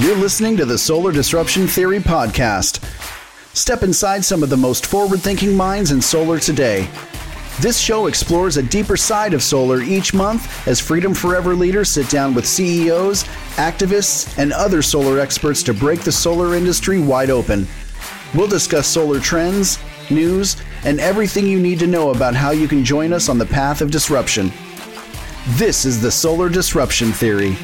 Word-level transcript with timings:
You're 0.00 0.16
listening 0.16 0.56
to 0.56 0.64
the 0.64 0.78
Solar 0.78 1.12
Disruption 1.12 1.66
Theory 1.66 1.98
Podcast. 1.98 2.82
Step 3.54 3.82
inside 3.82 4.24
some 4.24 4.42
of 4.42 4.48
the 4.48 4.56
most 4.56 4.86
forward 4.86 5.20
thinking 5.20 5.54
minds 5.54 5.90
in 5.90 6.00
solar 6.00 6.38
today. 6.38 6.88
This 7.60 7.78
show 7.78 8.06
explores 8.06 8.56
a 8.56 8.62
deeper 8.62 8.96
side 8.96 9.34
of 9.34 9.42
solar 9.42 9.82
each 9.82 10.14
month 10.14 10.66
as 10.66 10.80
Freedom 10.80 11.12
Forever 11.12 11.54
leaders 11.54 11.90
sit 11.90 12.08
down 12.08 12.32
with 12.32 12.46
CEOs, 12.46 13.24
activists, 13.56 14.38
and 14.38 14.54
other 14.54 14.80
solar 14.80 15.20
experts 15.20 15.62
to 15.64 15.74
break 15.74 16.00
the 16.00 16.10
solar 16.10 16.54
industry 16.54 16.98
wide 16.98 17.28
open. 17.28 17.68
We'll 18.34 18.48
discuss 18.48 18.86
solar 18.86 19.20
trends, 19.20 19.78
news, 20.08 20.56
and 20.82 20.98
everything 20.98 21.46
you 21.46 21.60
need 21.60 21.78
to 21.80 21.86
know 21.86 22.08
about 22.08 22.34
how 22.34 22.52
you 22.52 22.68
can 22.68 22.86
join 22.86 23.12
us 23.12 23.28
on 23.28 23.36
the 23.36 23.44
path 23.44 23.82
of 23.82 23.90
disruption. 23.90 24.50
This 25.58 25.84
is 25.84 26.00
the 26.00 26.10
Solar 26.10 26.48
Disruption 26.48 27.12
Theory. 27.12 27.54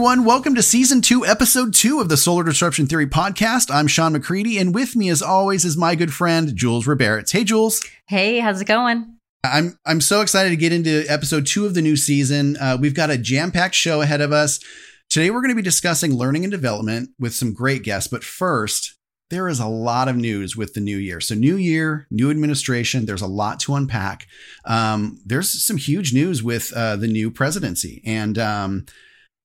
Everyone, 0.00 0.24
welcome 0.24 0.54
to 0.54 0.62
season 0.62 1.02
two, 1.02 1.26
episode 1.26 1.74
two 1.74 2.00
of 2.00 2.08
the 2.08 2.16
Solar 2.16 2.42
Disruption 2.42 2.86
Theory 2.86 3.06
podcast. 3.06 3.70
I'm 3.70 3.86
Sean 3.86 4.14
McCready, 4.14 4.56
and 4.56 4.74
with 4.74 4.96
me, 4.96 5.10
as 5.10 5.20
always, 5.20 5.66
is 5.66 5.76
my 5.76 5.94
good 5.94 6.10
friend 6.10 6.56
Jules 6.56 6.86
Roberts. 6.86 7.32
Hey, 7.32 7.44
Jules. 7.44 7.84
Hey, 8.08 8.38
how's 8.38 8.62
it 8.62 8.66
going? 8.66 9.18
I'm 9.44 9.78
I'm 9.84 10.00
so 10.00 10.22
excited 10.22 10.48
to 10.48 10.56
get 10.56 10.72
into 10.72 11.04
episode 11.06 11.46
two 11.46 11.66
of 11.66 11.74
the 11.74 11.82
new 11.82 11.96
season. 11.96 12.56
Uh, 12.56 12.78
we've 12.80 12.94
got 12.94 13.10
a 13.10 13.18
jam 13.18 13.52
packed 13.52 13.74
show 13.74 14.00
ahead 14.00 14.22
of 14.22 14.32
us. 14.32 14.58
Today, 15.10 15.30
we're 15.30 15.42
going 15.42 15.50
to 15.50 15.54
be 15.54 15.60
discussing 15.60 16.14
learning 16.14 16.44
and 16.44 16.50
development 16.50 17.10
with 17.18 17.34
some 17.34 17.52
great 17.52 17.82
guests. 17.82 18.08
But 18.08 18.24
first, 18.24 18.94
there 19.28 19.48
is 19.48 19.60
a 19.60 19.66
lot 19.66 20.08
of 20.08 20.16
news 20.16 20.56
with 20.56 20.72
the 20.72 20.80
new 20.80 20.96
year. 20.96 21.20
So, 21.20 21.34
new 21.34 21.56
year, 21.56 22.06
new 22.10 22.30
administration, 22.30 23.04
there's 23.04 23.20
a 23.20 23.26
lot 23.26 23.60
to 23.60 23.74
unpack. 23.74 24.26
Um, 24.64 25.20
there's 25.26 25.62
some 25.62 25.76
huge 25.76 26.14
news 26.14 26.42
with 26.42 26.72
uh, 26.74 26.96
the 26.96 27.06
new 27.06 27.30
presidency. 27.30 28.00
And 28.06 28.38
um, 28.38 28.86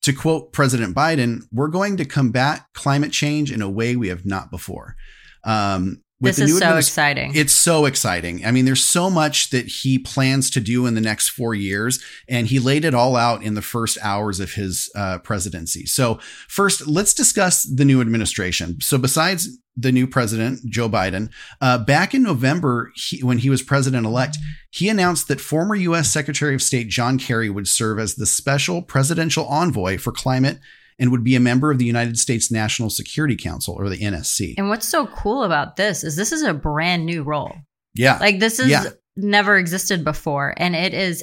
to 0.05 0.13
quote 0.13 0.53
President 0.53 0.95
Biden, 0.95 1.41
we're 1.51 1.67
going 1.67 1.97
to 1.97 2.05
combat 2.05 2.65
climate 2.73 3.11
change 3.11 3.51
in 3.51 3.63
a 3.63 3.69
way 3.69 3.95
we 3.95 4.09
have 4.09 4.23
not 4.23 4.51
before. 4.51 4.95
Um, 5.43 6.03
this 6.21 6.37
is 6.37 6.59
so 6.59 6.77
exciting. 6.77 7.35
It's 7.35 7.53
so 7.53 7.85
exciting. 7.85 8.45
I 8.45 8.51
mean, 8.51 8.65
there's 8.65 8.85
so 8.85 9.09
much 9.09 9.49
that 9.49 9.65
he 9.65 9.97
plans 9.97 10.51
to 10.51 10.59
do 10.59 10.85
in 10.85 10.93
the 10.93 11.01
next 11.01 11.29
four 11.29 11.55
years, 11.55 12.03
and 12.29 12.47
he 12.47 12.59
laid 12.59 12.85
it 12.85 12.93
all 12.93 13.15
out 13.15 13.43
in 13.43 13.55
the 13.55 13.63
first 13.63 13.97
hours 14.01 14.39
of 14.39 14.53
his 14.53 14.91
uh, 14.95 15.17
presidency. 15.19 15.87
So, 15.87 16.19
first, 16.47 16.87
let's 16.87 17.13
discuss 17.13 17.63
the 17.63 17.83
new 17.83 17.99
administration. 17.99 18.79
So, 18.81 18.97
besides 18.97 19.57
the 19.77 19.91
new 19.91 20.07
president, 20.07 20.65
Joe 20.65 20.89
Biden, 20.89 21.29
uh, 21.61 21.77
back 21.79 22.13
in 22.13 22.23
November, 22.23 22.91
he, 22.95 23.21
when 23.23 23.39
he 23.39 23.49
was 23.49 23.61
president 23.61 24.05
elect, 24.05 24.37
he 24.71 24.87
announced 24.89 25.27
that 25.27 25.41
former 25.41 25.75
U.S. 25.75 26.09
Secretary 26.11 26.55
of 26.55 26.61
State 26.61 26.87
John 26.89 27.17
Kerry 27.19 27.49
would 27.49 27.67
serve 27.67 27.99
as 27.99 28.15
the 28.15 28.25
special 28.25 28.81
presidential 28.81 29.45
envoy 29.45 29.97
for 29.97 30.11
climate 30.11 30.59
and 30.97 31.11
would 31.11 31.23
be 31.25 31.35
a 31.35 31.41
member 31.41 31.71
of 31.71 31.77
the 31.77 31.85
United 31.85 32.17
States 32.17 32.49
National 32.49 32.89
Security 32.89 33.35
Council 33.35 33.75
or 33.77 33.89
the 33.89 33.97
NSC. 33.97 34.53
And 34.57 34.69
what's 34.69 34.87
so 34.87 35.07
cool 35.07 35.43
about 35.43 35.75
this 35.75 36.05
is 36.05 36.15
this 36.15 36.31
is 36.31 36.41
a 36.43 36.53
brand 36.53 37.05
new 37.05 37.23
role. 37.23 37.53
Yeah. 37.93 38.17
Like 38.19 38.39
this 38.39 38.59
is 38.59 38.69
Yeah. 38.69 38.85
never 39.17 39.57
existed 39.57 40.05
before 40.05 40.53
and 40.55 40.73
it 40.75 40.93
is 40.93 41.21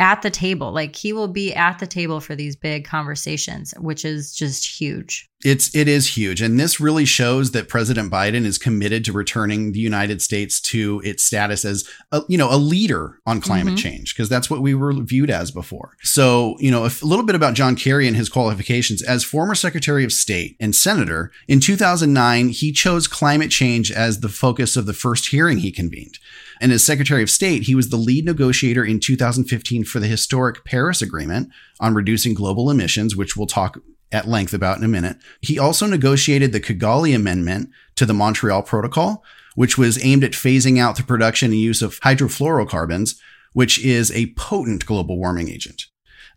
at 0.00 0.22
the 0.22 0.30
table. 0.30 0.70
Like 0.72 0.94
he 0.94 1.12
will 1.12 1.26
be 1.28 1.52
at 1.52 1.80
the 1.80 1.86
table 1.86 2.20
for 2.20 2.36
these 2.36 2.54
big 2.54 2.84
conversations, 2.84 3.74
which 3.78 4.04
is 4.04 4.32
just 4.34 4.80
huge. 4.80 5.28
It's 5.44 5.72
it 5.74 5.86
is 5.86 6.16
huge, 6.16 6.40
and 6.40 6.58
this 6.58 6.80
really 6.80 7.04
shows 7.04 7.52
that 7.52 7.68
President 7.68 8.10
Biden 8.10 8.44
is 8.44 8.58
committed 8.58 9.04
to 9.04 9.12
returning 9.12 9.70
the 9.70 9.78
United 9.78 10.20
States 10.20 10.60
to 10.62 11.00
its 11.04 11.22
status 11.22 11.64
as 11.64 11.88
a, 12.10 12.22
you 12.28 12.36
know 12.36 12.48
a 12.52 12.56
leader 12.58 13.18
on 13.24 13.40
climate 13.40 13.74
Mhm. 13.74 13.78
change 13.78 14.14
because 14.14 14.28
that's 14.28 14.50
what 14.50 14.62
we 14.62 14.74
were 14.74 14.92
viewed 15.02 15.30
as 15.30 15.52
before. 15.52 15.96
So 16.02 16.56
you 16.58 16.72
know 16.72 16.84
a 16.84 16.90
little 17.02 17.24
bit 17.24 17.36
about 17.36 17.54
John 17.54 17.76
Kerry 17.76 18.08
and 18.08 18.16
his 18.16 18.28
qualifications 18.28 19.00
as 19.02 19.22
former 19.22 19.54
Secretary 19.54 20.02
of 20.04 20.12
State 20.12 20.56
and 20.58 20.74
Senator 20.74 21.30
in 21.46 21.60
2009. 21.60 22.48
He 22.48 22.72
chose 22.72 23.06
climate 23.06 23.50
change 23.52 23.92
as 23.92 24.20
the 24.20 24.28
focus 24.28 24.76
of 24.76 24.86
the 24.86 24.92
first 24.94 25.28
hearing 25.28 25.58
he 25.58 25.70
convened. 25.70 26.18
And 26.60 26.72
as 26.72 26.84
Secretary 26.84 27.22
of 27.22 27.30
State, 27.30 27.64
he 27.64 27.74
was 27.74 27.90
the 27.90 27.96
lead 27.96 28.24
negotiator 28.24 28.84
in 28.84 29.00
2015 29.00 29.84
for 29.84 30.00
the 30.00 30.06
historic 30.06 30.64
Paris 30.64 31.02
Agreement 31.02 31.50
on 31.80 31.94
reducing 31.94 32.34
global 32.34 32.70
emissions, 32.70 33.14
which 33.14 33.36
we'll 33.36 33.46
talk 33.46 33.78
at 34.10 34.28
length 34.28 34.54
about 34.54 34.78
in 34.78 34.84
a 34.84 34.88
minute. 34.88 35.18
He 35.40 35.58
also 35.58 35.86
negotiated 35.86 36.52
the 36.52 36.60
Kigali 36.60 37.14
Amendment 37.14 37.70
to 37.96 38.06
the 38.06 38.14
Montreal 38.14 38.62
Protocol, 38.62 39.22
which 39.54 39.76
was 39.76 40.02
aimed 40.04 40.24
at 40.24 40.32
phasing 40.32 40.78
out 40.78 40.96
the 40.96 41.02
production 41.02 41.50
and 41.52 41.60
use 41.60 41.82
of 41.82 42.00
hydrofluorocarbons, 42.00 43.16
which 43.52 43.84
is 43.84 44.10
a 44.12 44.32
potent 44.34 44.86
global 44.86 45.18
warming 45.18 45.48
agent. 45.48 45.86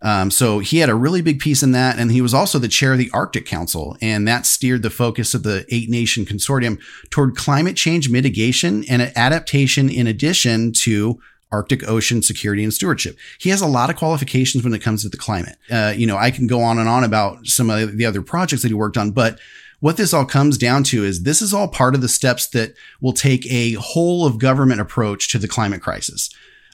Um, 0.02 0.32
so 0.32 0.60
he 0.60 0.80
had 0.80 0.90
a 0.90 0.96
really 0.96 1.22
big 1.22 1.40
piece 1.40 1.62
in 1.62 1.74
that, 1.74 2.00
and 2.00 2.12
he 2.12 2.22
was 2.22 2.34
also 2.34 2.58
the 2.58 2.68
chair 2.68 2.94
of 2.94 2.98
the 2.98 3.12
Arctic 3.14 3.46
Council, 3.46 3.98
and 4.02 4.28
that 4.28 4.46
steered 4.46 4.82
the 4.82 4.90
focus 4.90 5.34
of 5.34 5.44
the 5.44 5.66
eight 5.70 5.90
nation 5.90 6.26
consortium 6.26 6.82
toward 7.10 7.36
climate 7.36 7.76
change 7.76 8.10
mitigation 8.10 8.84
and 8.90 9.02
adaptation, 9.16 9.90
in 9.90 10.08
addition 10.08 10.74
to 10.74 11.20
Arctic 11.52 11.88
Ocean 11.88 12.24
security 12.24 12.64
and 12.64 12.74
stewardship. 12.74 13.18
He 13.40 13.50
has 13.50 13.62
a 13.62 13.68
lot 13.68 13.90
of 13.90 13.96
qualifications 13.96 14.64
when 14.64 14.74
it 14.74 14.82
comes 14.82 15.04
to 15.04 15.10
the 15.10 15.18
climate. 15.18 15.58
Uh, 15.70 15.94
you 15.96 16.08
know, 16.08 16.18
I 16.18 16.32
can 16.32 16.48
go 16.48 16.62
on 16.62 16.80
and 16.80 16.88
on 16.88 17.04
about 17.04 17.46
some 17.46 17.70
of 17.70 17.98
the 17.98 18.06
other 18.06 18.22
projects 18.22 18.62
that 18.62 18.70
he 18.70 18.74
worked 18.74 18.98
on, 18.98 19.12
but 19.12 19.40
what 19.82 19.98
this 19.98 20.14
all 20.14 20.26
comes 20.26 20.58
down 20.58 20.84
to 20.86 21.04
is 21.04 21.24
this 21.24 21.42
is 21.42 21.54
all 21.54 21.68
part 21.68 21.96
of 21.96 22.02
the 22.02 22.08
steps 22.08 22.48
that 22.50 22.74
will 23.02 23.14
take 23.14 23.52
a 23.52 23.74
whole 23.74 24.26
of 24.26 24.38
government 24.38 24.80
approach 24.80 25.30
to 25.32 25.40
the 25.40 25.48
climate 25.48 25.82
crisis. 25.82 26.30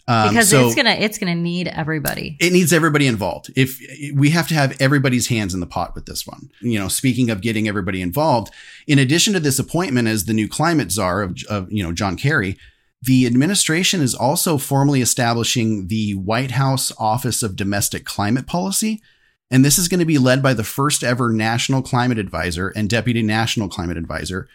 Um, 0.10 0.30
Because 0.30 0.50
so- 0.50 0.66
it's 0.66 0.76
gonna 0.76 0.92
it's 0.92 1.18
gonna 1.18 1.36
need 1.36 1.68
everybody. 1.68 2.38
it 2.40 2.54
needs 2.54 2.72
everybody 2.72 3.08
involved. 3.08 3.52
If 3.56 3.80
we 4.14 4.30
have 4.30 4.48
to 4.48 4.54
have 4.54 4.76
everybody's 4.80 5.28
hands 5.28 5.54
in 5.54 5.60
the 5.60 5.66
pot 5.68 5.96
with 5.96 6.06
this 6.06 6.26
one, 6.26 6.50
you 6.62 6.80
know, 6.80 6.88
speaking 6.88 7.30
of 7.30 7.42
getting 7.42 7.68
everybody 7.68 8.02
involved, 8.02 8.54
in 8.88 9.00
addition 9.00 9.34
to 9.34 9.40
this 9.40 9.60
appointment 9.60 10.08
as 10.08 10.24
the 10.26 10.34
new 10.34 10.48
climate 10.48 10.92
czar 10.92 11.22
of, 11.22 11.38
of 11.50 11.70
you 11.72 11.84
know, 11.84 11.92
John 11.92 12.16
Kerry, 12.16 12.58
the 13.02 13.26
administration 13.26 14.02
is 14.02 14.16
also 14.16 14.58
formally 14.58 15.02
establishing 15.02 15.88
the 15.88 16.14
White 16.16 16.52
House 16.52 16.92
Office 16.98 17.44
of 17.44 17.56
Domestic 17.56 18.06
Climate 18.06 18.48
Policy. 18.48 19.02
And 19.52 19.64
this 19.64 19.78
is 19.78 19.88
going 19.88 20.00
to 20.02 20.06
be 20.06 20.18
led 20.18 20.42
by 20.44 20.54
the 20.54 20.64
first 20.64 21.04
ever 21.04 21.30
national 21.32 21.82
climate 21.82 22.18
advisor 22.18 22.70
and 22.70 22.90
deputy 22.90 23.22
national 23.24 23.70
climate 23.70 23.96
advisor, 23.98 24.48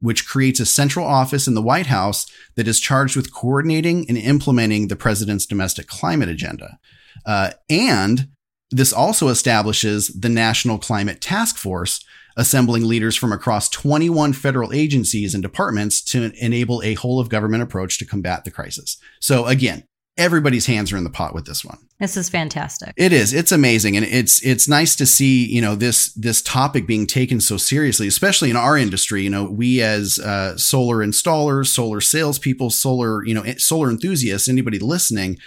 which 0.00 0.26
creates 0.26 0.60
a 0.60 0.66
central 0.66 1.06
office 1.06 1.46
in 1.46 1.54
the 1.54 1.62
White 1.62 1.86
House 1.86 2.26
that 2.54 2.68
is 2.68 2.80
charged 2.80 3.16
with 3.16 3.32
coordinating 3.32 4.06
and 4.08 4.18
implementing 4.18 4.88
the 4.88 4.96
president's 4.96 5.46
domestic 5.46 5.86
climate 5.86 6.28
agenda. 6.28 6.78
Uh, 7.24 7.50
and 7.70 8.28
this 8.70 8.92
also 8.92 9.28
establishes 9.28 10.08
the 10.08 10.28
National 10.28 10.78
Climate 10.78 11.20
Task 11.20 11.56
Force, 11.56 12.04
assembling 12.36 12.84
leaders 12.84 13.16
from 13.16 13.32
across 13.32 13.68
21 13.70 14.32
federal 14.32 14.72
agencies 14.72 15.32
and 15.32 15.42
departments 15.42 16.02
to 16.02 16.32
enable 16.38 16.82
a 16.82 16.94
whole 16.94 17.18
of 17.18 17.30
government 17.30 17.62
approach 17.62 17.98
to 17.98 18.04
combat 18.04 18.44
the 18.44 18.50
crisis. 18.50 18.98
So 19.20 19.46
again, 19.46 19.84
everybody's 20.18 20.66
hands 20.66 20.92
are 20.92 20.96
in 20.96 21.04
the 21.04 21.10
pot 21.10 21.34
with 21.34 21.46
this 21.46 21.64
one. 21.64 21.78
This 22.00 22.16
is 22.16 22.28
fantastic. 22.28 22.92
It 22.96 23.12
is. 23.12 23.32
It's 23.32 23.52
amazing, 23.52 23.96
and 23.96 24.04
it's 24.04 24.44
it's 24.44 24.68
nice 24.68 24.94
to 24.96 25.06
see 25.06 25.46
you 25.46 25.60
know 25.60 25.74
this 25.74 26.12
this 26.14 26.42
topic 26.42 26.86
being 26.86 27.06
taken 27.06 27.40
so 27.40 27.56
seriously, 27.56 28.06
especially 28.06 28.50
in 28.50 28.56
our 28.56 28.76
industry. 28.76 29.22
You 29.22 29.30
know, 29.30 29.44
we 29.44 29.82
as 29.82 30.18
uh, 30.18 30.56
solar 30.56 30.98
installers, 30.98 31.68
solar 31.68 32.00
salespeople, 32.00 32.70
solar 32.70 33.24
you 33.24 33.34
know 33.34 33.44
solar 33.58 33.90
enthusiasts, 33.90 34.48
anybody 34.48 34.78
listening, 34.78 35.38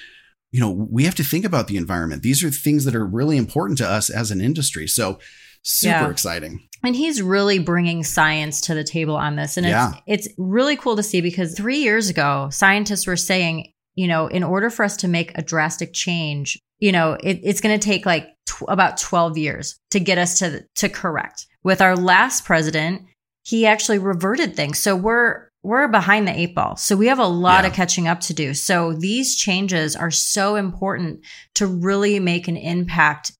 you 0.51 0.59
know, 0.59 0.71
we 0.71 1.03
have 1.03 1.15
to 1.15 1.23
think 1.23 1.45
about 1.45 1.67
the 1.67 1.77
environment. 1.77 2.23
These 2.23 2.43
are 2.43 2.49
things 2.49 2.85
that 2.85 2.95
are 2.95 3.05
really 3.05 3.37
important 3.37 3.77
to 3.79 3.87
us 3.87 4.09
as 4.09 4.31
an 4.31 4.41
industry. 4.41 4.87
So 4.87 5.19
super 5.61 6.05
Yeah. 6.05 6.09
exciting. 6.09 6.61
And 6.83 6.95
he's 6.95 7.21
really 7.21 7.59
bringing 7.59 8.03
science 8.03 8.61
to 8.61 8.73
the 8.73 8.83
table 8.85 9.17
on 9.17 9.35
this. 9.35 9.57
And 9.57 9.67
Yeah. 9.67 9.95
it's, 10.07 10.27
it's 10.27 10.35
really 10.37 10.77
cool 10.77 10.95
to 10.95 11.03
see 11.03 11.19
because 11.19 11.53
three 11.53 11.79
years 11.79 12.09
ago, 12.09 12.47
scientists 12.51 13.05
were 13.05 13.17
saying, 13.17 13.73
you 13.99 14.07
know, 14.07 14.27
in 14.27 14.43
order 14.43 14.69
for 14.69 14.85
us 14.85 14.95
to 14.95 15.09
make 15.09 15.37
a 15.37 15.41
drastic 15.41 15.91
change, 15.91 16.57
you 16.77 16.89
know, 16.89 17.17
it, 17.21 17.41
it's 17.43 17.59
going 17.59 17.77
to 17.77 17.85
take 17.85 18.05
like 18.05 18.29
tw- 18.45 18.63
about 18.69 18.97
12 18.97 19.37
years 19.37 19.77
to 19.91 19.99
get 19.99 20.17
us 20.17 20.39
to, 20.39 20.63
to 20.75 20.87
correct. 20.87 21.45
With 21.63 21.81
our 21.81 21.97
last 21.97 22.45
president, 22.45 23.01
he 23.43 23.65
actually 23.65 23.99
reverted 23.99 24.55
things. 24.55 24.79
So 24.79 24.95
we're, 24.95 25.49
we're 25.63 25.89
behind 25.89 26.25
the 26.29 26.39
eight 26.39 26.55
ball. 26.55 26.77
So 26.77 26.95
we 26.95 27.07
have 27.07 27.19
a 27.19 27.27
lot 27.27 27.65
Yeah. 27.65 27.71
of 27.71 27.73
catching 27.73 28.07
up 28.07 28.21
to 28.21 28.33
do. 28.33 28.53
So 28.53 28.93
these 28.93 29.35
changes 29.35 29.97
are 29.97 30.11
so 30.11 30.55
important 30.55 31.19
to 31.55 31.67
really 31.67 32.21
make 32.21 32.47
an 32.47 32.55
impact, 32.55 33.33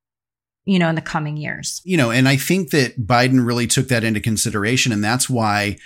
you 0.66 0.78
know, 0.78 0.90
in 0.90 0.96
the 0.96 1.02
coming 1.02 1.38
years. 1.38 1.82
you 1.86 1.96
know, 1.96 2.12
and 2.12 2.28
I 2.28 2.36
think 2.36 2.72
that 2.72 3.00
Biden 3.08 3.46
really 3.48 3.66
took 3.66 3.88
that 3.88 4.04
into 4.04 4.20
consideration. 4.20 4.92
And 4.92 5.02
that's 5.02 5.30
why 5.30 5.78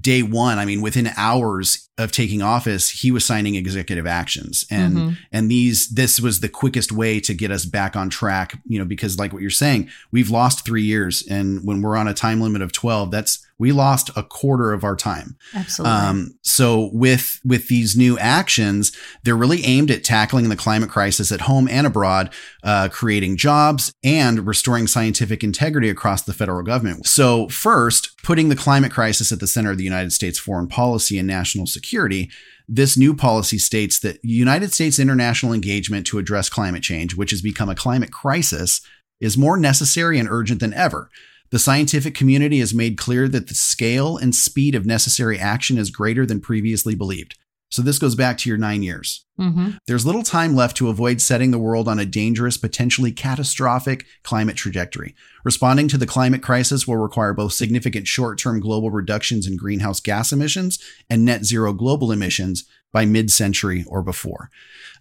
day 0.00 0.22
one, 0.22 0.58
I 0.58 0.64
mean, 0.64 0.80
within 0.80 1.10
hours 1.16 1.88
of 1.98 2.10
taking 2.12 2.40
office, 2.40 2.88
he 2.88 3.10
was 3.10 3.24
signing 3.24 3.54
executive 3.56 4.06
actions. 4.06 4.64
And, 4.70 4.96
Mhm. 4.96 5.16
and 5.30 5.50
these, 5.50 5.88
this 5.88 6.18
was 6.18 6.40
the 6.40 6.48
quickest 6.48 6.90
way 6.92 7.20
to 7.20 7.34
get 7.34 7.50
us 7.50 7.66
back 7.66 7.94
on 7.94 8.08
track, 8.08 8.58
you 8.66 8.78
know, 8.78 8.86
because 8.86 9.18
like 9.18 9.32
what 9.34 9.42
you're 9.42 9.50
saying, 9.50 9.90
we've 10.10 10.30
lost 10.30 10.64
three 10.64 10.82
years. 10.84 11.22
And 11.28 11.62
when 11.64 11.82
we're 11.82 11.96
on 11.96 12.08
a 12.08 12.14
time 12.14 12.40
limit 12.40 12.62
of 12.62 12.72
12, 12.72 13.10
that's, 13.10 13.40
We 13.62 13.70
lost 13.70 14.10
a 14.16 14.24
quarter 14.24 14.72
of 14.72 14.82
our 14.82 14.96
time. 14.96 15.36
Absolutely. 15.54 15.96
Um, 15.96 16.38
so 16.42 16.90
with 16.92 17.40
with 17.44 17.68
these 17.68 17.96
new 17.96 18.18
actions, 18.18 18.90
they're 19.22 19.36
really 19.36 19.64
aimed 19.64 19.92
at 19.92 20.02
tackling 20.02 20.48
the 20.48 20.56
climate 20.56 20.90
crisis 20.90 21.30
at 21.30 21.42
home 21.42 21.68
and 21.68 21.86
abroad, 21.86 22.34
uh, 22.64 22.88
creating 22.90 23.36
jobs 23.36 23.92
and 24.02 24.48
restoring 24.48 24.88
scientific 24.88 25.44
integrity 25.44 25.88
across 25.88 26.22
the 26.22 26.32
federal 26.32 26.64
government. 26.64 27.06
So 27.06 27.46
first, 27.50 28.20
putting 28.24 28.48
the 28.48 28.56
climate 28.56 28.90
crisis 28.90 29.30
at 29.30 29.38
the 29.38 29.46
center 29.46 29.70
of 29.70 29.78
the 29.78 29.84
United 29.84 30.10
States 30.10 30.40
foreign 30.40 30.66
policy 30.66 31.16
and 31.16 31.28
national 31.28 31.66
security. 31.66 32.32
This 32.66 32.96
new 32.96 33.14
policy 33.14 33.58
states 33.58 34.00
that 34.00 34.18
United 34.24 34.72
States 34.72 34.98
international 34.98 35.52
engagement 35.52 36.04
to 36.08 36.18
address 36.18 36.48
climate 36.48 36.82
change, 36.82 37.14
which 37.14 37.30
has 37.30 37.42
become 37.42 37.68
a 37.68 37.76
climate 37.76 38.10
crisis, 38.10 38.80
is 39.20 39.38
more 39.38 39.56
necessary 39.56 40.18
and 40.18 40.28
urgent 40.28 40.58
than 40.58 40.74
ever. 40.74 41.10
The 41.52 41.58
scientific 41.58 42.14
community 42.14 42.60
has 42.60 42.72
made 42.72 42.96
clear 42.96 43.28
that 43.28 43.48
the 43.48 43.54
scale 43.54 44.16
and 44.16 44.34
speed 44.34 44.74
of 44.74 44.86
necessary 44.86 45.38
action 45.38 45.76
is 45.76 45.90
greater 45.90 46.24
than 46.24 46.40
previously 46.40 46.94
believed. 46.94 47.36
So 47.68 47.82
this 47.82 47.98
goes 47.98 48.14
back 48.14 48.36
to 48.38 48.48
your 48.48 48.58
nine 48.58 48.82
years. 48.82 49.24
mm-hmm. 49.38 49.70
There's 49.86 50.04
little 50.04 50.22
time 50.22 50.54
left 50.54 50.76
to 50.78 50.88
avoid 50.88 51.20
setting 51.20 51.50
the 51.50 51.58
world 51.58 51.88
on 51.88 51.98
a 51.98 52.06
dangerous, 52.06 52.56
potentially 52.56 53.12
catastrophic 53.12 54.06
climate 54.22 54.56
trajectory. 54.56 55.14
Responding 55.44 55.88
to 55.88 55.98
the 55.98 56.06
climate 56.06 56.42
crisis 56.42 56.86
will 56.86 56.96
require 56.96 57.34
both 57.34 57.52
significant 57.52 58.06
short 58.06 58.38
term 58.38 58.58
global 58.58 58.90
reductions 58.90 59.46
in 59.46 59.56
greenhouse 59.56 60.00
gas 60.00 60.32
emissions 60.32 60.78
and 61.08 61.24
net 61.24 61.44
zero 61.44 61.74
global 61.74 62.12
emissions 62.12 62.64
by 62.92 63.04
mid 63.04 63.30
century 63.30 63.84
or 63.86 64.02
before. 64.02 64.50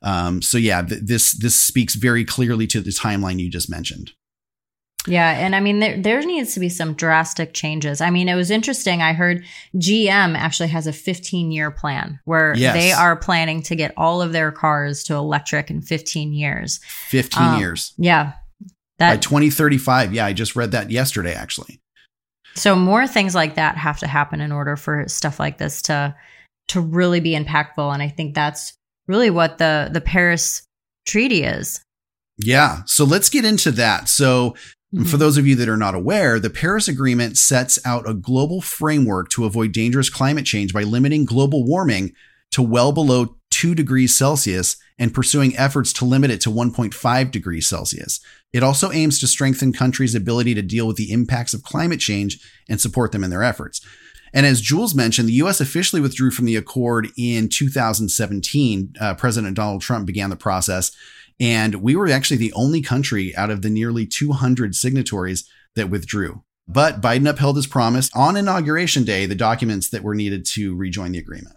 Um, 0.02 0.42
so, 0.42 0.58
yeah, 0.58 0.82
th- 0.82 1.02
this, 1.04 1.32
this 1.32 1.56
speaks 1.56 1.96
very 1.96 2.24
clearly 2.24 2.68
to 2.68 2.82
the 2.82 2.92
timeline 2.92 3.40
you 3.40 3.50
just 3.50 3.70
mentioned. 3.70 4.14
Yeah, 5.08 5.32
and 5.32 5.56
I 5.56 5.60
mean 5.62 5.80
there 5.80 6.00
there 6.00 6.22
needs 6.22 6.54
to 6.54 6.60
be 6.60 6.70
some 6.70 6.94
drastic 6.94 7.54
changes. 7.54 8.02
I 8.02 8.12
mean, 8.12 8.30
it 8.30 8.36
was 8.36 8.52
interesting. 8.52 9.02
I 9.02 9.14
heard 9.14 9.44
GM 9.76 10.38
actually 10.38 10.70
has 10.70 10.86
a 10.86 10.92
15-year 10.92 11.72
plan 11.72 12.20
where 12.26 12.54
Yes. 12.56 12.74
they 12.76 12.92
are 12.92 13.16
planning 13.16 13.64
to 13.64 13.76
get 13.76 13.94
all 13.98 14.22
of 14.22 14.32
their 14.32 14.52
cars 14.52 15.04
to 15.06 15.16
electric 15.16 15.72
in 15.72 15.82
15 15.82 16.34
years. 16.34 16.80
15 17.10 17.42
Um, 17.44 17.60
years. 17.60 17.94
Yeah. 17.98 18.34
By 19.00 19.18
2035. 19.18 20.14
Yeah, 20.14 20.26
I 20.28 20.34
just 20.34 20.56
read 20.56 20.72
that 20.74 20.92
yesterday, 20.92 21.34
actually. 21.34 21.80
so 22.54 22.76
more 22.76 23.08
things 23.08 23.34
like 23.34 23.56
that 23.56 23.78
have 23.78 23.98
to 24.00 24.08
happen 24.08 24.40
in 24.42 24.52
order 24.52 24.76
for 24.76 25.06
stuff 25.08 25.40
like 25.40 25.58
this 25.58 25.82
to 25.84 26.14
to 26.68 26.80
really 26.82 27.20
be 27.22 27.32
impactful 27.36 27.92
and 27.94 28.04
I 28.04 28.08
think 28.10 28.36
that's 28.36 28.74
really 29.08 29.30
what 29.32 29.58
the 29.58 29.90
the 29.92 30.02
Paris 30.02 30.62
treaty 31.08 31.44
is. 31.44 31.82
Yeah. 32.38 32.84
So 32.86 33.04
let's 33.04 33.30
get 33.30 33.46
into 33.46 33.72
that. 33.72 34.08
So, 34.10 34.56
Mm-hmm. 34.94 35.06
for 35.06 35.18
those 35.18 35.38
of 35.38 35.48
you 35.48 35.56
that 35.56 35.70
are 35.70 35.78
not 35.78 35.96
aware, 35.96 36.38
the 36.38 36.50
Paris 36.50 36.90
Agreement 36.90 37.38
sets 37.38 37.80
out 37.86 38.10
a 38.10 38.14
global 38.14 38.62
framework 38.62 39.30
to 39.30 39.46
avoid 39.46 39.72
dangerous 39.72 40.10
climate 40.10 40.46
change 40.46 40.74
by 40.74 40.84
limiting 40.84 41.24
global 41.24 41.64
warming 41.64 42.14
to 42.52 42.62
well 42.62 42.92
below 42.92 43.38
2 43.52 43.74
degrees 43.74 44.16
Celsius 44.16 44.76
and 45.00 45.14
pursuing 45.14 45.56
efforts 45.58 45.94
to 45.94 46.06
limit 46.06 46.30
it 46.30 46.42
to 46.42 46.50
1.5 46.50 47.32
degrees 47.32 47.68
Celsius. 47.68 48.20
It 48.52 48.64
also 48.64 48.92
aims 48.92 49.20
to 49.20 49.28
strengthen 49.28 49.72
countries' 49.72 50.14
ability 50.14 50.56
to 50.56 50.62
deal 50.62 50.88
with 50.88 50.98
the 50.98 51.12
impacts 51.12 51.54
of 51.54 51.64
climate 51.64 52.00
change 52.00 52.40
and 52.68 52.82
support 52.82 53.14
them 53.14 53.24
in 53.24 53.30
their 53.30 53.44
efforts. 53.44 53.80
And 54.34 54.46
as 54.46 54.62
Jules 54.62 54.96
mentioned, 54.96 55.28
the 55.28 55.34
U.S. 55.34 55.60
officially 55.60 56.02
withdrew 56.02 56.32
from 56.32 56.46
the 56.46 56.56
accord 56.56 57.10
in 57.18 57.50
2017. 57.50 58.96
Uh, 59.00 59.14
President 59.16 59.56
Donald 59.56 59.82
Trump 59.82 60.06
began 60.06 60.30
the 60.30 60.36
process. 60.36 60.92
And 61.42 61.76
we 61.76 61.96
were 61.96 62.08
actually 62.08 62.38
the 62.38 62.54
only 62.54 62.82
country 62.82 63.36
out 63.36 63.50
of 63.50 63.64
the 63.64 63.70
nearly 63.70 64.06
200 64.06 64.76
signatories 64.76 65.50
that 65.76 65.90
withdrew. 65.90 66.44
But 66.68 67.02
Biden 67.02 67.28
upheld 67.28 67.56
his 67.56 67.66
promise 67.68 68.12
on 68.16 68.38
inauguration 68.38 69.04
day, 69.04 69.26
the 69.26 69.36
documents 69.36 69.90
that 69.90 70.04
were 70.04 70.16
needed 70.16 70.46
to 70.54 70.76
rejoin 70.76 71.12
the 71.14 71.20
agreement. 71.20 71.56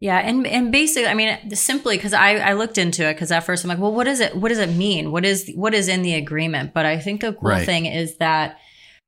Yeah, 0.00 0.18
and 0.18 0.46
and 0.46 0.70
basically, 0.70 1.08
I 1.08 1.14
mean, 1.14 1.54
simply 1.54 1.96
because 1.96 2.12
I 2.12 2.34
I 2.36 2.52
looked 2.52 2.76
into 2.76 3.08
it 3.08 3.14
because 3.14 3.32
at 3.32 3.44
first 3.44 3.64
I'm 3.64 3.68
like, 3.68 3.78
well, 3.78 3.92
what 3.92 4.06
is 4.06 4.20
it? 4.20 4.36
What 4.36 4.50
does 4.50 4.58
it 4.58 4.74
mean? 4.74 5.10
What 5.10 5.24
is 5.24 5.50
what 5.54 5.72
is 5.72 5.88
in 5.88 6.02
the 6.02 6.14
agreement? 6.14 6.74
But 6.74 6.84
I 6.84 6.98
think 6.98 7.22
the 7.22 7.32
cool 7.32 7.48
Right. 7.50 7.64
thing 7.64 7.86
is 7.86 8.18
that 8.18 8.58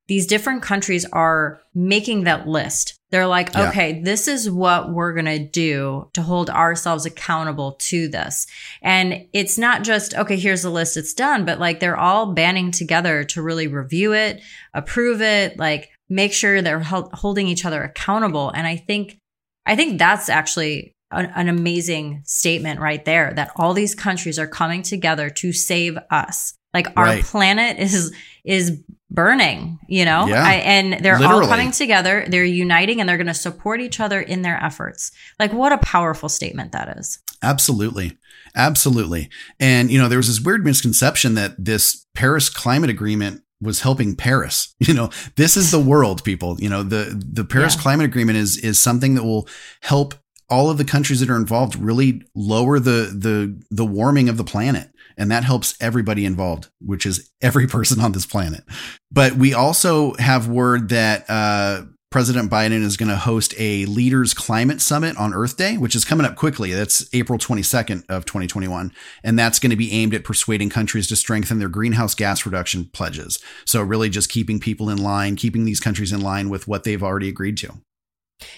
these 0.07 0.27
different 0.27 0.63
countries 0.63 1.05
are 1.13 1.61
making 1.75 2.25
that 2.25 2.49
list. 2.49 2.98
They're 3.11 3.27
like, 3.27 3.55
Yeah. 3.55 3.69
okay, 3.71 4.03
this 4.03 4.29
is 4.29 4.51
what 4.51 4.93
we're 4.93 5.15
gonna 5.15 5.39
do 5.39 6.11
to 6.13 6.23
hold 6.23 6.51
ourselves 6.51 7.07
accountable 7.07 7.73
to 7.81 8.09
this. 8.09 8.47
And 8.83 9.27
it's 9.33 9.57
not 9.59 9.83
just 9.83 10.15
okay, 10.15 10.37
here's 10.37 10.63
the 10.63 10.71
list, 10.71 10.97
it's 10.97 11.15
done, 11.15 11.45
but 11.45 11.59
like 11.59 11.81
they're 11.81 11.97
all 11.97 12.33
banding 12.35 12.71
together 12.71 13.25
to 13.25 13.43
really 13.43 13.67
review 13.67 14.13
it, 14.13 14.41
approve 14.75 15.23
it, 15.23 15.59
like 15.59 15.89
make 16.11 16.33
sure 16.33 16.61
they're 16.63 16.81
holding 16.81 17.49
each 17.49 17.65
other 17.65 17.83
accountable. 17.83 18.51
And 18.51 18.67
I 18.67 18.77
think 18.77 19.19
I 19.67 19.77
think 19.77 19.99
that's 19.99 20.29
actually 20.29 20.93
an, 21.11 21.33
an 21.35 21.49
amazing 21.49 22.23
statement 22.25 22.81
right 22.81 23.05
there 23.05 23.33
that 23.35 23.53
all 23.57 23.73
these 23.75 23.95
countries 23.95 24.39
are 24.39 24.47
coming 24.47 24.83
together 24.83 25.31
to 25.31 25.53
save 25.53 25.99
us. 26.11 26.55
Like 26.75 26.89
our 26.97 27.05
Right. 27.07 27.25
planet 27.25 27.79
is 27.79 28.13
is 28.45 28.83
burning, 29.11 29.79
you 29.89 30.05
know? 30.05 30.27
Yeah. 30.27 30.45
I, 30.45 30.55
and 30.57 31.05
they're 31.05 31.19
Literally. 31.19 31.45
all 31.45 31.49
coming 31.49 31.71
together, 31.71 32.25
they're 32.29 32.45
uniting 32.45 33.01
and 33.01 33.09
they're 33.09 33.17
going 33.17 33.27
to 33.27 33.35
support 33.35 33.81
each 33.81 34.01
other 34.01 34.21
in 34.21 34.43
their 34.43 34.63
efforts. 34.63 35.13
Like 35.39 35.53
what 35.53 35.73
a 35.73 35.79
powerful 35.79 36.29
statement 36.29 36.73
that 36.73 36.97
is. 36.99 37.19
Absolutely. 37.43 38.17
Absolutely. 38.55 39.31
And, 39.61 39.91
you 39.91 39.99
know, 39.99 40.09
there 40.09 40.19
was 40.19 40.27
this 40.29 40.41
weird 40.41 40.65
misconception 40.65 41.35
that 41.35 41.55
this 41.63 42.07
Paris 42.15 42.49
climate 42.51 42.91
agreement 42.91 43.43
was 43.61 43.81
helping 43.81 44.15
Paris. 44.17 44.75
You 44.81 44.95
know, 44.95 45.11
this 45.37 45.57
is 45.57 45.71
the 45.71 45.81
world, 45.81 46.23
people. 46.25 46.57
You 46.61 46.69
know, 46.69 46.83
the, 46.83 47.21
the 47.31 47.45
Paris 47.45 47.75
Yeah. 47.77 47.83
climate 47.83 48.07
agreement 48.07 48.39
is, 48.39 48.57
is 48.59 48.81
something 48.81 49.15
that 49.15 49.25
will 49.25 49.49
help 49.83 50.15
all 50.51 50.71
of 50.71 50.79
the 50.79 50.85
countries 50.85 51.21
that 51.21 51.29
are 51.29 51.37
involved 51.37 51.77
really 51.77 52.23
lower 52.35 52.79
the, 52.81 53.13
the, 53.15 53.61
the 53.71 53.85
warming 53.85 54.29
of 54.29 54.37
the 54.39 54.45
planet. 54.45 54.91
And 55.19 55.31
that 55.31 55.45
helps 55.45 55.77
everybody 55.81 56.25
involved, 56.25 56.69
which 56.81 57.05
is 57.05 57.31
every 57.43 57.67
person 57.69 58.01
on 58.01 58.13
this 58.13 58.27
planet. 58.27 58.65
But 59.11 59.35
we 59.35 59.53
also 59.53 60.15
have 60.15 60.49
word 60.49 60.89
that, 60.89 61.29
uh, 61.29 61.83
President 62.11 62.51
Biden 62.51 62.83
is 62.83 62.97
going 62.97 63.11
to 63.11 63.17
host 63.17 63.53
a 63.59 63.85
leaders 63.85 64.33
climate 64.33 64.81
summit 64.81 65.15
on 65.19 65.35
Earth 65.35 65.59
Day, 65.59 65.77
which 65.77 65.95
is 65.95 66.07
coming 66.07 66.25
up 66.25 66.37
quickly. 66.37 66.73
That's 66.73 67.07
April 67.13 67.39
22nd 67.39 68.05
of 68.09 68.25
2021. 68.25 68.93
And 69.23 69.39
that's 69.39 69.59
going 69.59 69.71
to 69.71 69.77
be 69.77 69.93
aimed 69.93 70.15
at 70.15 70.25
persuading 70.25 70.71
countries 70.71 71.07
to 71.09 71.17
strengthen 71.17 71.59
their 71.59 71.69
greenhouse 71.69 72.15
gas 72.15 72.47
reduction 72.47 72.87
pledges. 72.95 73.39
So 73.67 73.83
really 73.83 74.09
just 74.09 74.31
keeping 74.31 74.59
people 74.59 74.89
in 74.89 74.97
line, 74.97 75.37
keeping 75.37 75.67
these 75.67 75.81
countries 75.81 76.11
in 76.11 76.23
line 76.23 76.49
with 76.49 76.67
what 76.67 76.85
they've 76.85 77.03
already 77.03 77.29
agreed 77.29 77.59
to. 77.59 77.75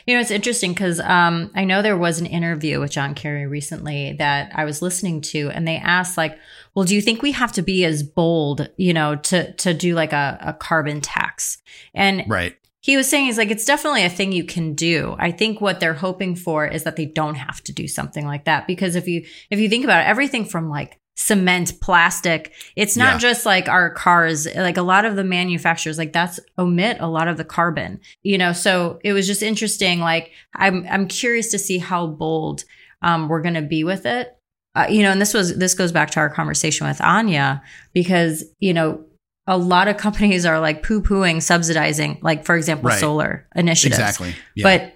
You 0.06 0.14
know, 0.14 0.20
it's 0.20 0.30
interesting 0.30 0.72
because 0.72 1.00
um, 1.00 1.50
I 1.54 1.64
know 1.64 1.80
there 1.82 1.96
was 1.96 2.18
an 2.20 2.26
interview 2.26 2.80
with 2.80 2.90
John 2.90 3.14
Kerry 3.14 3.46
recently 3.46 4.14
that 4.14 4.52
I 4.54 4.64
was 4.64 4.82
listening 4.82 5.20
to, 5.22 5.50
and 5.50 5.66
they 5.66 5.76
asked, 5.76 6.16
like, 6.16 6.38
"Well, 6.74 6.84
do 6.84 6.94
you 6.94 7.00
think 7.00 7.22
we 7.22 7.32
have 7.32 7.52
to 7.52 7.62
be 7.62 7.84
as 7.84 8.02
bold, 8.02 8.68
you 8.76 8.92
know, 8.92 9.16
to 9.16 9.52
to 9.54 9.72
do 9.72 9.94
like 9.94 10.12
a, 10.12 10.38
a 10.40 10.52
carbon 10.52 11.00
tax?" 11.00 11.58
And 11.94 12.24
Right. 12.28 12.56
he 12.80 12.96
was 12.96 13.08
saying, 13.08 13.26
"He's 13.26 13.38
like, 13.38 13.50
it's 13.50 13.64
definitely 13.64 14.04
a 14.04 14.10
thing 14.10 14.32
you 14.32 14.44
can 14.44 14.74
do. 14.74 15.16
I 15.18 15.30
think 15.30 15.60
what 15.60 15.80
they're 15.80 15.94
hoping 15.94 16.36
for 16.36 16.66
is 16.66 16.84
that 16.84 16.96
they 16.96 17.06
don't 17.06 17.36
have 17.36 17.62
to 17.64 17.72
do 17.72 17.88
something 17.88 18.26
like 18.26 18.44
that 18.44 18.66
because 18.66 18.96
if 18.96 19.08
you 19.08 19.24
if 19.50 19.58
you 19.58 19.68
think 19.70 19.84
about 19.84 20.02
it, 20.02 20.08
everything 20.08 20.44
from 20.44 20.68
like 20.68 20.99
cement, 21.20 21.78
plastic. 21.82 22.52
It's 22.76 22.96
not 22.96 23.14
Yeah. 23.14 23.18
just 23.18 23.44
like 23.44 23.68
our 23.68 23.90
cars, 23.90 24.46
like 24.56 24.78
a 24.78 24.82
lot 24.82 25.04
of 25.04 25.16
the 25.16 25.24
manufacturers, 25.24 25.98
like 25.98 26.14
that's 26.14 26.40
omit 26.58 26.96
a 26.98 27.06
lot 27.08 27.28
of 27.28 27.36
the 27.36 27.44
carbon, 27.44 28.00
you 28.22 28.38
know? 28.38 28.52
So 28.52 28.98
it 29.04 29.12
was 29.12 29.26
just 29.26 29.42
interesting. 29.42 30.00
Like 30.00 30.32
I'm, 30.56 30.86
I'm 30.90 31.06
curious 31.06 31.50
to 31.50 31.58
see 31.58 31.76
how 31.78 32.06
bold 32.06 32.64
um, 33.02 33.28
we're 33.28 33.42
going 33.42 33.54
to 33.54 33.62
be 33.62 33.84
with 33.84 34.06
it. 34.06 34.34
Uh, 34.74 34.86
you 34.88 35.02
know, 35.02 35.10
and 35.10 35.20
this 35.20 35.34
was, 35.34 35.56
this 35.58 35.74
goes 35.74 35.92
back 35.92 36.10
to 36.12 36.20
our 36.20 36.30
conversation 36.30 36.86
with 36.86 37.00
Anya 37.02 37.62
because, 37.92 38.44
you 38.60 38.72
know, 38.72 39.04
a 39.46 39.58
lot 39.58 39.88
of 39.88 39.96
companies 39.98 40.46
are 40.46 40.58
like 40.58 40.82
poo 40.82 41.02
pooing 41.02 41.42
subsidizing, 41.42 42.18
like 42.22 42.44
for 42.46 42.56
example, 42.56 42.88
Right. 42.88 42.98
solar 43.00 43.46
initiatives. 43.54 43.98
Exactly. 43.98 44.34
Yeah. 44.54 44.62
But 44.62 44.94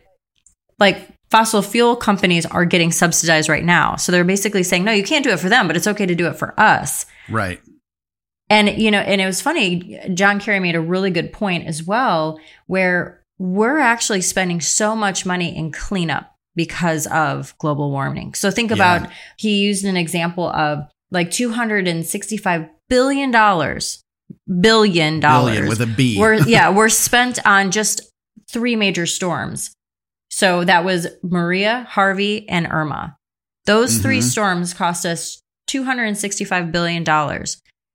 like 0.79 1.09
fossil 1.35 1.63
fuel 1.63 1.97
companies 1.97 2.47
are 2.47 2.65
getting 2.65 2.93
subsidized 2.93 3.49
right 3.49 3.65
now. 3.65 3.97
So 3.97 4.13
they're 4.13 4.23
basically 4.23 4.63
saying, 4.63 4.85
no, 4.85 4.93
you 4.93 5.03
can't 5.03 5.25
do 5.25 5.31
it 5.31 5.41
for 5.41 5.49
them, 5.49 5.67
but 5.67 5.77
it's 5.77 5.89
okay 5.89 6.07
to 6.07 6.15
do 6.15 6.29
it 6.29 6.37
for 6.37 6.55
us. 6.61 7.07
right. 7.29 7.61
And, 8.49 8.69
you 8.69 8.93
know, 8.93 9.01
and 9.01 9.21
it 9.21 9.27
was 9.27 9.41
funny. 9.43 9.99
John 10.15 10.39
Kerry 10.39 10.61
made 10.61 10.77
a 10.77 10.81
really 10.81 11.11
good 11.11 11.33
point 11.33 11.67
as 11.67 11.83
well, 11.83 12.39
where 12.67 13.21
we're 13.39 13.79
actually 13.79 14.21
spending 14.21 14.61
so 14.61 14.95
much 14.95 15.27
money 15.27 15.57
in 15.57 15.73
cleanup 15.73 16.31
because 16.55 17.09
of 17.09 17.53
global 17.59 17.91
warming. 17.91 18.35
So 18.35 18.53
think 18.53 18.71
about, 18.71 19.01
Yeah. 19.03 19.11
he 19.39 19.57
used 19.57 19.85
an 19.85 19.97
example 19.97 20.49
of 20.51 20.87
like 21.11 21.31
$265 21.31 22.71
billion, 22.89 23.31
billion 23.33 23.33
dollars 25.21 25.57
Billion 25.57 25.69
with 25.69 25.81
a 25.81 25.87
B. 25.87 26.17
we're 26.21 26.35
yeah, 26.47 26.71
we're 26.77 26.89
spent 26.91 27.45
on 27.45 27.73
just 27.73 28.03
three 28.49 28.77
major 28.77 29.07
storms. 29.07 29.73
So 30.35 30.65
that 30.65 30.85
was 30.85 31.07
Maria, 31.23 31.87
Harvey, 31.89 32.49
and 32.49 32.67
Irma. 32.69 33.17
Those 33.67 33.99
3 33.99 34.19
Mhm. 34.19 34.23
storms 34.25 34.75
cost 34.75 35.07
us 35.07 35.41
$265 35.69 36.73
billion. 36.73 37.05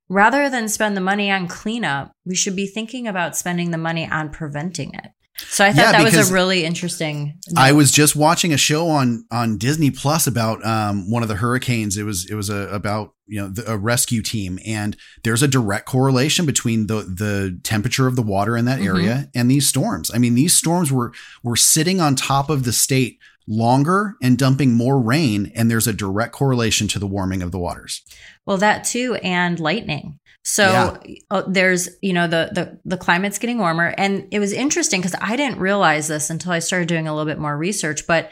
Rather 0.08 0.48
than 0.48 0.66
spend 0.66 0.96
the 0.96 1.02
money 1.02 1.30
on 1.30 1.46
cleanup, 1.46 2.12
we 2.24 2.34
should 2.34 2.56
be 2.56 2.66
thinking 2.66 3.06
about 3.06 3.36
spending 3.36 3.72
the 3.72 3.76
money 3.78 4.08
on 4.08 4.30
preventing 4.30 4.94
it. 4.94 5.10
So 5.50 5.66
I 5.66 5.72
thought 5.72 5.92
Yeah, 5.92 5.92
that 5.92 6.16
was 6.16 6.30
a 6.30 6.32
really 6.32 6.64
interesting. 6.64 7.34
I 7.56 7.72
was 7.72 7.92
just 7.92 8.16
watching 8.16 8.54
a 8.54 8.58
show 8.58 8.88
on 8.88 9.24
on 9.30 9.58
Disney 9.58 9.90
Plus 9.90 10.26
about 10.26 10.64
um, 10.64 11.10
one 11.10 11.22
of 11.22 11.28
the 11.28 11.36
hurricanes. 11.36 11.98
It 11.98 12.04
was 12.04 12.24
it 12.30 12.34
was 12.34 12.48
a, 12.48 12.68
about 12.72 13.12
you 13.30 13.40
know 13.40 13.48
the, 13.48 13.70
a 13.72 13.76
rescue 13.76 14.22
team, 14.22 14.58
and 14.66 14.96
there's 15.22 15.42
a 15.42 15.48
direct 15.48 15.86
correlation 15.86 16.44
between 16.46 16.86
the 16.88 17.02
the 17.02 17.58
temperature 17.62 18.06
of 18.06 18.16
the 18.16 18.22
water 18.22 18.56
in 18.56 18.64
that 18.66 18.80
Mhm. 18.80 18.86
area 18.86 19.30
and 19.34 19.50
these 19.50 19.66
storms. 19.68 20.10
I 20.12 20.18
mean, 20.18 20.34
these 20.34 20.52
storms 20.52 20.90
were 20.92 21.12
were 21.42 21.56
sitting 21.56 22.00
on 22.00 22.16
top 22.16 22.50
of 22.50 22.64
the 22.64 22.72
state 22.72 23.18
longer 23.46 24.14
and 24.22 24.38
dumping 24.38 24.74
more 24.74 25.00
rain, 25.00 25.50
and 25.54 25.70
there's 25.70 25.86
a 25.86 25.92
direct 25.92 26.32
correlation 26.32 26.88
to 26.88 26.98
the 26.98 27.06
warming 27.06 27.42
of 27.42 27.50
the 27.52 27.58
waters. 27.58 28.02
Well, 28.46 28.58
that 28.58 28.84
too, 28.84 29.14
and 29.22 29.58
lightning. 29.58 30.18
So 30.42 30.98
uh, 31.30 31.42
there's, 31.46 31.90
you 32.00 32.12
know, 32.14 32.26
the 32.26 32.50
the 32.52 32.78
the 32.84 32.96
climate's 32.96 33.38
getting 33.38 33.58
warmer, 33.58 33.94
and 33.98 34.26
it 34.30 34.38
was 34.38 34.52
interesting 34.52 35.00
because 35.00 35.16
I 35.20 35.36
didn't 35.36 35.58
realize 35.58 36.08
this 36.08 36.30
until 36.30 36.52
I 36.52 36.60
started 36.60 36.88
doing 36.88 37.06
a 37.06 37.14
little 37.14 37.30
bit 37.30 37.38
more 37.38 37.56
research. 37.56 38.06
But 38.06 38.30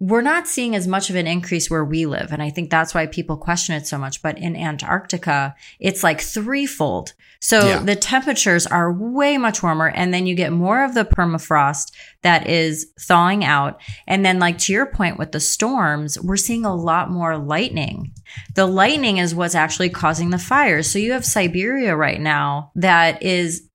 we're 0.00 0.22
not 0.22 0.48
seeing 0.48 0.74
as 0.74 0.88
much 0.88 1.08
of 1.08 1.16
an 1.16 1.26
increase 1.26 1.70
where 1.70 1.84
we 1.84 2.04
live, 2.04 2.32
and 2.32 2.42
I 2.42 2.50
think 2.50 2.68
that's 2.68 2.94
why 2.94 3.06
people 3.06 3.36
question 3.36 3.76
it 3.76 3.86
so 3.86 3.96
much. 3.96 4.22
But 4.22 4.38
in 4.38 4.56
Antarctica, 4.56 5.54
it's 5.78 6.02
like 6.02 6.20
threefold. 6.20 7.12
So 7.40 7.68
Yeah. 7.68 7.78
the 7.80 7.94
temperatures 7.94 8.66
are 8.66 8.92
way 8.92 9.38
much 9.38 9.62
warmer, 9.62 9.88
and 9.88 10.12
then 10.12 10.26
you 10.26 10.34
get 10.34 10.52
more 10.52 10.82
of 10.82 10.94
the 10.94 11.04
permafrost 11.04 11.92
that 12.22 12.48
is 12.48 12.88
thawing 12.98 13.44
out, 13.44 13.80
and 14.06 14.26
then 14.26 14.38
like 14.38 14.58
to 14.58 14.72
your 14.72 14.86
point 14.86 15.18
with 15.18 15.32
the 15.32 15.40
storms, 15.40 16.18
we're 16.20 16.36
seeing 16.36 16.64
a 16.64 16.74
lot 16.74 17.10
more 17.10 17.38
lightning. 17.38 18.12
The 18.54 18.66
lightning 18.66 19.18
is 19.18 19.34
what's 19.34 19.54
actually 19.54 19.90
causing 19.90 20.30
the 20.30 20.38
fires. 20.38 20.90
So 20.90 20.98
you 20.98 21.12
have 21.12 21.24
Siberia 21.24 21.94
right 21.94 22.20
now 22.20 22.72
that 22.74 23.22
is 23.22 23.68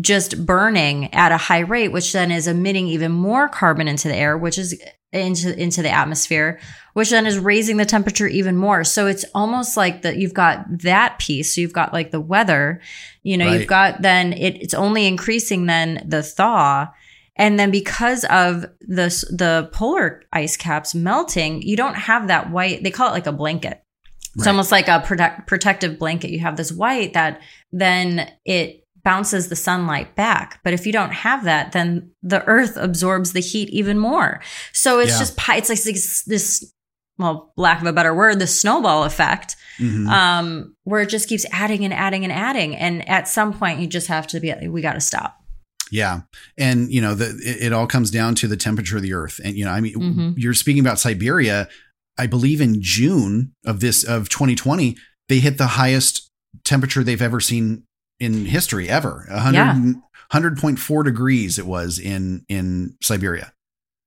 just 0.00 0.46
burning 0.46 1.12
at 1.12 1.32
a 1.32 1.36
high 1.36 1.60
rate, 1.60 1.92
which 1.92 2.12
then 2.12 2.30
is 2.30 2.46
emitting 2.46 2.86
even 2.86 3.12
more 3.12 3.48
carbon 3.48 3.86
into 3.88 4.08
the 4.08 4.16
air, 4.16 4.38
which 4.38 4.56
is 4.56 4.80
into 5.12 5.58
into 5.60 5.82
the 5.82 5.90
atmosphere, 5.90 6.58
which 6.94 7.10
then 7.10 7.26
is 7.26 7.38
raising 7.38 7.76
the 7.76 7.84
temperature 7.84 8.26
even 8.26 8.56
more. 8.56 8.82
So 8.84 9.06
it's 9.06 9.24
almost 9.34 9.76
like 9.76 10.02
that 10.02 10.16
you've 10.16 10.34
got 10.34 10.64
that 10.80 11.18
piece. 11.18 11.54
So 11.54 11.60
you've 11.60 11.72
got 11.72 11.92
like 11.92 12.10
the 12.10 12.20
weather, 12.20 12.80
you 13.22 13.36
know, 13.36 13.46
Right. 13.46 13.60
you've 13.60 13.68
got 13.68 14.02
then 14.02 14.32
it, 14.32 14.56
it's 14.62 14.74
only 14.74 15.06
increasing 15.06 15.66
then 15.66 16.04
the 16.08 16.22
thaw. 16.22 16.88
And 17.36 17.58
then 17.58 17.70
because 17.70 18.24
of 18.24 18.62
the 18.80 19.08
the 19.30 19.68
polar 19.72 20.22
ice 20.32 20.56
caps 20.56 20.94
melting, 20.94 21.62
you 21.62 21.76
don't 21.76 21.94
have 21.94 22.28
that 22.28 22.50
white. 22.50 22.82
They 22.82 22.90
call 22.90 23.08
it 23.08 23.12
like 23.12 23.26
a 23.26 23.32
blanket. 23.32 23.82
It's 24.34 24.46
Right. 24.46 24.50
almost 24.50 24.72
like 24.72 24.88
a 24.88 25.00
protect, 25.00 25.46
protective 25.46 25.98
blanket. 25.98 26.30
You 26.30 26.40
have 26.40 26.56
this 26.56 26.72
white 26.72 27.12
that 27.12 27.40
then 27.70 28.30
it 28.46 28.81
bounces 29.04 29.48
the 29.48 29.56
sunlight 29.56 30.14
back. 30.14 30.60
But 30.64 30.72
if 30.72 30.86
you 30.86 30.92
don't 30.92 31.12
have 31.12 31.44
that, 31.44 31.72
then 31.72 32.10
the 32.22 32.44
earth 32.44 32.76
absorbs 32.76 33.32
the 33.32 33.40
heat 33.40 33.68
even 33.70 33.98
more. 33.98 34.40
So 34.72 35.00
it's 35.00 35.12
Yeah. 35.12 35.18
just, 35.18 35.38
it's 35.48 35.68
like 35.68 35.82
this, 35.82 36.22
this, 36.24 36.72
well, 37.18 37.52
lack 37.56 37.80
of 37.80 37.86
a 37.86 37.92
better 37.92 38.14
word, 38.14 38.38
the 38.38 38.46
snowball 38.46 39.04
effect, 39.04 39.56
Mhm. 39.78 40.08
um, 40.08 40.76
where 40.84 41.02
it 41.02 41.08
just 41.08 41.28
keeps 41.28 41.44
adding 41.52 41.84
and 41.84 41.92
adding 41.92 42.24
and 42.24 42.32
adding. 42.32 42.76
And 42.76 43.06
at 43.08 43.28
some 43.28 43.52
point, 43.52 43.80
you 43.80 43.86
just 43.86 44.06
have 44.06 44.26
to 44.28 44.40
be, 44.40 44.52
we 44.68 44.82
got 44.82 44.94
to 44.94 45.00
stop. 45.00 45.36
Yeah. 45.90 46.22
And, 46.56 46.90
you 46.90 47.00
know, 47.02 47.14
the, 47.14 47.30
it, 47.44 47.66
it 47.66 47.72
all 47.72 47.86
comes 47.86 48.10
down 48.10 48.34
to 48.36 48.48
the 48.48 48.56
temperature 48.56 48.96
of 48.96 49.02
the 49.02 49.12
earth. 49.12 49.40
And, 49.44 49.56
you 49.56 49.64
know, 49.64 49.72
I 49.72 49.80
mean, 49.80 49.94
Mhm. 49.94 50.34
you're 50.36 50.54
speaking 50.54 50.80
about 50.80 50.98
Siberia. 50.98 51.68
I 52.18 52.26
believe 52.26 52.60
in 52.60 52.80
June 52.80 53.52
of 53.66 53.80
this, 53.80 54.04
of 54.04 54.28
2020, 54.28 54.96
they 55.28 55.40
hit 55.40 55.58
the 55.58 55.66
highest 55.66 56.30
temperature 56.64 57.02
they've 57.04 57.20
ever 57.22 57.40
seen 57.40 57.82
in 58.22 58.46
history 58.46 58.88
ever. 58.88 59.26
100, 59.28 59.54
Yeah. 59.56 59.92
100.4 60.32 61.04
degrees 61.04 61.58
it 61.58 61.66
was 61.66 61.98
in, 61.98 62.44
in 62.48 62.96
Siberia. 63.02 63.52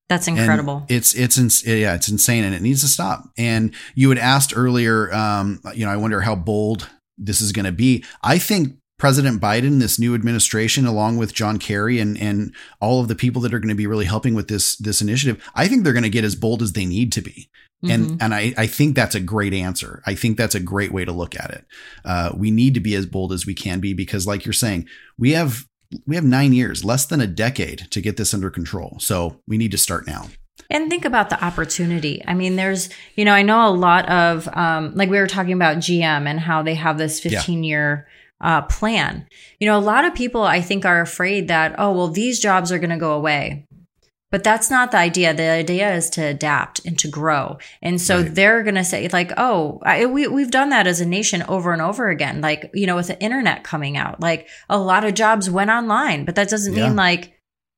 That's 0.10 0.28
And 0.28 0.38
incredible. 0.38 0.86
it's 0.88 1.16
it's 1.16 1.38
ins- 1.38 1.66
yeah, 1.66 1.96
it's 1.96 2.10
insane, 2.10 2.44
and 2.44 2.54
it 2.54 2.62
needs 2.62 2.82
to 2.82 2.88
stop. 2.88 3.24
And 3.40 3.74
you 3.96 4.10
had 4.10 4.20
asked 4.20 4.54
earlier, 4.56 5.12
um, 5.14 5.60
you 5.74 5.84
know, 5.86 5.92
I 5.92 5.98
wonder 5.98 6.22
how 6.22 6.36
bold 6.36 6.88
this 7.18 7.42
is 7.42 7.52
going 7.52 7.66
to 7.66 7.72
be. 7.72 8.04
I 8.22 8.38
think 8.38 8.78
President 8.98 9.42
Biden, 9.42 9.80
this 9.80 10.00
new 10.00 10.16
administration, 10.16 10.86
along 10.86 11.18
with 11.18 11.34
John 11.34 11.60
Kerry 11.60 12.00
and 12.00 12.18
and 12.18 12.54
all 12.80 13.02
of 13.02 13.08
the 13.08 13.16
people 13.16 13.42
that 13.42 13.54
are 13.54 13.60
going 13.60 13.70
to 13.70 13.76
be 13.76 13.88
really 13.88 14.06
helping 14.06 14.34
with 14.36 14.48
this 14.48 14.76
this 14.78 15.02
initiative, 15.02 15.44
I 15.54 15.68
think 15.68 15.84
they're 15.84 15.94
going 15.94 16.04
to 16.04 16.10
get 16.10 16.24
as 16.24 16.36
bold 16.36 16.62
as 16.62 16.74
they 16.74 16.86
need 16.86 17.12
to 17.14 17.22
be. 17.22 17.50
Mhm. 17.84 17.94
And 17.94 18.22
and 18.22 18.34
I, 18.34 18.54
I 18.58 18.68
think 18.68 18.96
that's 18.96 19.16
a 19.16 19.20
great 19.20 19.54
answer. 19.54 20.02
I 20.06 20.16
think 20.16 20.38
that's 20.38 20.56
a 20.56 20.62
great 20.62 20.94
way 20.94 21.04
to 21.04 21.12
look 21.12 21.36
at 21.36 21.52
it. 21.52 21.66
Uh, 22.06 22.32
we 22.36 22.52
need 22.52 22.74
to 22.76 22.80
be 22.80 22.96
as 22.96 23.06
bold 23.06 23.34
as 23.34 23.46
we 23.46 23.54
can 23.54 23.82
be 23.82 23.94
because, 23.94 24.26
like 24.26 24.46
you're 24.46 24.54
saying, 24.54 24.88
we 25.18 25.32
have 25.32 25.68
we 26.08 26.16
have 26.16 26.24
nine 26.26 26.54
years, 26.54 26.86
less 26.86 27.06
than 27.06 27.20
a 27.22 27.28
decade, 27.28 27.88
to 27.92 28.02
get 28.02 28.16
this 28.18 28.34
under 28.34 28.50
control. 28.50 28.98
So 29.00 29.42
we 29.48 29.58
need 29.58 29.72
to 29.72 29.78
start 29.78 30.08
now. 30.08 30.30
And 30.70 30.90
think 30.90 31.06
about 31.06 31.30
the 31.30 31.44
opportunity. 31.44 32.24
I 32.26 32.34
mean, 32.34 32.56
there's, 32.56 32.90
you 33.16 33.24
know, 33.24 33.34
I 33.34 33.44
know 33.44 33.68
a 33.68 33.70
lot 33.70 34.10
of, 34.10 34.48
um, 34.54 34.94
like 34.96 35.10
we 35.10 35.20
were 35.20 35.28
talking 35.28 35.54
about 35.54 35.78
GM 35.78 36.28
and 36.28 36.40
how 36.40 36.64
they 36.64 36.74
have 36.74 36.98
this 36.98 37.24
Yeah. 37.24 37.38
15 37.38 37.64
year 37.64 38.08
uh, 38.42 38.62
plan. 38.64 39.28
You 39.60 39.68
know, 39.68 39.78
a 39.78 39.80
lot 39.80 40.06
of 40.06 40.14
people 40.16 40.44
I 40.44 40.62
think 40.62 40.86
are 40.86 41.02
afraid 41.02 41.48
that, 41.48 41.76
oh, 41.78 41.92
well, 41.94 42.08
these 42.10 42.40
jobs 42.40 42.72
are 42.72 42.80
going 42.80 42.90
to 42.90 42.98
go 42.98 43.14
away. 43.14 43.66
But 44.32 44.44
that's 44.44 44.70
not 44.70 44.92
the 44.92 44.98
idea. 44.98 45.34
The 45.34 45.44
idea 45.50 45.94
is 45.96 46.10
to 46.12 46.22
adapt 46.22 46.84
and 46.86 47.00
to 47.00 47.08
grow. 47.08 47.58
And 47.82 48.02
so 48.02 48.22
Right. 48.22 48.36
they're 48.36 48.64
going 48.64 48.76
to 48.76 48.84
say, 48.84 49.08
like, 49.08 49.32
oh, 49.38 49.80
I, 49.86 50.08
we, 50.08 50.28
we've 50.28 50.52
done 50.52 50.70
that 50.70 50.88
as 50.88 51.00
a 51.00 51.06
nation 51.06 51.44
over 51.48 51.72
and 51.72 51.82
over 51.82 52.10
again. 52.10 52.42
Like, 52.42 52.70
you 52.74 52.86
know, 52.86 52.98
with 52.98 53.08
the 53.08 53.22
internet 53.22 53.64
coming 53.64 53.96
out, 53.96 54.20
like 54.20 54.50
a 54.68 54.78
lot 54.78 55.06
of 55.06 55.14
jobs 55.14 55.50
went 55.50 55.70
online, 55.70 56.26
but 56.26 56.36
that 56.36 56.50
doesn't 56.50 56.74
Yeah. 56.74 56.88
mean 56.88 56.96
like 56.98 57.34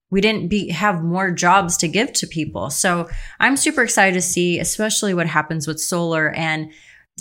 we 0.10 0.22
didn't 0.22 0.48
be 0.48 0.70
have 0.70 1.04
more 1.04 1.30
jobs 1.32 1.78
to 1.78 1.88
give 1.88 2.14
to 2.14 2.26
people. 2.28 2.70
So 2.72 3.08
I'm 3.40 3.58
super 3.58 3.84
excited 3.84 4.14
to 4.16 4.22
see, 4.22 4.58
especially 4.58 5.14
what 5.14 5.28
happens 5.28 5.68
with 5.68 5.80
solar 5.82 6.30
and 6.32 6.72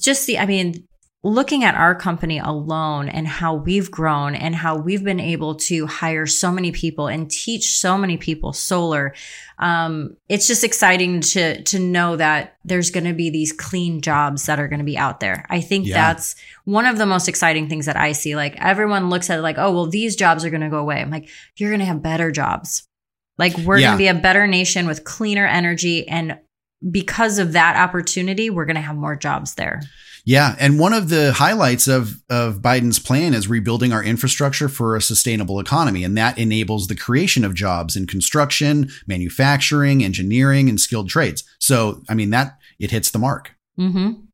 just 0.00 0.26
the, 0.26 0.38
I 0.38 0.47
mean, 0.47 0.87
looking 1.26 1.64
at 1.64 1.75
our 1.75 1.95
company 1.95 2.38
alone 2.38 3.09
and 3.09 3.26
how 3.26 3.54
we've 3.54 3.90
grown 3.90 4.35
and 4.37 4.54
how 4.54 4.76
we've 4.76 5.02
been 5.02 5.18
able 5.18 5.56
to 5.56 5.87
hire 5.87 6.25
so 6.25 6.52
many 6.52 6.71
people 6.71 7.09
and 7.09 7.28
teach 7.28 7.76
so 7.78 7.99
many 7.99 8.16
people 8.16 8.52
solar. 8.52 9.12
Um, 9.59 10.16
it's 10.28 10.47
just 10.47 10.62
exciting 10.62 11.21
to, 11.23 11.62
to 11.64 11.78
know 11.80 12.14
that 12.16 12.56
there's 12.64 12.90
going 12.90 13.06
to 13.06 13.12
be 13.12 13.30
these 13.30 13.52
clean 13.52 14.02
jobs 14.02 14.47
that 14.47 14.61
are 14.61 14.68
going 14.68 14.78
to 14.78 14.85
be 14.85 14.97
out 14.97 15.18
there. 15.18 15.45
I 15.50 15.61
think 15.61 15.87
Yeah. 15.88 15.95
that's 16.12 16.37
one 16.64 16.87
of 16.87 16.97
the 16.97 17.06
most 17.06 17.28
exciting 17.28 17.68
things 17.68 17.87
that 17.87 17.97
I 17.97 18.12
see. 18.12 18.37
Like 18.37 18.54
everyone 18.59 19.11
looks 19.11 19.28
at 19.28 19.38
it 19.38 19.42
like, 19.42 19.59
oh, 19.59 19.73
well, 19.73 19.87
these 19.87 20.14
jobs 20.14 20.45
are 20.45 20.50
going 20.50 20.61
to 20.61 20.71
go 20.71 20.78
away. 20.78 21.00
I'm 21.00 21.11
like, 21.11 21.28
you're 21.56 21.71
going 21.71 21.80
to 21.80 21.87
have 21.87 22.02
better 22.02 22.30
jobs. 22.30 22.87
Like 23.37 23.56
we're 23.59 23.78
Yeah. 23.78 23.88
going 23.88 23.99
to 23.99 24.02
be 24.04 24.09
a 24.09 24.14
better 24.23 24.47
nation 24.47 24.87
with 24.87 25.02
cleaner 25.02 25.47
energy. 25.47 26.06
And 26.06 26.38
because 26.88 27.40
of 27.40 27.52
that 27.54 27.76
opportunity, 27.76 28.49
we're 28.49 28.64
going 28.66 28.76
to 28.76 28.80
have 28.83 28.97
more 28.97 29.16
jobs 29.16 29.54
there. 29.56 29.83
Yeah, 30.26 30.56
and 30.59 30.80
one 30.80 30.92
of 30.92 31.09
the 31.09 31.33
highlights 31.33 31.87
of 31.87 32.21
of 32.28 32.56
Biden's 32.56 32.99
plan 32.99 33.33
is 33.33 33.47
rebuilding 33.47 33.92
our 33.92 34.02
infrastructure 34.02 34.68
for 34.68 34.97
a 34.97 35.00
sustainable 35.00 35.61
economy, 35.61 36.02
and 36.02 36.18
that 36.18 36.37
enables 36.37 36.88
the 36.88 36.97
creation 36.97 37.45
of 37.45 37.54
jobs 37.54 37.95
in 37.95 38.09
construction, 38.09 38.90
manufacturing, 39.06 40.02
engineering, 40.02 40.68
and 40.68 40.80
skilled 40.80 41.09
trades. 41.09 41.45
So, 41.61 42.02
I 42.09 42.14
mean 42.14 42.30
that 42.30 42.59
it 42.80 42.90
hits 42.90 43.12
the 43.12 43.21
mark. 43.21 43.52
Mm-hmm. 43.78 44.25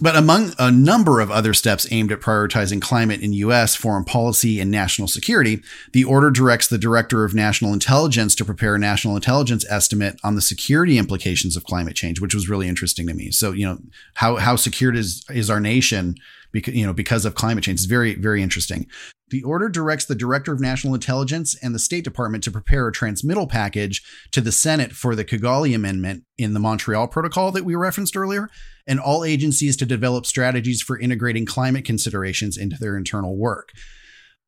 But 0.00 0.16
among 0.16 0.52
a 0.58 0.70
number 0.70 1.20
of 1.20 1.30
other 1.30 1.52
steps 1.52 1.86
aimed 1.90 2.10
at 2.10 2.20
prioritizing 2.20 2.80
climate 2.80 3.20
in 3.20 3.34
U.S. 3.34 3.76
foreign 3.76 4.04
policy 4.04 4.58
and 4.58 4.70
national 4.70 5.08
security, 5.08 5.62
the 5.92 6.04
order 6.04 6.30
directs 6.30 6.68
the 6.68 6.78
Director 6.78 7.24
of 7.24 7.34
National 7.34 7.74
Intelligence 7.74 8.34
to 8.36 8.44
prepare 8.44 8.74
a 8.74 8.78
national 8.78 9.14
intelligence 9.14 9.64
estimate 9.68 10.18
on 10.24 10.36
the 10.36 10.40
security 10.40 10.96
implications 10.96 11.56
of 11.56 11.64
climate 11.64 11.96
change, 11.96 12.20
which 12.20 12.34
was 12.34 12.48
really 12.48 12.66
interesting 12.66 13.06
to 13.08 13.14
me. 13.14 13.30
So, 13.30 13.52
you 13.52 13.66
know, 13.66 13.78
how 14.14 14.36
how 14.36 14.56
secured 14.56 14.96
is 14.96 15.24
is 15.28 15.50
our 15.50 15.60
nation 15.60 16.14
because 16.52 16.74
you 16.74 16.86
know 16.86 16.92
because 16.92 17.24
of 17.24 17.34
climate 17.34 17.64
change 17.64 17.80
is 17.80 17.86
very 17.86 18.14
very 18.14 18.42
interesting. 18.42 18.86
The 19.28 19.42
order 19.44 19.68
directs 19.68 20.06
the 20.06 20.16
Director 20.16 20.52
of 20.52 20.60
National 20.60 20.94
Intelligence 20.94 21.54
and 21.62 21.74
the 21.74 21.78
State 21.78 22.02
Department 22.04 22.42
to 22.44 22.50
prepare 22.50 22.88
a 22.88 22.92
transmittal 22.92 23.46
package 23.46 24.02
to 24.32 24.40
the 24.40 24.50
Senate 24.50 24.92
for 24.92 25.14
the 25.14 25.24
Kigali 25.24 25.74
Amendment 25.74 26.24
in 26.36 26.52
the 26.52 26.58
Montreal 26.58 27.06
Protocol 27.06 27.52
that 27.52 27.64
we 27.64 27.76
referenced 27.76 28.16
earlier, 28.16 28.48
and 28.86 29.00
all 29.00 29.24
agencies 29.24 29.76
to 29.76 29.86
develop 29.86 30.26
strategies 30.26 30.82
for 30.82 30.98
integrating 30.98 31.46
climate 31.46 31.84
considerations 31.84 32.56
into 32.56 32.76
their 32.78 32.96
internal 32.96 33.36
work. 33.36 33.72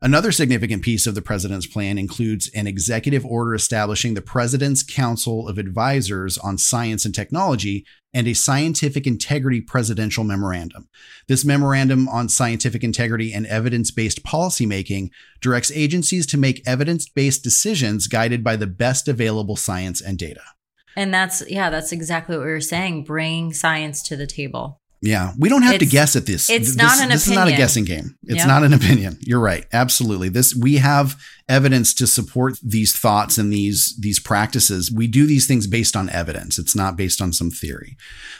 Another 0.04 0.32
significant 0.32 0.82
piece 0.82 1.06
of 1.06 1.14
the 1.14 1.22
president's 1.22 1.68
plan 1.68 1.96
includes 1.96 2.50
an 2.56 2.66
executive 2.66 3.24
order 3.24 3.54
establishing 3.54 4.14
the 4.14 4.20
President's 4.20 4.82
Council 4.82 5.48
of 5.48 5.58
Advisors 5.58 6.36
on 6.38 6.58
Science 6.58 7.04
and 7.04 7.14
Technology 7.14 7.86
and 8.12 8.26
a 8.26 8.34
Scientific 8.34 9.06
Integrity 9.06 9.60
Presidential 9.60 10.24
Memorandum. 10.24 10.88
This 11.28 11.44
memorandum 11.44 12.08
on 12.08 12.28
scientific 12.28 12.82
integrity 12.82 13.32
and 13.32 13.46
evidence 13.46 13.92
based 13.92 14.24
policymaking 14.24 15.10
directs 15.40 15.70
agencies 15.70 16.26
to 16.26 16.36
make 16.36 16.66
evidence 16.66 17.08
based 17.08 17.44
decisions 17.44 18.08
guided 18.08 18.42
by 18.42 18.56
the 18.56 18.66
best 18.66 19.06
available 19.06 19.54
science 19.54 20.00
and 20.00 20.18
data. 20.18 20.42
And 20.96 21.12
that's, 21.12 21.42
yeah, 21.48 21.70
that's 21.70 21.92
exactly 21.92 22.36
what 22.36 22.44
we 22.44 22.52
were 22.52 22.60
saying. 22.60 23.04
Bring 23.04 23.52
science 23.52 24.02
to 24.04 24.16
the 24.16 24.26
table. 24.26 24.78
Yeah, 25.04 25.32
we 25.36 25.48
don't 25.48 25.62
have 25.62 25.80
to 25.80 25.86
guess 25.86 26.14
at 26.14 26.26
this. 26.26 26.48
it's 26.48 26.68
This- 26.68 26.76
not 26.76 27.00
an 27.02 27.08
This 27.08 27.26
is 27.26 27.34
not 27.34 27.48
a 27.48 27.52
guessing 27.56 27.84
game. 27.84 28.16
It's 28.22 28.38
Yep. 28.38 28.46
not 28.46 28.62
an 28.62 28.72
opinion. 28.72 29.18
You're 29.20 29.40
right. 29.40 29.66
Absolutely. 29.72 30.28
This 30.28 30.54
we 30.54 30.76
have 30.76 31.16
evidence 31.48 31.92
to 31.94 32.06
support 32.06 32.54
these 32.62 32.92
thoughts 32.92 33.36
and 33.36 33.52
these 33.52 33.96
these 33.98 34.20
practices. 34.20 34.92
We 34.92 35.08
do 35.08 35.26
these 35.26 35.48
things 35.48 35.66
based 35.66 35.96
on 35.96 36.08
evidence. 36.10 36.56
It's 36.56 36.76
not 36.76 36.96
based 36.96 37.20
on 37.20 37.32
some 37.32 37.50
theory. 37.50 37.96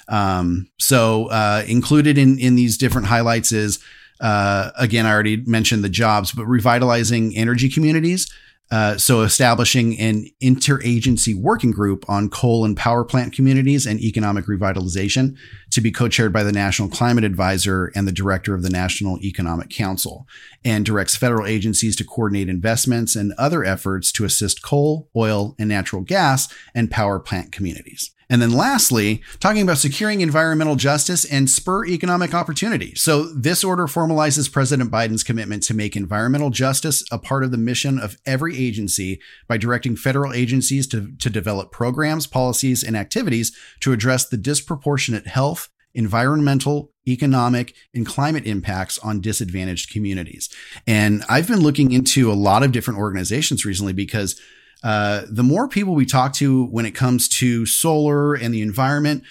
Um, 0.09 0.69
so 0.79 1.27
uh, 1.31 1.65
included 1.67 2.17
in 2.17 2.39
in 2.39 2.55
these 2.55 2.79
different 2.79 3.09
highlights 3.09 3.51
is 3.51 3.81
uh, 4.21 4.71
again, 4.79 5.05
I 5.05 5.11
already 5.11 5.39
mentioned 5.45 5.83
the 5.83 5.89
jobs, 5.89 6.31
but 6.31 6.47
revitalizing 6.47 7.37
energy 7.37 7.69
communities. 7.69 8.33
Uh, 8.73 8.97
so 8.97 9.21
establishing 9.21 10.01
an 10.01 10.27
interagency 10.43 11.39
working 11.39 11.71
group 11.71 12.09
on 12.09 12.31
coal 12.31 12.65
and 12.65 12.75
power 12.75 13.05
plant 13.05 13.35
communities 13.35 13.85
and 13.85 14.01
economic 14.01 14.47
revitalization 14.47 15.37
to 15.71 15.83
be 15.83 15.93
co-chaired 15.93 16.33
by 16.33 16.43
the 16.43 16.53
National 16.53 16.89
Climate 16.89 17.23
Advisor 17.23 17.93
and 17.95 18.09
the 18.09 18.13
director 18.13 18.55
of 18.55 18.63
the 18.63 18.71
National 18.71 19.23
Economic 19.23 19.69
Council 19.69 20.27
and 20.65 20.87
directs 20.87 21.15
federal 21.15 21.47
agencies 21.47 21.95
to 21.97 22.05
coordinate 22.05 22.49
investments 22.49 23.15
and 23.15 23.35
other 23.37 23.63
efforts 23.63 24.11
to 24.11 24.25
assist 24.25 24.63
coal, 24.63 25.11
oil, 25.15 25.55
and 25.59 25.69
natural 25.69 26.01
gas 26.01 26.49
and 26.75 26.91
power 26.91 27.21
plant 27.21 27.53
communities. 27.53 28.11
And 28.33 28.41
then 28.41 28.51
lastly, 28.51 29.23
talking 29.41 29.61
about 29.61 29.77
securing 29.77 30.23
environmental 30.23 30.75
justice 30.75 31.27
and 31.27 31.51
spur 31.51 31.85
economic 31.85 32.33
opportunity. 32.33 32.95
So 32.95 33.25
this 33.25 33.63
order 33.63 33.87
formalizes 33.87 34.51
President 34.51 34.91
Biden's 34.91 35.23
commitment 35.23 35.63
to 35.65 35.75
make 35.75 35.97
environmental 35.97 36.49
justice 36.49 37.05
a 37.13 37.19
part 37.19 37.45
of 37.45 37.51
the 37.51 37.59
mission 37.59 37.99
of 37.99 38.17
every 38.25 38.57
agency 38.57 39.21
by 39.49 39.59
directing 39.59 39.97
federal 39.97 40.33
agencies 40.33 40.87
to, 40.87 41.13
to 41.19 41.29
develop 41.29 41.73
programs, 41.73 42.27
policies, 42.27 42.83
and 42.83 42.97
activities 42.97 43.55
to 43.81 43.93
address 43.93 44.27
the 44.27 44.39
disproportionate 44.39 45.27
health, 45.27 45.69
environmental, 45.93 46.91
economic, 47.07 47.75
and 47.95 48.07
climate 48.07 48.47
impacts 48.47 48.99
on 49.01 49.21
disadvantaged 49.21 49.93
communities. 49.93 50.49
And 50.87 51.23
I've 51.29 51.49
been 51.49 51.61
looking 51.61 51.93
into 51.93 52.33
a 52.33 52.35
lot 52.35 52.63
of 52.63 52.73
different 52.73 52.99
organizations 52.99 53.67
recently 53.67 53.93
because 53.93 54.41
uh, 54.83 55.23
the 55.31 55.43
more 55.43 55.69
people 55.69 55.95
we 55.95 56.07
talk 56.07 56.33
to 56.35 56.67
when 56.67 56.87
it 56.87 56.93
comes 56.93 57.29
to 57.29 57.65
solar 57.67 58.35
and 58.35 58.53
the 58.53 58.63
environment, 58.63 59.23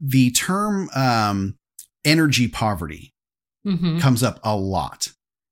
the 0.00 0.30
term 0.30 0.88
um, 0.94 1.56
energy 2.04 2.48
poverty 2.48 3.12
Mhm. 3.66 4.00
comes 4.00 4.22
up 4.22 4.40
a 4.42 4.56
lot. 4.56 5.08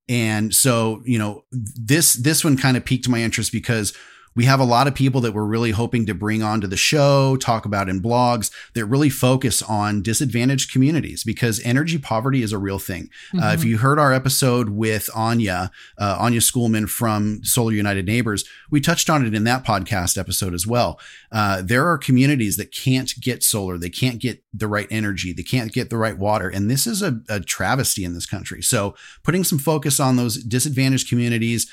And 0.09 0.55
so, 0.55 1.03
you 1.07 1.19
know, 1.19 1.45
this 1.51 2.15
this 2.15 2.45
one 2.45 2.57
kind 2.57 2.77
of 2.77 2.85
piqued 2.85 3.09
my 3.09 3.23
interest 3.23 3.53
because 3.53 3.95
we 4.35 4.45
have 4.47 4.61
a 4.61 4.65
lot 4.65 4.87
of 4.87 4.95
people 4.95 5.21
that 5.21 5.33
we're 5.35 5.45
really 5.45 5.73
hoping 5.73 6.07
to 6.07 6.15
bring 6.15 6.43
onto 6.43 6.67
the 6.67 6.77
show, 6.77 7.37
talk 7.37 7.65
about 7.67 7.89
in 7.89 8.01
blogs 8.01 8.51
that 8.75 8.87
really 8.87 9.11
focus 9.11 9.63
on 9.63 10.03
disadvantaged 10.03 10.73
communities 10.73 11.23
because 11.25 11.61
energy 11.65 11.99
poverty 11.99 12.43
is 12.43 12.53
a 12.53 12.59
real 12.59 12.79
thing. 12.79 13.11
Uh, 13.35 13.49
if 13.55 13.61
Mhm. 13.61 13.65
you 13.65 13.79
heard 13.79 13.99
our 13.99 14.13
episode 14.13 14.71
with 14.71 15.11
Anya, 15.15 15.71
uh, 15.99 16.17
Anya 16.19 16.41
Schoolman 16.41 16.89
from 16.89 17.45
Solar 17.45 17.73
United 17.73 18.07
Neighbors, 18.07 18.45
we 18.71 18.81
touched 18.81 19.11
on 19.11 19.25
it 19.27 19.35
in 19.35 19.45
that 19.45 19.65
podcast 19.65 20.17
episode 20.17 20.55
as 20.55 20.67
well. 20.67 20.99
Uh, 21.31 21.61
there 21.63 21.87
are 21.87 21.99
communities 21.99 22.57
that 22.57 22.73
can't 22.73 23.13
get 23.21 23.43
solar, 23.43 23.77
they 23.79 23.91
can't 23.91 24.19
get 24.19 24.43
the 24.55 24.67
right 24.69 24.87
energy, 24.91 25.33
they 25.33 25.43
can't 25.43 25.73
get 25.73 25.91
the 25.91 25.97
right 25.97 26.19
water, 26.19 26.49
and 26.49 26.71
this 26.71 26.87
is 26.87 27.03
a, 27.03 27.21
a 27.29 27.41
travesty 27.41 28.05
in 28.05 28.15
this 28.15 28.27
country. 28.27 28.63
So, 28.63 28.95
putting 29.23 29.45
some 29.45 29.59
focus 29.59 30.01
on 30.01 30.17
those 30.17 30.37
disadvantaged 30.43 31.09
communities. 31.09 31.67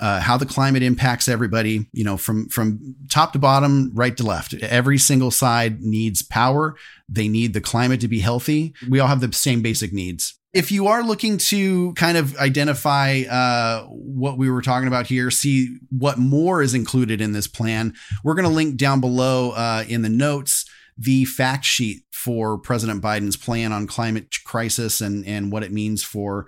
Uh, 0.00 0.20
how 0.20 0.36
the 0.36 0.46
climate 0.46 0.82
impacts 0.82 1.26
everybody, 1.26 1.88
you 1.92 2.04
know, 2.04 2.16
from 2.16 2.48
from 2.48 2.94
top 3.08 3.32
to 3.32 3.38
bottom, 3.38 3.90
right 3.94 4.16
to 4.16 4.22
left. 4.22 4.54
Every 4.54 4.98
single 4.98 5.30
side 5.30 5.80
needs 5.80 6.22
power. 6.22 6.76
They 7.08 7.26
need 7.26 7.52
the 7.52 7.60
climate 7.60 8.00
to 8.02 8.08
be 8.08 8.20
healthy. 8.20 8.74
We 8.88 9.00
all 9.00 9.08
have 9.08 9.20
the 9.20 9.32
same 9.32 9.60
basic 9.60 9.92
needs. 9.92 10.38
If 10.54 10.72
you 10.72 10.86
are 10.86 11.02
looking 11.02 11.36
to 11.38 11.92
kind 11.94 12.16
of 12.16 12.36
identify 12.38 13.22
uh, 13.28 13.84
what 13.86 14.38
we 14.38 14.50
were 14.50 14.62
talking 14.62 14.88
about 14.88 15.06
here, 15.06 15.30
see 15.30 15.76
what 15.90 16.16
more 16.16 16.62
is 16.62 16.74
included 16.74 17.20
in 17.20 17.32
this 17.32 17.46
plan, 17.46 17.94
we're 18.24 18.34
going 18.34 18.48
to 18.48 18.54
link 18.54 18.76
down 18.76 19.00
below 19.00 19.50
uh, 19.50 19.84
in 19.88 20.02
the 20.02 20.08
notes 20.08 20.64
the 20.96 21.24
fact 21.24 21.64
sheet 21.64 22.02
for 22.12 22.58
President 22.58 23.02
Biden's 23.02 23.36
plan 23.36 23.72
on 23.72 23.86
climate 23.86 24.34
crisis 24.44 25.00
and 25.00 25.24
and 25.26 25.52
what 25.52 25.62
it 25.62 25.72
means 25.72 26.02
for 26.02 26.46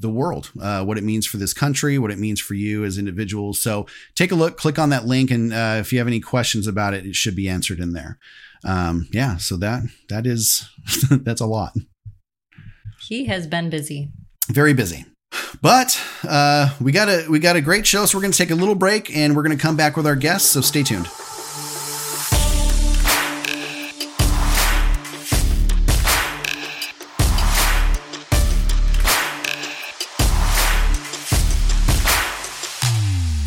the 0.00 0.10
world, 0.10 0.50
uh, 0.60 0.84
what 0.84 0.98
it 0.98 1.04
means 1.04 1.26
for 1.26 1.36
this 1.36 1.52
country, 1.52 1.98
what 1.98 2.10
it 2.10 2.18
means 2.18 2.40
for 2.40 2.54
you 2.54 2.84
as 2.84 2.98
individuals. 2.98 3.60
So 3.60 3.86
take 4.14 4.32
a 4.32 4.34
look, 4.34 4.56
click 4.56 4.78
on 4.78 4.90
that 4.90 5.06
link, 5.06 5.30
and 5.30 5.52
uh, 5.52 5.76
if 5.78 5.92
you 5.92 5.98
have 5.98 6.08
any 6.08 6.20
questions 6.20 6.66
about 6.66 6.94
it, 6.94 7.06
it 7.06 7.14
should 7.14 7.36
be 7.36 7.48
answered 7.48 7.78
in 7.78 7.92
there. 7.92 8.18
Um, 8.64 9.08
yeah, 9.12 9.36
so 9.36 9.56
that 9.58 9.82
that 10.08 10.26
is 10.26 10.68
that's 11.10 11.40
a 11.40 11.46
lot. 11.46 11.72
He 13.00 13.26
has 13.26 13.46
been 13.46 13.70
busy. 13.70 14.10
Very 14.48 14.74
busy. 14.74 15.04
But 15.62 16.00
uh, 16.26 16.74
we 16.80 16.92
got 16.92 17.08
a 17.08 17.26
we 17.28 17.38
got 17.38 17.56
a 17.56 17.60
great 17.60 17.86
show, 17.86 18.06
so 18.06 18.18
we're 18.18 18.22
going 18.22 18.32
to 18.32 18.38
take 18.38 18.50
a 18.50 18.54
little 18.54 18.74
break, 18.74 19.14
and 19.14 19.36
we're 19.36 19.42
going 19.42 19.56
to 19.56 19.62
come 19.62 19.76
back 19.76 19.96
with 19.96 20.06
our 20.06 20.16
guests. 20.16 20.50
So 20.50 20.60
stay 20.60 20.82
tuned. 20.82 21.08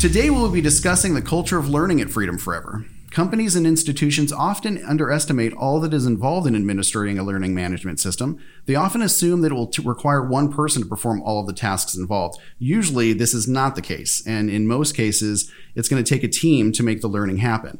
Today, 0.04 0.28
we'll 0.28 0.50
be 0.50 0.60
discussing 0.60 1.14
the 1.14 1.22
culture 1.22 1.56
of 1.56 1.70
learning 1.70 2.02
at 2.02 2.10
Freedom 2.10 2.36
Forever. 2.36 2.84
Companies 3.10 3.56
and 3.56 3.66
institutions 3.66 4.34
often 4.34 4.84
underestimate 4.84 5.54
all 5.54 5.80
that 5.80 5.94
is 5.94 6.04
involved 6.04 6.46
in 6.46 6.54
administering 6.54 7.18
a 7.18 7.22
learning 7.24 7.54
management 7.54 7.98
system. 7.98 8.38
They 8.66 8.74
often 8.74 9.00
assume 9.00 9.40
that 9.40 9.50
it 9.50 9.54
will 9.54 9.68
t- 9.68 9.82
require 9.82 10.22
one 10.22 10.52
person 10.52 10.82
to 10.82 10.88
perform 10.88 11.22
all 11.22 11.40
of 11.40 11.46
the 11.46 11.54
tasks 11.54 11.96
involved. 11.96 12.38
Usually, 12.58 13.14
this 13.14 13.32
is 13.32 13.48
not 13.48 13.76
the 13.76 13.80
case, 13.80 14.22
and 14.26 14.50
in 14.50 14.66
most 14.66 14.94
cases, 14.94 15.50
it's 15.74 15.88
going 15.88 16.04
to 16.04 16.14
take 16.14 16.22
a 16.22 16.28
team 16.28 16.70
to 16.72 16.82
make 16.82 17.00
the 17.00 17.08
learning 17.08 17.38
happen. 17.38 17.78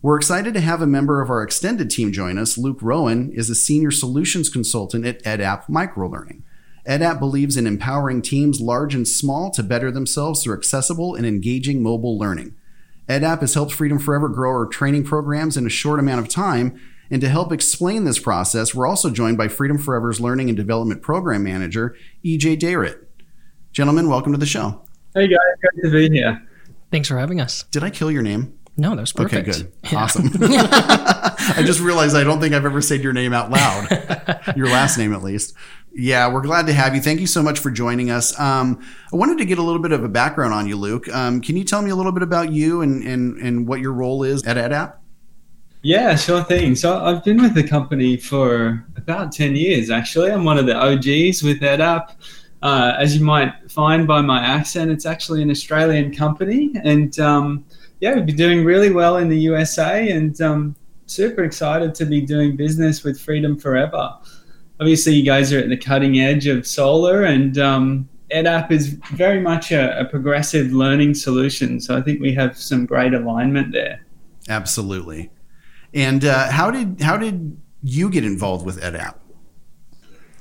We're 0.00 0.16
excited 0.16 0.54
to 0.54 0.62
have 0.62 0.80
a 0.80 0.86
member 0.86 1.20
of 1.20 1.28
our 1.28 1.42
extended 1.42 1.90
team 1.90 2.10
join 2.10 2.38
us. 2.38 2.56
Luke 2.56 2.78
Rowan 2.80 3.30
is 3.32 3.50
a 3.50 3.54
senior 3.54 3.90
solutions 3.90 4.48
consultant 4.48 5.04
at 5.04 5.22
EdApp 5.24 5.66
Microlearning. 5.66 6.40
EdApp 6.88 7.18
believes 7.18 7.56
in 7.56 7.66
empowering 7.66 8.22
teams 8.22 8.60
large 8.60 8.94
and 8.94 9.06
small 9.06 9.50
to 9.50 9.62
better 9.62 9.90
themselves 9.90 10.42
through 10.42 10.56
accessible 10.56 11.14
and 11.14 11.26
engaging 11.26 11.82
mobile 11.82 12.18
learning. 12.18 12.54
EdApp 13.08 13.40
has 13.40 13.54
helped 13.54 13.72
Freedom 13.72 13.98
Forever 13.98 14.28
grow 14.28 14.50
our 14.50 14.66
training 14.66 15.04
programs 15.04 15.56
in 15.56 15.66
a 15.66 15.70
short 15.70 15.98
amount 15.98 16.20
of 16.20 16.28
time. 16.28 16.80
And 17.10 17.20
to 17.20 17.28
help 17.28 17.52
explain 17.52 18.04
this 18.04 18.18
process, 18.18 18.74
we're 18.74 18.86
also 18.86 19.10
joined 19.10 19.38
by 19.38 19.48
Freedom 19.48 19.78
Forever's 19.78 20.20
Learning 20.20 20.48
and 20.48 20.56
Development 20.56 21.00
Program 21.02 21.44
Manager, 21.44 21.96
EJ 22.24 22.58
Dayrit. 22.58 22.98
Gentlemen, 23.72 24.08
welcome 24.08 24.32
to 24.32 24.38
the 24.38 24.46
show. 24.46 24.82
Hey 25.14 25.28
guys, 25.28 25.38
great 25.60 25.84
to 25.84 25.90
be 25.90 26.16
here. 26.16 26.42
Thanks 26.90 27.08
for 27.08 27.18
having 27.18 27.40
us. 27.40 27.64
Did 27.64 27.84
I 27.84 27.90
kill 27.90 28.10
your 28.10 28.22
name? 28.22 28.58
No, 28.76 28.94
that 28.94 29.00
was 29.00 29.12
perfect. 29.12 29.48
Okay, 29.48 29.62
good. 29.62 29.72
Yeah. 29.92 29.98
Awesome. 29.98 30.30
I 30.42 31.62
just 31.64 31.80
realized 31.80 32.16
I 32.16 32.24
don't 32.24 32.40
think 32.40 32.54
I've 32.54 32.64
ever 32.64 32.82
said 32.82 33.02
your 33.02 33.12
name 33.12 33.32
out 33.32 33.50
loud, 33.50 34.52
your 34.56 34.66
last 34.66 34.98
name 34.98 35.14
at 35.14 35.22
least. 35.22 35.54
Yeah, 35.98 36.30
we're 36.30 36.42
glad 36.42 36.66
to 36.66 36.74
have 36.74 36.94
you. 36.94 37.00
Thank 37.00 37.20
you 37.20 37.26
so 37.26 37.42
much 37.42 37.58
for 37.58 37.70
joining 37.70 38.10
us. 38.10 38.38
Um, 38.38 38.86
I 39.10 39.16
wanted 39.16 39.38
to 39.38 39.46
get 39.46 39.56
a 39.56 39.62
little 39.62 39.80
bit 39.80 39.92
of 39.92 40.04
a 40.04 40.08
background 40.08 40.52
on 40.52 40.68
you, 40.68 40.76
Luke. 40.76 41.08
Um, 41.08 41.40
can 41.40 41.56
you 41.56 41.64
tell 41.64 41.80
me 41.80 41.88
a 41.88 41.96
little 41.96 42.12
bit 42.12 42.22
about 42.22 42.52
you 42.52 42.82
and, 42.82 43.02
and, 43.02 43.38
and 43.38 43.66
what 43.66 43.80
your 43.80 43.94
role 43.94 44.22
is 44.22 44.44
at 44.46 44.58
EdApp? 44.58 44.96
Yeah, 45.80 46.14
sure 46.14 46.44
thing. 46.44 46.74
So 46.74 47.02
I've 47.02 47.24
been 47.24 47.40
with 47.40 47.54
the 47.54 47.66
company 47.66 48.18
for 48.18 48.84
about 48.98 49.32
10 49.32 49.56
years, 49.56 49.88
actually. 49.88 50.30
I'm 50.30 50.44
one 50.44 50.58
of 50.58 50.66
the 50.66 50.76
OGs 50.76 51.42
with 51.42 51.60
EdApp. 51.60 52.14
Uh, 52.60 52.94
as 52.98 53.16
you 53.16 53.24
might 53.24 53.54
find 53.70 54.06
by 54.06 54.20
my 54.20 54.44
accent, 54.44 54.90
it's 54.90 55.06
actually 55.06 55.40
an 55.40 55.50
Australian 55.50 56.14
company. 56.14 56.74
And 56.84 57.18
um, 57.20 57.64
yeah, 58.00 58.14
we've 58.14 58.26
been 58.26 58.36
doing 58.36 58.66
really 58.66 58.92
well 58.92 59.16
in 59.16 59.30
the 59.30 59.38
USA 59.38 60.10
and 60.10 60.38
um, 60.42 60.76
super 61.06 61.42
excited 61.42 61.94
to 61.94 62.04
be 62.04 62.20
doing 62.20 62.54
business 62.54 63.02
with 63.02 63.18
Freedom 63.18 63.58
Forever. 63.58 64.12
Obviously, 64.80 65.14
you 65.14 65.24
guys 65.24 65.52
are 65.52 65.58
at 65.58 65.68
the 65.68 65.76
cutting 65.76 66.20
edge 66.20 66.46
of 66.46 66.66
solar, 66.66 67.24
and 67.24 67.58
um, 67.58 68.08
EdApp 68.30 68.70
is 68.70 68.88
very 69.12 69.40
much 69.40 69.72
a, 69.72 70.00
a 70.00 70.04
progressive 70.04 70.72
learning 70.72 71.14
solution. 71.14 71.80
So 71.80 71.96
I 71.96 72.02
think 72.02 72.20
we 72.20 72.34
have 72.34 72.58
some 72.58 72.84
great 72.86 73.14
alignment 73.14 73.72
there. 73.72 74.04
Absolutely. 74.48 75.30
And 75.94 76.24
uh, 76.24 76.50
how 76.50 76.70
did 76.70 77.00
how 77.00 77.16
did 77.16 77.60
you 77.82 78.10
get 78.10 78.24
involved 78.24 78.66
with 78.66 78.80
EdApp? 78.80 79.14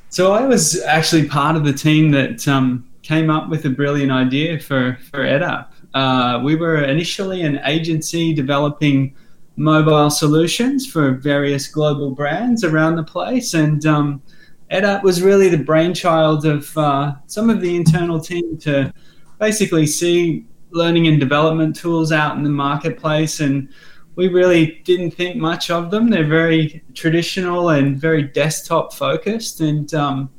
So 0.09 0.33
I 0.33 0.45
was 0.45 0.81
actually 0.83 1.27
part 1.27 1.55
of 1.55 1.63
the 1.63 1.73
team 1.73 2.11
that 2.11 2.47
um, 2.47 2.89
came 3.03 3.29
up 3.29 3.49
with 3.49 3.65
a 3.65 3.69
brilliant 3.69 4.11
idea 4.11 4.59
for 4.59 4.97
for 5.11 5.19
EdApp. 5.19 5.67
Uh, 5.93 6.41
we 6.43 6.55
were 6.55 6.83
initially 6.83 7.41
an 7.43 7.59
agency 7.63 8.33
developing 8.33 9.15
mobile 9.55 10.09
solutions 10.09 10.85
for 10.85 11.11
various 11.11 11.67
global 11.67 12.11
brands 12.11 12.63
around 12.63 12.95
the 12.95 13.03
place, 13.03 13.53
and 13.53 13.85
um, 13.85 14.21
was 15.03 15.21
really 15.21 15.49
the 15.49 15.57
brainchild 15.57 16.45
of 16.45 16.77
uh, 16.77 17.13
some 17.27 17.49
of 17.49 17.61
the 17.61 17.75
internal 17.75 18.19
team 18.19 18.57
to 18.57 18.93
basically 19.39 19.85
see 19.85 20.45
learning 20.71 21.07
and 21.07 21.19
development 21.19 21.75
tools 21.75 22.11
out 22.11 22.35
in 22.35 22.43
the 22.43 22.49
marketplace 22.49 23.39
and 23.39 23.69
we 24.15 24.29
really 24.29 24.81
didn't 24.85 25.11
think 25.11 25.35
much 25.35 25.69
of 25.69 25.91
them. 25.91 26.09
They're 26.09 26.27
very 26.27 26.83
traditional 26.93 27.69
and 27.69 27.97
very 27.97 28.23
desktop 28.23 28.93
focused, 28.93 29.61
and 29.61 29.93
um, 29.93 30.29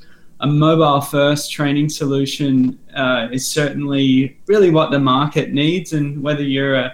a 0.40 0.46
mobile 0.46 1.00
first 1.00 1.52
training 1.52 1.88
solution 1.90 2.78
uh, 2.94 3.28
is 3.30 3.46
certainly 3.46 4.38
really 4.46 4.70
what 4.70 4.90
the 4.90 4.98
market 4.98 5.52
needs. 5.52 5.92
And 5.92 6.22
whether 6.22 6.42
you're 6.42 6.76
uh, 6.76 6.90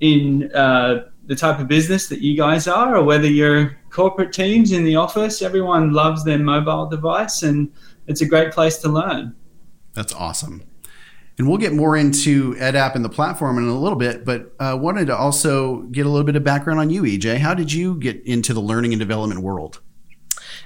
in 0.00 0.54
uh, 0.54 1.06
the 1.30 1.36
type 1.36 1.60
of 1.60 1.68
business 1.68 2.08
that 2.08 2.20
you 2.20 2.36
guys 2.36 2.66
are, 2.66 2.96
or 2.96 3.04
whether 3.04 3.28
you're 3.28 3.78
corporate 3.90 4.32
teams 4.32 4.72
in 4.72 4.82
the 4.82 4.96
office, 4.96 5.42
everyone 5.42 5.92
loves 5.92 6.24
their 6.24 6.40
mobile 6.40 6.86
device, 6.86 7.44
and 7.44 7.72
it's 8.08 8.20
a 8.20 8.26
great 8.26 8.50
place 8.50 8.78
to 8.78 8.88
learn. 8.88 9.32
That's 9.92 10.12
awesome. 10.12 10.64
And 11.38 11.48
we'll 11.48 11.58
get 11.58 11.72
more 11.72 11.96
into 11.96 12.56
EdApp 12.56 12.96
and 12.96 13.04
the 13.04 13.08
platform 13.08 13.58
in 13.58 13.68
a 13.68 13.78
little 13.78 13.96
bit, 13.96 14.24
but 14.24 14.52
uh, 14.58 14.76
wanted 14.80 15.06
to 15.06 15.16
also 15.16 15.82
get 15.82 16.04
a 16.04 16.08
little 16.08 16.26
bit 16.26 16.34
of 16.34 16.42
background 16.42 16.80
on 16.80 16.90
you, 16.90 17.02
EJ. 17.02 17.36
How 17.36 17.54
did 17.54 17.72
you 17.72 17.94
get 17.94 18.20
into 18.26 18.52
the 18.52 18.60
learning 18.60 18.92
and 18.92 18.98
development 18.98 19.40
world? 19.40 19.80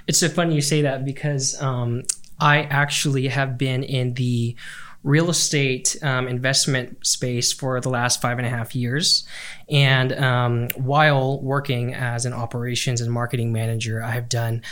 It's 0.07 0.19
so 0.19 0.29
funny 0.29 0.55
you 0.55 0.61
say 0.61 0.81
that 0.81 1.05
because 1.05 1.61
um, 1.61 2.01
I 2.39 2.63
actually 2.63 3.27
have 3.27 3.59
been 3.59 3.83
in 3.83 4.15
the 4.15 4.55
real 5.05 5.29
estate 5.29 5.95
um, 6.01 6.27
investment 6.27 7.05
space 7.05 7.53
for 7.53 7.79
the 7.79 7.89
last 7.89 8.19
five 8.21 8.39
and 8.39 8.47
a 8.47 8.49
half 8.49 8.75
years. 8.75 9.23
And 9.69 10.11
um, 10.13 10.67
while 10.75 11.39
working 11.41 11.93
as 11.93 12.25
an 12.25 12.33
operations 12.33 13.01
and 13.01 13.11
marketing 13.11 13.53
manager, 13.53 14.01
I 14.01 14.11
have 14.11 14.27
done 14.27 14.63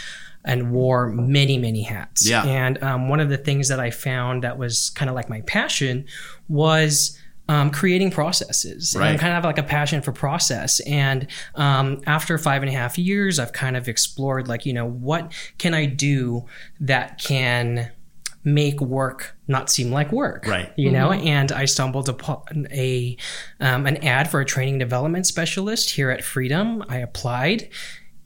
and 0.43 0.71
wore 0.71 1.07
many, 1.07 1.59
many 1.59 1.83
hats. 1.83 2.27
Yeah. 2.27 2.43
And 2.45 2.81
um, 2.83 3.09
one 3.09 3.19
of 3.19 3.29
the 3.29 3.37
things 3.37 3.67
that 3.67 3.79
I 3.79 3.91
found 3.91 4.43
that 4.43 4.57
was 4.57 4.89
kind 4.89 5.07
of 5.07 5.15
like 5.15 5.29
my 5.29 5.41
passion 5.41 6.05
was 6.49 7.17
um, 7.47 7.69
creating 7.69 8.09
processes. 8.09 8.95
Right. 8.97 9.09
And 9.09 9.15
I 9.15 9.21
kind 9.21 9.33
of 9.33 9.35
have 9.35 9.45
like 9.45 9.59
a 9.59 9.63
passion 9.63 10.01
for 10.01 10.11
process. 10.11 10.79
And 10.81 11.27
um, 11.53 12.01
after 12.07 12.39
five 12.39 12.63
and 12.63 12.69
a 12.69 12.73
half 12.73 12.97
years, 12.97 13.37
I've 13.37 13.53
kind 13.53 13.77
of 13.77 13.87
explored 13.87 14.47
like, 14.47 14.65
you 14.65 14.73
know, 14.73 14.87
what 14.87 15.31
can 15.59 15.75
I 15.75 15.85
do 15.85 16.45
that 16.79 17.19
can 17.19 17.91
make 18.43 18.81
work 18.81 19.35
not 19.47 19.69
seem 19.69 19.91
like 19.91 20.11
work 20.11 20.45
Right. 20.47 20.71
you 20.75 20.91
know 20.91 21.11
and 21.13 21.51
i 21.51 21.65
stumbled 21.65 22.09
upon 22.09 22.67
a 22.71 23.15
um, 23.59 23.85
an 23.85 23.97
ad 24.03 24.29
for 24.29 24.41
a 24.41 24.45
training 24.45 24.79
development 24.79 25.25
specialist 25.27 25.89
here 25.91 26.09
at 26.09 26.23
freedom 26.23 26.83
i 26.89 26.97
applied 26.97 27.69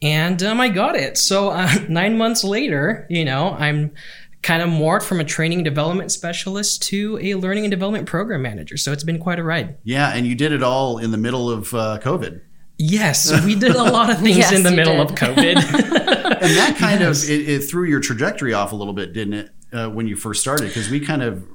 and 0.02 0.42
um, 0.44 0.60
i 0.60 0.70
got 0.70 0.96
it 0.96 1.18
so 1.18 1.50
uh, 1.50 1.72
nine 1.90 2.18
months 2.18 2.44
later 2.44 3.06
you 3.10 3.24
know 3.26 3.56
i'm 3.60 3.92
kind 4.44 4.62
of 4.62 4.70
morphed 4.70 5.04
from 5.04 5.20
a 5.20 5.24
training 5.26 5.64
development 5.64 6.12
specialist 6.12 6.82
to 6.84 7.20
a 7.22 7.34
learning 7.36 7.66
and 7.66 7.72
development 7.72 8.08
program 8.08 8.42
manager 8.42 8.78
so 8.78 8.92
it's 8.92 9.04
been 9.04 9.20
quite 9.20 9.40
a 9.40 9.44
ride 9.44 9.76
Yeah, 9.84 10.10
and 10.16 10.26
you 10.26 10.36
did 10.36 10.52
it 10.52 10.64
all 10.64 11.00
in 11.00 11.12
the 11.12 11.18
middle 11.18 11.50
of 11.50 11.74
uh, 11.74 12.00
COVID. 12.02 12.42
yes 12.78 13.44
we 13.46 13.56
did 13.56 13.76
a 13.76 13.84
lot 13.84 14.10
of 14.10 14.20
things 14.22 14.38
Yes, 14.38 14.52
in 14.54 14.64
the 14.64 14.72
middle 14.72 14.98
did. 14.98 15.12
of 15.12 15.16
covid 15.16 16.08
And 16.40 16.56
that 16.56 16.76
kind 16.78 17.00
Yes. 17.02 17.24
of 17.24 17.30
it, 17.32 17.50
it 17.50 17.60
threw 17.62 17.86
your 17.86 18.00
trajectory 18.00 18.54
off 18.54 18.72
a 18.72 18.76
little 18.76 18.94
bit, 18.94 19.12
didn't 19.12 19.34
it, 19.34 19.50
uh, 19.74 19.90
when 19.90 20.08
you 20.08 20.16
first 20.16 20.42
started? 20.42 20.68
Because 20.68 20.90
we 20.90 21.00
kind 21.00 21.22
of 21.22 21.46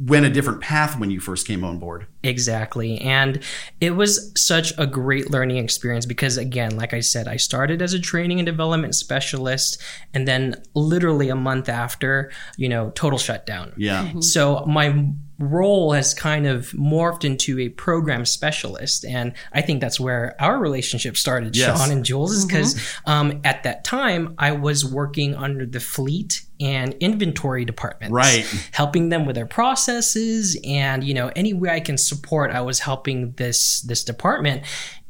went 0.00 0.24
a 0.24 0.30
different 0.30 0.60
path 0.60 0.98
when 0.98 1.10
you 1.10 1.20
first 1.20 1.46
came 1.46 1.64
on 1.64 1.78
board. 1.78 2.06
Exactly. 2.22 2.98
And 3.00 3.42
it 3.80 3.90
was 3.90 4.32
such 4.36 4.72
a 4.78 4.86
great 4.86 5.30
learning 5.30 5.58
experience 5.58 6.06
because, 6.06 6.36
again, 6.36 6.76
like 6.76 6.94
I 6.94 7.00
said, 7.00 7.28
I 7.28 7.36
started 7.36 7.82
as 7.82 7.92
a 7.92 8.00
training 8.00 8.38
and 8.38 8.46
development 8.46 8.94
specialist. 8.94 9.80
And 10.14 10.26
then, 10.26 10.62
literally 10.74 11.28
a 11.28 11.36
month 11.36 11.68
after, 11.68 12.30
you 12.56 12.68
know, 12.68 12.90
total 12.90 13.18
shutdown. 13.18 13.72
Yeah. 13.76 14.20
So, 14.20 14.64
my 14.66 15.12
role 15.38 15.92
has 15.92 16.14
kind 16.14 16.46
of 16.46 16.68
morphed 16.70 17.24
into 17.24 17.58
a 17.60 17.68
program 17.68 18.24
specialist. 18.24 19.04
And 19.04 19.34
I 19.52 19.60
think 19.60 19.80
that's 19.82 20.00
where 20.00 20.34
our 20.40 20.58
relationship 20.58 21.16
started, 21.16 21.54
Yes. 21.54 21.78
Sean 21.78 21.90
and 21.90 22.04
Jules, 22.04 22.32
is 22.32 22.46
because 22.46 22.80
um, 23.04 23.40
at 23.44 23.62
that 23.64 23.84
time, 23.84 24.34
I 24.38 24.52
was 24.52 24.84
working 24.84 25.34
under 25.34 25.66
the 25.66 25.80
fleet 25.80 26.42
and 26.58 26.94
inventory 27.00 27.66
departments 27.66 28.12
Right. 28.14 28.46
helping 28.72 29.10
them 29.10 29.26
with 29.26 29.36
their 29.36 29.44
processes 29.46 30.56
and 30.64 31.04
you 31.04 31.12
know 31.12 31.30
any 31.36 31.52
way 31.52 31.68
i 31.68 31.80
can 31.80 31.98
support 31.98 32.50
i 32.50 32.62
was 32.62 32.78
helping 32.78 33.32
this 33.32 33.82
this 33.82 34.02
department 34.02 34.62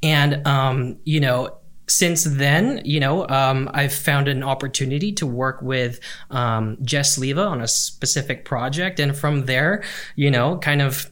and 0.02 0.44
um 0.44 0.96
you 1.04 1.20
know 1.20 1.56
since 1.88 2.24
then, 2.24 2.80
you 2.84 2.98
know, 3.00 3.28
um, 3.28 3.70
I've 3.72 3.94
found 3.94 4.28
an 4.28 4.42
opportunity 4.42 5.12
to 5.12 5.26
work 5.26 5.62
with 5.62 6.00
um, 6.30 6.76
Jess 6.82 7.16
Leva 7.18 7.42
on 7.42 7.60
a 7.60 7.68
specific 7.68 8.44
project, 8.44 8.98
and 9.00 9.16
from 9.16 9.44
there, 9.46 9.84
you 10.16 10.30
know, 10.30 10.58
kind 10.58 10.82
of 10.82 11.10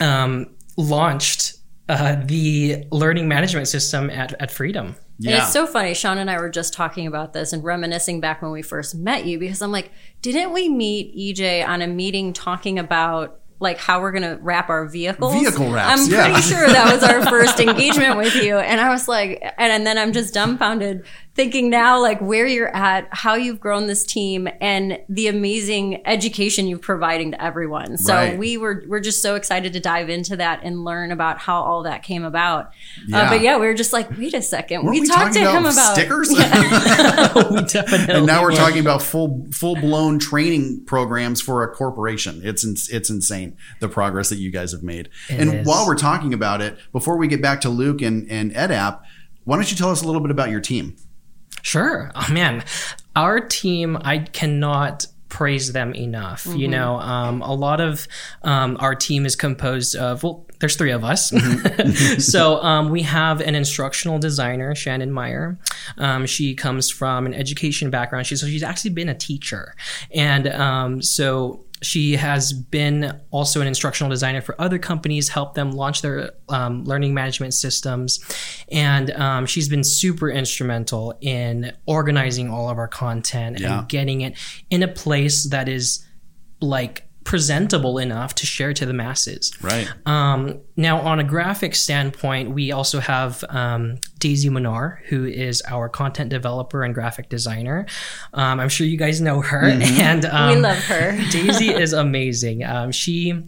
um, 0.00 0.46
launched 0.76 1.54
uh, 1.88 2.16
the 2.24 2.84
learning 2.90 3.28
management 3.28 3.68
system 3.68 4.08
at, 4.10 4.32
at 4.40 4.50
Freedom. 4.50 4.86
And 5.18 5.26
Yeah. 5.26 5.44
it's 5.44 5.52
so 5.52 5.66
funny. 5.66 5.94
Sean 5.94 6.18
and 6.18 6.30
I 6.30 6.40
were 6.40 6.48
just 6.48 6.72
talking 6.72 7.06
about 7.06 7.34
this 7.34 7.52
and 7.52 7.62
reminiscing 7.62 8.20
back 8.20 8.42
when 8.42 8.50
we 8.50 8.62
first 8.62 8.94
met 8.94 9.26
you 9.26 9.38
because 9.38 9.60
I'm 9.62 9.70
like, 9.70 9.92
didn't 10.22 10.52
we 10.52 10.68
meet 10.68 11.14
EJ 11.14 11.66
on 11.66 11.82
a 11.82 11.86
meeting 11.86 12.32
talking 12.32 12.78
about 12.78 13.40
like 13.60 13.78
how 13.78 14.00
we're 14.00 14.12
going 14.12 14.22
to 14.22 14.42
wrap 14.42 14.68
our 14.68 14.86
vehicles? 14.86 15.34
Vehicle 15.34 15.70
wraps, 15.70 16.02
I'm 16.02 16.10
yeah. 16.10 16.24
pretty 16.26 16.42
sure 16.42 16.66
that 16.66 16.92
was 16.92 17.02
our 17.02 17.24
first 17.30 17.60
engagement 17.60 18.16
with 18.16 18.34
you. 18.34 18.58
And 18.58 18.80
I 18.80 18.90
was 18.90 19.08
like, 19.08 19.40
and, 19.58 19.72
and 19.72 19.86
then 19.86 19.98
I'm 19.98 20.12
just 20.12 20.34
dumbfounded 20.34 21.04
thinking 21.34 21.68
now 21.68 22.00
like 22.00 22.20
where 22.20 22.46
you're 22.46 22.74
at, 22.76 23.08
how 23.10 23.34
you've 23.34 23.58
grown 23.58 23.86
this 23.88 24.04
team 24.04 24.48
and 24.60 25.00
the 25.08 25.26
amazing 25.26 26.00
education 26.06 26.68
you're 26.68 26.78
providing 26.78 27.32
to 27.32 27.42
everyone. 27.42 27.98
So 27.98 28.14
Right. 28.14 28.38
we 28.38 28.56
were, 28.56 28.84
we're 28.86 29.00
just 29.00 29.20
so 29.20 29.34
excited 29.34 29.72
to 29.72 29.80
dive 29.80 30.08
into 30.08 30.36
that 30.36 30.60
and 30.62 30.84
learn 30.84 31.10
about 31.10 31.38
how 31.38 31.60
all 31.62 31.82
that 31.82 32.04
came 32.04 32.22
about. 32.24 32.70
Yeah. 33.08 33.22
Uh, 33.22 33.28
but 33.30 33.40
yeah, 33.40 33.58
we 33.58 33.66
were 33.66 33.74
just 33.74 33.92
like, 33.92 34.08
wait 34.16 34.32
a 34.34 34.38
2nd 34.38 34.84
we, 34.88 35.00
we 35.00 35.06
talked 35.08 35.34
to 35.34 35.40
talking 35.40 35.56
him 35.56 35.66
about 35.66 35.72
about 35.72 35.94
stickers? 35.96 36.28
we 37.50 37.62
definitely 37.64 38.14
and 38.14 38.26
now 38.26 38.40
we're 38.42 38.50
were. 38.50 38.56
talking 38.56 38.78
about 38.80 39.02
full 39.02 39.46
full 39.52 39.74
blown 39.76 40.18
training 40.20 40.84
programs 40.86 41.40
for 41.40 41.62
a 41.64 41.74
corporation. 41.74 42.40
It's 42.44 42.64
ins- 42.64 42.88
it's 42.90 43.10
insane 43.10 43.56
the 43.80 43.88
progress 43.88 44.28
that 44.28 44.36
you 44.38 44.50
guys 44.52 44.70
have 44.72 44.82
made. 44.82 45.08
and 45.28 45.52
is. 45.52 45.66
while 45.66 45.86
we're 45.86 45.96
talking 45.96 46.32
about 46.32 46.60
it, 46.60 46.78
before 46.92 47.16
we 47.16 47.26
get 47.26 47.42
back 47.42 47.60
to 47.62 47.68
Luke 47.68 48.02
and 48.02 48.30
and 48.30 48.52
EdApp, 48.52 49.00
why 49.44 49.56
don't 49.56 49.70
you 49.70 49.76
tell 49.76 49.90
us 49.90 50.02
a 50.02 50.06
little 50.06 50.20
bit 50.20 50.30
about 50.30 50.50
your 50.50 50.60
team? 50.60 50.96
Sure. 51.64 52.10
Oh 52.14 52.30
man, 52.30 52.62
our 53.16 53.40
team, 53.40 53.96
I 54.02 54.18
cannot 54.18 55.06
praise 55.30 55.72
them 55.72 55.94
enough. 55.94 56.46
You 56.46 56.68
know, 56.68 57.00
um, 57.00 57.40
a 57.40 57.54
lot 57.54 57.80
of 57.80 58.06
um, 58.42 58.76
our 58.80 58.94
team 58.94 59.24
is 59.24 59.34
composed 59.34 59.96
of 59.96 60.22
well, 60.22 60.46
there's 60.60 60.76
three 60.76 60.92
of 60.92 61.04
us. 61.04 61.32
so 62.18 62.62
um, 62.62 62.90
we 62.90 63.00
have 63.02 63.40
an 63.40 63.54
instructional 63.54 64.18
designer, 64.18 64.74
Shannon 64.74 65.10
Meyer. 65.10 65.58
Um, 65.96 66.26
she 66.26 66.54
comes 66.54 66.90
from 66.90 67.24
an 67.24 67.32
education 67.32 67.88
background. 67.88 68.26
She's 68.26 68.42
so 68.42 68.46
she's 68.46 68.62
actually 68.62 68.90
been 68.90 69.08
a 69.08 69.14
teacher, 69.14 69.74
and 70.12 70.46
um, 70.48 71.00
so 71.00 71.64
she 71.84 72.16
has 72.16 72.52
been 72.52 73.20
also 73.30 73.60
an 73.60 73.66
instructional 73.66 74.10
designer 74.10 74.40
for 74.40 74.60
other 74.60 74.78
companies, 74.78 75.28
helped 75.28 75.54
them 75.54 75.70
launch 75.72 76.02
their 76.02 76.32
um, 76.48 76.84
learning 76.84 77.14
management 77.14 77.54
systems. 77.54 78.20
And 78.72 79.10
um, 79.12 79.46
she's 79.46 79.68
been 79.68 79.84
super 79.84 80.30
instrumental 80.30 81.14
in 81.20 81.72
organizing 81.86 82.50
all 82.50 82.68
of 82.70 82.78
our 82.78 82.88
content 82.88 83.60
Yeah. 83.60 83.80
and 83.80 83.88
getting 83.88 84.22
it 84.22 84.36
in 84.70 84.82
a 84.82 84.88
place 84.88 85.44
that 85.50 85.68
is 85.68 86.04
like 86.60 87.06
presentable 87.24 87.98
enough 87.98 88.34
to 88.34 88.46
share 88.46 88.72
to 88.74 88.86
the 88.86 88.92
masses. 88.92 89.50
Right. 89.62 89.90
Um, 90.06 90.60
now, 90.76 91.00
on 91.00 91.18
a 91.18 91.24
graphic 91.24 91.74
standpoint, 91.74 92.50
we 92.50 92.70
also 92.70 93.00
have 93.00 93.42
um, 93.48 93.98
Daisy 94.18 94.50
Minar, 94.50 95.00
who 95.08 95.24
is 95.24 95.62
our 95.66 95.88
content 95.88 96.30
developer 96.30 96.82
and 96.82 96.94
graphic 96.94 97.30
designer. 97.30 97.86
Um, 98.34 98.60
I'm 98.60 98.68
sure 98.68 98.86
you 98.86 98.98
guys 98.98 99.20
know 99.20 99.40
her, 99.40 99.64
and 99.68 100.26
um, 100.26 100.54
we 100.54 100.60
love 100.60 100.78
her. 100.84 101.12
Daisy 101.30 101.70
is 101.70 101.92
amazing. 101.92 102.62
Um, 102.64 102.92
she 102.92 103.42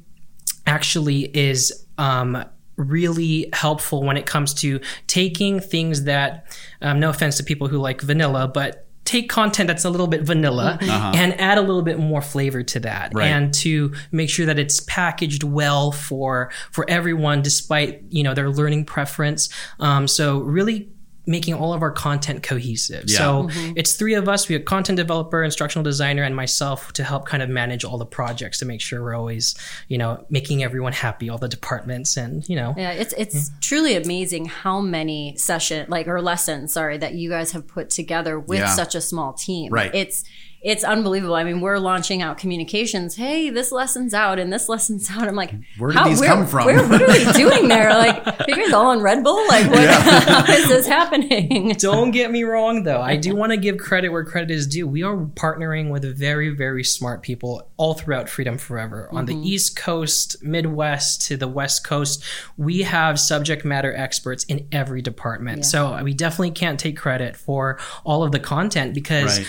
actually 0.67 1.25
is 1.37 1.87
um, 1.99 2.45
really 2.77 3.49
helpful 3.53 4.03
when 4.03 4.17
it 4.17 4.27
comes 4.27 4.55
to 4.55 4.81
taking 5.07 5.61
things 5.61 6.05
that, 6.05 6.57
um, 6.81 6.99
no 6.99 7.11
offense 7.11 7.37
to 7.37 7.45
people 7.45 7.69
who 7.69 7.79
like 7.79 8.01
vanilla, 8.01 8.49
but 8.49 8.86
take 9.07 9.29
content 9.31 9.69
that's 9.69 9.85
a 9.85 9.91
little 9.91 10.07
bit 10.09 10.23
vanilla 10.23 10.79
and 10.83 11.41
add 11.41 11.57
a 11.57 11.63
little 11.63 11.83
bit 11.83 11.99
more 11.99 12.21
flavor 12.21 12.63
to 12.63 12.81
that 12.81 13.13
Right. 13.15 13.29
and 13.29 13.55
to 13.55 13.95
make 14.13 14.29
sure 14.29 14.45
that 14.47 14.59
it's 14.59 14.81
packaged 14.81 15.43
well 15.45 15.93
for 15.93 16.51
for 16.73 16.85
everyone 16.91 17.41
despite 17.43 18.03
you 18.11 18.23
know 18.23 18.35
their 18.35 18.51
learning 18.51 18.85
preference. 18.85 19.49
Um, 19.81 20.09
so 20.09 20.41
really 20.41 20.89
making 21.27 21.55
all 21.55 21.73
of 21.73 21.83
our 21.83 21.91
content 21.91 22.43
cohesive 22.43 23.05
Yeah. 23.07 23.19
so 23.19 23.43
mm-hmm. 23.45 23.73
it's 23.77 23.95
three 23.95 24.15
of 24.15 24.29
us 24.29 24.49
we 24.49 24.55
have 24.55 24.65
content 24.65 24.97
developer 24.97 25.43
instructional 25.43 25.83
designer 25.83 26.23
and 26.23 26.35
myself 26.37 26.93
to 26.95 27.05
help 27.05 27.27
kind 27.27 27.43
of 27.43 27.49
manage 27.49 27.85
all 27.85 27.99
the 27.99 28.07
projects 28.07 28.59
to 28.61 28.65
make 28.65 28.81
sure 28.81 29.03
we're 29.03 29.15
always 29.15 29.55
you 29.89 29.99
know 29.99 30.25
making 30.31 30.63
everyone 30.63 30.93
happy 30.93 31.29
all 31.29 31.39
the 31.39 31.49
departments 31.49 32.17
and 32.17 32.49
you 32.49 32.57
know 32.57 32.75
Yeah, 32.77 32.93
it's 32.93 33.15
it's 33.17 33.51
truly 33.61 33.95
amazing 33.97 34.47
how 34.47 34.81
many 34.81 35.37
session 35.37 35.87
like 35.89 36.07
or 36.09 36.21
lessons, 36.23 36.73
sorry, 36.73 36.99
that 36.99 37.15
you 37.15 37.31
guys 37.31 37.53
have 37.53 37.67
put 37.67 37.91
together 37.91 38.39
with 38.39 38.61
Yeah. 38.61 38.75
such 38.75 38.95
a 38.95 39.01
small 39.01 39.33
team. 39.33 39.73
Right. 39.73 39.95
It's 39.95 40.25
it's 40.67 40.83
unbelievable. 40.83 41.37
I 41.37 41.45
mean, 41.45 41.61
we're 41.61 41.79
launching 41.79 42.23
out 42.23 42.39
communications. 42.39 43.15
Hey, 43.15 43.51
this 43.51 43.71
lesson's 43.71 44.13
out 44.13 44.41
and 44.41 44.53
this 44.53 44.69
lesson's 44.69 45.09
out. 45.09 45.29
I'm 45.29 45.37
like, 45.37 45.55
where 45.79 45.93
did 45.93 46.05
these 46.07 46.19
where, 46.19 46.29
come 46.29 46.45
from? 46.45 46.67
Where, 46.67 46.89
what 46.89 47.01
are 47.01 47.07
we 47.07 47.33
doing 47.35 47.69
there? 47.69 47.91
Like, 47.91 48.27
are 48.27 48.45
you 48.49 48.57
guys 48.57 48.73
all 48.73 48.87
on 48.87 49.01
Red 49.01 49.23
Bull? 49.23 49.47
Like, 49.47 49.71
what, 49.71 49.81
yeah. 49.83 50.01
how 50.43 50.53
is 50.53 50.67
this 50.67 50.89
happening? 50.89 51.69
Don't 51.79 52.11
get 52.11 52.33
me 52.33 52.43
wrong, 52.43 52.83
though. 52.83 53.01
I 53.01 53.15
do 53.15 53.37
want 53.37 53.53
to 53.53 53.57
give 53.57 53.79
credit 53.79 54.09
where 54.09 54.25
credit 54.25 54.51
is 54.51 54.67
due. 54.67 54.89
We 54.89 55.05
are 55.05 55.17
partnering 55.17 55.89
with 55.93 56.03
very, 56.19 56.49
very 56.49 56.83
smart 56.83 57.23
people 57.23 57.71
all 57.77 57.95
throughout 57.95 58.29
Freedom 58.29 58.59
Forever. 58.59 59.09
On 59.13 59.25
mm-hmm. 59.25 59.41
the 59.41 59.49
East 59.49 59.77
Coast, 59.77 60.43
Midwest 60.43 61.29
to 61.29 61.37
the 61.37 61.47
West 61.47 61.85
Coast, 61.85 62.25
we 62.57 62.83
have 62.83 63.21
subject 63.21 63.65
matter 63.65 63.95
experts 63.95 64.43
in 64.43 64.67
every 64.73 65.01
department. 65.01 65.59
Yeah. 65.59 65.63
So 65.63 66.03
we 66.03 66.13
definitely 66.13 66.51
can't 66.51 66.81
take 66.81 66.97
credit 66.97 67.37
for 67.37 67.79
all 68.03 68.25
of 68.25 68.33
the 68.33 68.41
content 68.41 68.95
because 68.95 69.39
right. 69.39 69.49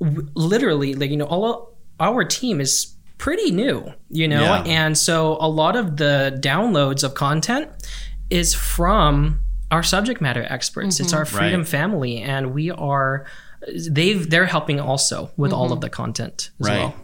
W- 0.00 0.28
literally, 0.34 0.94
like, 0.94 1.10
you 1.10 1.16
know, 1.16 1.26
all 1.26 1.76
our 2.00 2.24
team 2.24 2.60
is 2.60 2.94
pretty 3.18 3.50
new, 3.50 3.92
you 4.10 4.28
know? 4.28 4.42
Yeah. 4.42 4.62
And 4.64 4.96
so 4.96 5.36
a 5.40 5.48
lot 5.48 5.76
of 5.76 5.96
the 5.96 6.38
downloads 6.42 7.02
of 7.02 7.14
content 7.14 7.68
is 8.30 8.54
from 8.54 9.40
our 9.70 9.82
subject 9.82 10.20
matter 10.20 10.46
experts. 10.48 10.96
Mm-hmm. 10.96 11.04
It's 11.04 11.12
our 11.12 11.24
freedom 11.24 11.60
right. 11.60 11.68
family 11.68 12.18
and 12.18 12.54
we 12.54 12.70
are 12.70 13.26
they've 13.90 14.28
they're 14.30 14.46
helping 14.46 14.80
also 14.80 15.30
with 15.36 15.50
mm-hmm. 15.50 15.60
all 15.60 15.72
of 15.72 15.80
the 15.80 15.90
content 15.90 16.50
as 16.60 16.66
right. 16.68 16.78
well. 16.78 16.94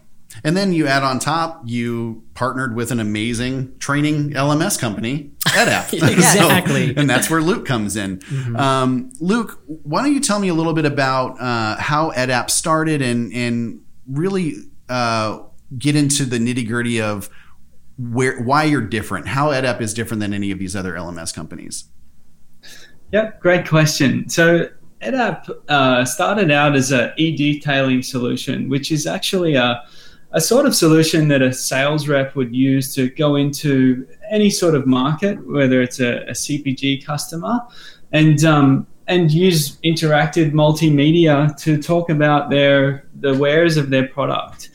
And 0.42 0.56
then 0.56 0.72
you 0.72 0.86
add 0.86 1.02
on 1.02 1.18
top, 1.18 1.62
you 1.64 2.24
partnered 2.34 2.74
with 2.74 2.90
an 2.90 2.98
amazing 2.98 3.78
training 3.78 4.30
LMS 4.30 4.78
company, 4.78 5.30
EdApp. 5.46 5.92
exactly. 6.12 6.94
so, 6.94 7.00
and 7.00 7.08
that's 7.08 7.30
where 7.30 7.40
Luke 7.40 7.66
comes 7.66 7.96
in. 7.96 8.18
Mm-hmm. 8.18 8.56
Um, 8.56 9.12
Luke, 9.20 9.60
why 9.66 10.02
don't 10.02 10.12
you 10.12 10.20
tell 10.20 10.40
me 10.40 10.48
a 10.48 10.54
little 10.54 10.72
bit 10.72 10.86
about 10.86 11.40
uh, 11.40 11.76
how 11.76 12.10
EdApp 12.12 12.50
started 12.50 13.00
and, 13.00 13.32
and 13.32 13.82
really 14.08 14.54
uh, 14.88 15.40
get 15.78 15.94
into 15.94 16.24
the 16.24 16.38
nitty 16.38 16.66
gritty 16.66 17.00
of 17.00 17.30
where 17.96 18.40
why 18.42 18.64
you're 18.64 18.80
different, 18.80 19.28
how 19.28 19.48
EdApp 19.50 19.80
is 19.80 19.94
different 19.94 20.20
than 20.20 20.34
any 20.34 20.50
of 20.50 20.58
these 20.58 20.74
other 20.74 20.94
LMS 20.94 21.32
companies? 21.32 21.84
Yep, 23.12 23.40
great 23.40 23.68
question. 23.68 24.28
So 24.28 24.68
EdApp 25.00 25.48
uh, 25.68 26.04
started 26.04 26.50
out 26.50 26.74
as 26.74 26.90
a 26.90 27.14
e-detailing 27.16 28.02
solution, 28.02 28.68
which 28.68 28.90
is 28.90 29.06
actually 29.06 29.54
a 29.54 29.84
a 30.34 30.40
sort 30.40 30.66
of 30.66 30.74
solution 30.74 31.28
that 31.28 31.42
a 31.42 31.52
sales 31.52 32.08
rep 32.08 32.34
would 32.34 32.54
use 32.54 32.92
to 32.94 33.08
go 33.10 33.36
into 33.36 34.06
any 34.30 34.50
sort 34.50 34.74
of 34.74 34.84
market, 34.84 35.34
whether 35.46 35.80
it's 35.80 36.00
a, 36.00 36.24
a 36.24 36.32
CPG 36.32 37.04
customer, 37.06 37.60
and 38.12 38.44
um, 38.44 38.86
and 39.06 39.30
use 39.30 39.76
interactive 39.82 40.52
multimedia 40.52 41.56
to 41.58 41.80
talk 41.80 42.10
about 42.10 42.50
their 42.50 43.06
the 43.20 43.34
wares 43.34 43.76
of 43.76 43.90
their 43.90 44.08
product. 44.08 44.70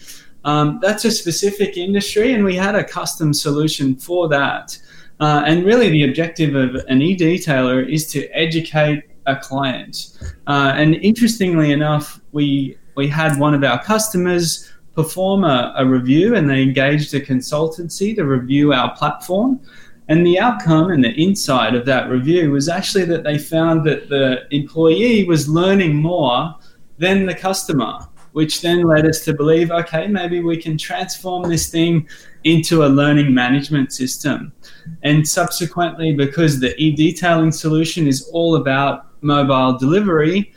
Um, 0.45 0.79
that's 0.81 1.03
a 1.03 1.11
specific 1.11 1.75
industry, 1.75 2.33
and 2.33 2.45
we 2.45 2.55
had 2.55 2.75
a 2.75 2.83
custom 2.83 3.33
solution 3.33 3.95
for 3.95 4.29
that. 4.29 4.77
Uh, 5.19 5.43
and 5.45 5.65
really, 5.65 5.89
the 5.89 6.03
objective 6.05 6.55
of 6.55 6.75
an 6.87 7.01
e-detailer 7.01 7.85
is 7.85 8.09
to 8.13 8.25
educate 8.29 9.03
a 9.25 9.35
client. 9.35 10.17
Uh, 10.47 10.71
and 10.75 10.95
interestingly 10.95 11.73
enough, 11.73 12.21
we 12.31 12.77
we 12.95 13.09
had 13.09 13.37
one 13.37 13.53
of 13.53 13.63
our 13.63 13.83
customers 13.83 14.71
perform 15.03 15.45
a, 15.45 15.73
a 15.77 15.85
review 15.85 16.35
and 16.35 16.49
they 16.49 16.61
engaged 16.61 17.13
a 17.13 17.21
consultancy 17.21 18.13
to 18.15 18.25
review 18.25 18.73
our 18.73 18.93
platform. 18.97 19.61
And 20.09 20.27
the 20.27 20.37
outcome 20.39 20.91
and 20.91 21.01
the 21.01 21.11
insight 21.11 21.73
of 21.73 21.85
that 21.85 22.09
review 22.09 22.51
was 22.51 22.67
actually 22.67 23.05
that 23.05 23.23
they 23.23 23.37
found 23.37 23.85
that 23.87 24.09
the 24.09 24.43
employee 24.51 25.23
was 25.23 25.47
learning 25.47 25.95
more 25.95 26.53
than 26.97 27.25
the 27.25 27.33
customer, 27.33 27.99
which 28.33 28.61
then 28.61 28.81
led 28.83 29.05
us 29.05 29.23
to 29.23 29.33
believe 29.33 29.71
okay, 29.71 30.07
maybe 30.07 30.41
we 30.41 30.57
can 30.57 30.77
transform 30.77 31.43
this 31.47 31.69
thing 31.69 32.05
into 32.43 32.83
a 32.83 32.89
learning 33.01 33.33
management 33.33 33.93
system. 33.93 34.51
And 35.03 35.25
subsequently, 35.25 36.13
because 36.13 36.59
the 36.59 36.75
e 36.77 36.91
detailing 36.93 37.53
solution 37.53 38.05
is 38.05 38.29
all 38.33 38.57
about 38.57 39.05
mobile 39.21 39.77
delivery, 39.77 40.51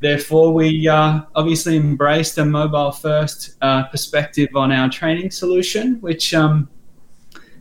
Therefore, 0.00 0.52
we 0.52 0.86
uh, 0.86 1.22
obviously 1.34 1.76
embraced 1.76 2.36
a 2.38 2.44
mobile 2.44 2.92
first 2.92 3.56
uh, 3.62 3.84
perspective 3.84 4.50
on 4.54 4.70
our 4.70 4.90
training 4.90 5.30
solution, 5.30 6.00
which 6.02 6.34
um, 6.34 6.68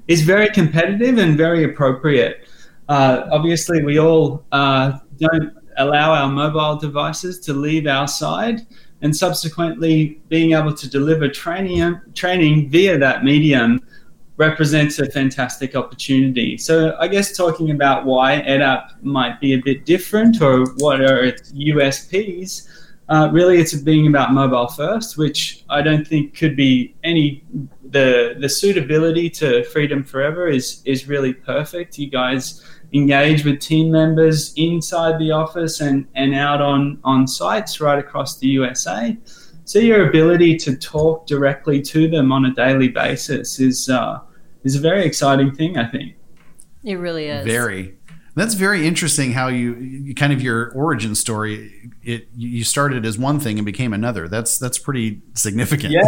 is 0.08 0.22
very 0.22 0.50
competitive 0.50 1.18
and 1.18 1.38
very 1.38 1.64
appropriate. 1.64 2.48
Uh, 2.90 3.24
obviously, 3.32 3.84
we 3.84 4.00
all 4.00 4.44
uh, 4.52 5.00
don't 5.18 5.54
allow 5.78 6.14
our 6.14 6.30
mobile 6.30 6.76
devices 6.76 7.40
to 7.40 7.54
leave 7.54 7.88
our 7.88 8.08
side, 8.08 8.68
and 9.02 9.16
subsequently, 9.16 10.22
being 10.28 10.54
able 10.54 10.74
to 10.74 10.90
deliver 10.90 11.30
training, 11.30 12.00
training 12.14 12.70
via 12.70 12.98
that 12.98 13.24
medium 13.24 13.80
represents 14.38 15.00
a 15.00 15.10
fantastic 15.12 15.76
opportunity. 15.76 16.58
So 16.58 16.96
I 17.00 17.08
guess 17.08 17.36
talking 17.36 17.72
about 17.72 18.06
why 18.06 18.42
EdApp 18.42 19.02
might 19.02 19.40
be 19.40 19.54
a 19.54 19.58
bit 19.58 19.86
different 19.86 20.42
or 20.42 20.66
what 20.78 21.02
are 21.02 21.24
its 21.24 21.54
USPs, 21.54 22.68
uh, 23.08 23.30
really 23.32 23.60
it's 23.60 23.74
being 23.76 24.08
about 24.08 24.34
mobile 24.34 24.68
first, 24.68 25.18
which 25.18 25.64
I 25.70 25.82
don't 25.82 26.06
think 26.08 26.36
could 26.36 26.56
be 26.56 26.96
any 27.04 27.44
the 27.90 28.36
the 28.40 28.50
suitability 28.50 29.30
to 29.30 29.64
Freedom 29.66 30.04
Forever 30.04 30.48
is 30.48 30.82
is 30.86 31.08
really 31.08 31.34
perfect. 31.34 31.98
You 32.00 32.10
guys 32.10 32.64
engage 32.94 33.44
with 33.44 33.60
team 33.60 33.92
members 33.92 34.54
inside 34.56 35.20
the 35.20 35.32
office 35.32 35.82
and, 35.82 36.08
and 36.16 36.34
out 36.34 36.62
on, 36.62 37.00
on 37.04 37.28
sites 37.28 37.82
right 37.82 38.00
across 38.00 38.38
the 38.38 38.48
USA. 38.48 39.18
So 39.66 39.80
your 39.80 40.08
ability 40.08 40.58
to 40.58 40.76
talk 40.76 41.26
directly 41.26 41.82
to 41.82 42.08
them 42.08 42.32
on 42.32 42.46
a 42.46 42.54
daily 42.54 42.88
basis 42.88 43.60
is 43.60 43.90
uh, 43.90 44.20
is 44.64 44.76
a 44.76 44.80
very 44.80 45.04
exciting 45.04 45.54
thing. 45.54 45.78
I 45.78 45.88
think 45.88 46.16
it 46.84 46.96
really 46.96 47.26
is. 47.26 47.46
Very. 47.46 47.98
That's 48.36 48.54
very 48.54 48.86
interesting. 48.86 49.32
How 49.32 49.48
you, 49.48 49.76
you 49.76 50.14
kind 50.14 50.34
of 50.34 50.42
your 50.42 50.72
origin 50.74 51.16
story. 51.16 51.90
It 52.04 52.28
you 52.36 52.64
started 52.64 53.06
as 53.06 53.18
one 53.18 53.40
thing 53.40 53.58
and 53.58 53.66
became 53.66 53.92
another. 53.92 54.28
That's 54.28 54.60
that's 54.60 54.78
pretty 54.78 55.22
significant. 55.34 55.94
Yeah. 55.94 56.04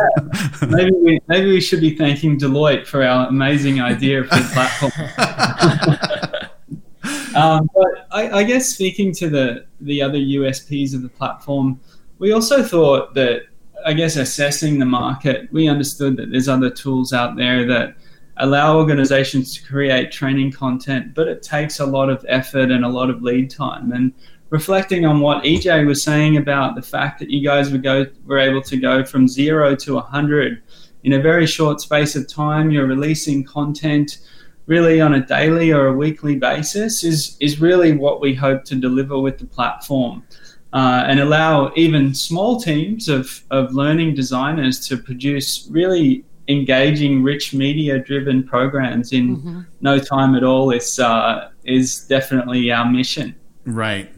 maybe 0.68 0.92
we 0.92 1.20
maybe 1.28 1.50
we 1.50 1.62
should 1.62 1.80
be 1.80 1.96
thanking 1.96 2.38
Deloitte 2.38 2.86
for 2.86 3.04
our 3.04 3.28
amazing 3.28 3.82
idea 3.82 4.24
for 4.26 4.36
the 4.36 4.50
platform. 4.54 4.92
um, 7.36 7.70
but 7.74 8.08
I, 8.12 8.40
I 8.40 8.44
guess 8.44 8.68
speaking 8.68 9.14
to 9.14 9.30
the 9.30 9.66
the 9.80 10.02
other 10.02 10.20
USPs 10.20 10.94
of 10.94 11.02
the 11.02 11.10
platform, 11.10 11.80
we 12.20 12.32
also 12.32 12.64
thought 12.64 13.14
that 13.16 13.44
I 13.86 13.94
guess 13.94 14.16
assessing 14.16 14.80
the 14.80 14.86
market, 14.86 15.52
we 15.52 15.68
understood 15.68 16.18
that 16.18 16.32
there's 16.32 16.50
other 16.50 16.70
tools 16.70 17.14
out 17.14 17.36
there 17.36 17.66
that 17.68 17.96
allow 18.38 18.78
organizations 18.78 19.56
to 19.56 19.66
create 19.66 20.12
training 20.12 20.52
content, 20.52 21.14
but 21.14 21.28
it 21.28 21.42
takes 21.42 21.80
a 21.80 21.86
lot 21.86 22.10
of 22.10 22.26
effort 22.28 22.72
and 22.72 22.84
a 22.84 22.90
lot 22.90 23.10
of 23.10 23.22
lead 23.22 23.50
time. 23.50 23.92
And 23.92 24.14
reflecting 24.50 25.06
on 25.06 25.20
what 25.20 25.44
EJ 25.44 25.86
was 25.86 26.02
saying 26.02 26.38
about 26.38 26.76
the 26.76 26.82
fact 26.82 27.20
that 27.20 27.30
you 27.30 27.44
guys 27.44 27.72
would 27.72 27.84
go 27.84 28.06
were 28.26 28.40
able 28.40 28.62
to 28.64 28.78
go 28.78 29.04
from 29.04 29.28
zero 29.28 29.76
to 29.76 29.96
100 29.96 30.62
in 31.04 31.14
a 31.14 31.22
very 31.22 31.46
short 31.46 31.80
space 31.80 32.16
of 32.16 32.28
time, 32.28 32.72
you're 32.72 32.88
releasing 32.88 33.44
content 33.44 34.20
really 34.66 35.00
on 35.00 35.14
a 35.14 35.26
daily 35.26 35.72
or 35.72 35.88
a 35.88 35.94
weekly 35.94 36.36
basis 36.36 37.04
is, 37.04 37.38
is 37.40 37.62
really 37.62 37.94
what 37.94 38.20
we 38.20 38.34
hope 38.36 38.66
to 38.66 38.76
deliver 38.76 39.18
with 39.18 39.38
the 39.38 39.46
platform. 39.46 40.24
Uh, 40.78 41.04
and 41.08 41.20
allow 41.20 41.72
even 41.76 42.14
small 42.14 42.60
teams 42.60 43.10
of, 43.10 43.44
of 43.50 43.74
learning 43.74 44.14
designers 44.14 44.88
to 44.88 44.96
produce 44.96 45.68
really 45.72 46.24
engaging, 46.50 47.24
rich 47.24 47.52
media-driven 47.52 48.44
programs 48.44 49.12
in 49.12 49.38
mm-hmm. 49.38 49.62
no 49.82 49.98
time 49.98 50.36
at 50.36 50.44
all 50.44 50.70
is 50.70 51.00
uh, 51.00 51.50
is 51.64 52.06
definitely 52.06 52.72
our 52.72 52.88
mission. 52.92 53.36
Right. 53.66 54.14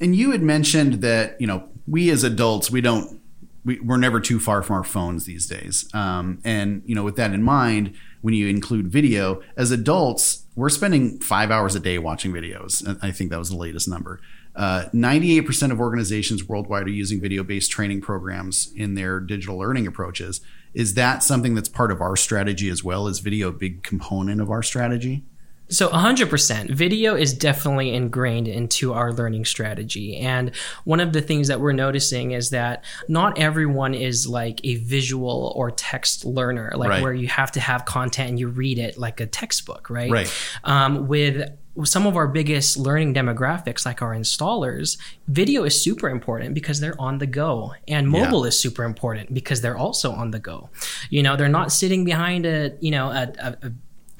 And 0.00 0.16
you 0.16 0.30
had 0.30 0.40
mentioned 0.40 1.02
that 1.02 1.38
you 1.38 1.46
know 1.46 1.68
we 1.86 2.08
as 2.08 2.24
adults 2.24 2.70
we 2.70 2.80
don't 2.80 3.20
we, 3.62 3.78
we're 3.80 3.98
never 3.98 4.20
too 4.20 4.40
far 4.40 4.62
from 4.62 4.76
our 4.76 4.84
phones 4.84 5.26
these 5.26 5.46
days. 5.46 5.86
Um, 5.92 6.40
and 6.44 6.82
you 6.86 6.94
know 6.94 7.04
with 7.04 7.16
that 7.16 7.34
in 7.34 7.42
mind, 7.42 7.94
when 8.22 8.32
you 8.32 8.48
include 8.48 8.88
video 8.88 9.42
as 9.58 9.70
adults, 9.70 10.46
we're 10.56 10.70
spending 10.70 11.18
five 11.20 11.50
hours 11.50 11.74
a 11.74 11.80
day 11.80 11.98
watching 11.98 12.32
videos. 12.32 12.98
I 13.02 13.10
think 13.10 13.28
that 13.30 13.38
was 13.38 13.50
the 13.50 13.56
latest 13.56 13.86
number. 13.86 14.18
Uh, 14.54 14.84
98% 14.92 15.70
of 15.72 15.80
organizations 15.80 16.44
worldwide 16.44 16.86
are 16.86 16.90
using 16.90 17.20
video 17.20 17.42
based 17.42 17.70
training 17.70 18.00
programs 18.00 18.70
in 18.76 18.94
their 18.94 19.18
digital 19.18 19.58
learning 19.58 19.86
approaches. 19.86 20.40
Is 20.74 20.94
that 20.94 21.22
something 21.22 21.54
that's 21.54 21.68
part 21.68 21.90
of 21.90 22.00
our 22.00 22.16
strategy 22.16 22.68
as 22.68 22.84
well? 22.84 23.06
Is 23.06 23.20
video 23.20 23.48
a 23.48 23.52
big 23.52 23.82
component 23.82 24.40
of 24.40 24.50
our 24.50 24.62
strategy? 24.62 25.24
So 25.68 25.88
100%. 25.88 26.70
Video 26.70 27.14
is 27.14 27.32
definitely 27.32 27.94
ingrained 27.94 28.46
into 28.46 28.92
our 28.92 29.12
learning 29.12 29.46
strategy. 29.46 30.18
And 30.18 30.50
one 30.84 31.00
of 31.00 31.14
the 31.14 31.22
things 31.22 31.48
that 31.48 31.60
we're 31.60 31.72
noticing 31.72 32.32
is 32.32 32.50
that 32.50 32.84
not 33.08 33.38
everyone 33.38 33.94
is 33.94 34.26
like 34.26 34.60
a 34.64 34.76
visual 34.76 35.52
or 35.56 35.70
text 35.70 36.24
learner, 36.26 36.72
like 36.76 36.90
Right. 36.90 37.02
where 37.02 37.14
you 37.14 37.28
have 37.28 37.52
to 37.52 37.60
have 37.60 37.86
content 37.86 38.28
and 38.30 38.38
you 38.38 38.48
read 38.48 38.78
it 38.78 38.98
like 38.98 39.20
a 39.20 39.26
textbook, 39.26 39.88
right? 39.88 40.10
Right. 40.10 40.32
Um, 40.64 41.08
with 41.08 41.48
some 41.84 42.06
of 42.06 42.16
our 42.16 42.28
biggest 42.28 42.76
learning 42.76 43.14
demographics, 43.14 43.86
like 43.86 44.02
our 44.02 44.14
installers, 44.14 44.98
video 45.28 45.64
is 45.64 45.80
super 45.82 46.10
important 46.10 46.52
because 46.54 46.80
they're 46.80 47.00
on 47.00 47.16
the 47.16 47.26
go, 47.26 47.72
and 47.88 48.06
mobile 48.10 48.44
is 48.44 48.60
super 48.60 48.84
important 48.84 49.32
because 49.32 49.62
they're 49.62 49.78
also 49.78 50.12
on 50.12 50.32
the 50.32 50.38
go. 50.38 50.68
You 51.08 51.22
know, 51.22 51.34
they're 51.34 51.48
not 51.48 51.72
sitting 51.72 52.04
behind 52.04 52.44
a 52.44 52.72
you 52.80 52.90
know 52.90 53.08
a, 53.08 53.32
a, 53.38 53.56
a 53.68 53.72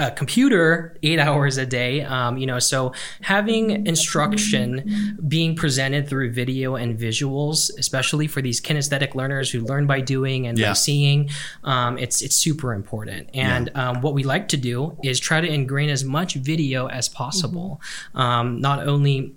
a 0.09 0.11
computer 0.11 0.97
eight 1.03 1.19
hours 1.19 1.57
a 1.59 1.67
day. 1.67 2.03
Um, 2.03 2.37
you 2.39 2.47
know, 2.47 2.59
so 2.59 2.93
having 3.21 3.87
instruction 3.87 5.17
being 5.29 5.55
presented 5.55 6.09
through 6.09 6.33
video 6.33 6.75
and 6.77 6.99
visuals, 6.99 7.71
especially 7.79 8.27
for 8.27 8.43
these 8.43 8.61
kinesthetic 8.61 9.15
learners 9.15 9.51
who 9.51 9.61
learn 9.61 9.87
by 9.87 10.01
doing 10.01 10.47
and 10.47 10.59
Yeah. 10.59 10.71
by 10.71 10.73
seeing, 10.75 11.31
um, 11.65 11.99
it's 11.99 12.21
it's 12.23 12.37
super 12.37 12.75
important. 12.75 13.31
And 13.35 13.71
um, 13.75 14.01
what 14.01 14.15
we 14.15 14.23
like 14.25 14.49
to 14.49 14.57
do 14.57 14.97
is 15.03 15.21
try 15.21 15.41
to 15.41 15.49
ingrain 15.49 15.89
as 15.91 16.03
much 16.05 16.35
video 16.35 16.87
as 16.89 17.09
possible, 17.09 17.81
um, 18.15 18.61
not 18.61 18.87
only 18.89 19.35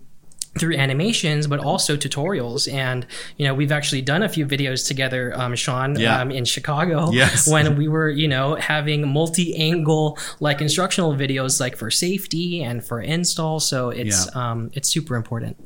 through 0.59 0.75
animations, 0.75 1.47
but 1.47 1.59
also 1.59 1.97
tutorials. 1.97 2.71
And 2.71 3.05
you 3.37 3.45
know, 3.45 3.53
we've 3.53 3.71
actually 3.71 4.01
done 4.01 4.23
a 4.23 4.29
few 4.29 4.45
videos 4.45 4.87
together, 4.87 5.33
um, 5.35 5.55
Sean, 5.55 5.99
Yeah. 5.99 6.19
um, 6.21 6.31
in 6.31 6.45
Chicago, 6.45 7.09
Yes. 7.13 7.47
when 7.51 7.75
we 7.75 7.87
were, 7.87 8.09
you 8.09 8.27
know, 8.27 8.55
having 8.55 9.07
multi-angle 9.11 10.17
like 10.39 10.61
instructional 10.61 11.13
videos, 11.13 11.59
like 11.59 11.75
for 11.77 11.91
safety 11.91 12.63
and 12.63 12.83
for 12.85 13.01
install. 13.01 13.59
So 13.59 13.89
it's 13.89 14.27
Yeah. 14.33 14.51
um, 14.51 14.71
it's 14.73 14.89
super 14.89 15.15
important. 15.15 15.57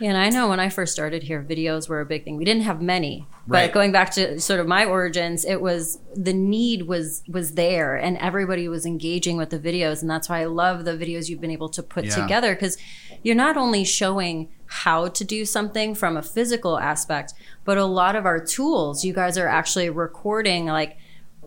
Yeah, 0.00 0.10
and 0.10 0.18
I 0.18 0.28
know 0.28 0.48
when 0.48 0.60
I 0.60 0.68
first 0.68 0.92
started 0.92 1.22
here, 1.22 1.42
videos 1.48 1.88
were 1.88 2.00
a 2.00 2.06
big 2.06 2.24
thing. 2.24 2.36
We 2.36 2.44
didn't 2.44 2.64
have 2.64 2.82
many, 2.82 3.26
Right. 3.46 3.66
but 3.68 3.72
going 3.74 3.92
back 3.92 4.10
to 4.12 4.38
sort 4.40 4.60
of 4.60 4.66
my 4.66 4.84
origins, 4.84 5.44
it 5.44 5.60
was 5.62 5.98
the 6.14 6.32
need 6.34 6.82
was 6.82 7.22
was 7.28 7.52
there, 7.52 7.96
and 7.96 8.18
everybody 8.18 8.68
was 8.68 8.84
engaging 8.84 9.36
with 9.36 9.50
the 9.50 9.58
videos, 9.58 10.02
and 10.02 10.10
that's 10.10 10.28
why 10.28 10.40
I 10.40 10.44
love 10.44 10.84
the 10.84 10.92
videos 10.92 11.28
you've 11.28 11.40
been 11.40 11.50
able 11.50 11.70
to 11.70 11.82
put 11.82 12.04
Yeah. 12.04 12.14
together 12.16 12.54
because 12.54 12.76
you're 13.22 13.34
not 13.34 13.56
only 13.56 13.84
showing 13.84 14.48
how 14.66 15.08
to 15.08 15.24
do 15.24 15.44
something 15.44 15.94
from 15.94 16.16
a 16.16 16.22
physical 16.22 16.78
aspect, 16.78 17.32
but 17.64 17.78
a 17.78 17.84
lot 17.84 18.16
of 18.16 18.26
our 18.26 18.38
tools, 18.44 19.04
you 19.04 19.12
guys 19.14 19.38
are 19.38 19.48
actually 19.48 19.88
recording 19.88 20.66
like 20.66 20.96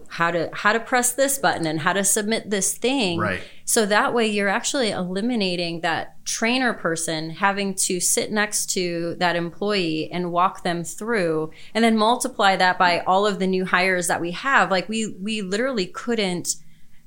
how 0.10 0.32
to 0.32 0.50
how 0.54 0.74
to 0.74 0.80
press 0.80 1.12
this 1.14 1.38
button 1.38 1.66
and 1.66 1.80
how 1.82 1.94
to 1.94 2.04
submit 2.04 2.50
this 2.50 2.74
thing 2.74 3.20
Right. 3.20 3.42
so 3.66 3.86
that 3.86 4.14
way 4.14 4.28
you're 4.28 4.50
actually 4.50 4.90
eliminating 4.90 5.82
that 5.82 6.24
trainer 6.26 6.74
person 6.74 7.30
having 7.30 7.74
to 7.76 8.00
sit 8.00 8.32
next 8.32 8.72
to 8.72 9.16
that 9.20 9.36
employee 9.36 10.10
and 10.12 10.32
walk 10.32 10.64
them 10.64 10.84
through 10.84 11.52
and 11.74 11.84
then 11.84 11.98
multiply 11.98 12.56
that 12.56 12.78
by 12.78 13.00
all 13.02 13.26
of 13.28 13.40
the 13.40 13.48
new 13.48 13.66
hires 13.66 14.08
that 14.08 14.22
we 14.22 14.32
have. 14.32 14.72
Like 14.72 14.90
we 14.90 15.16
we 15.20 15.42
literally 15.42 15.86
couldn't 15.86 16.56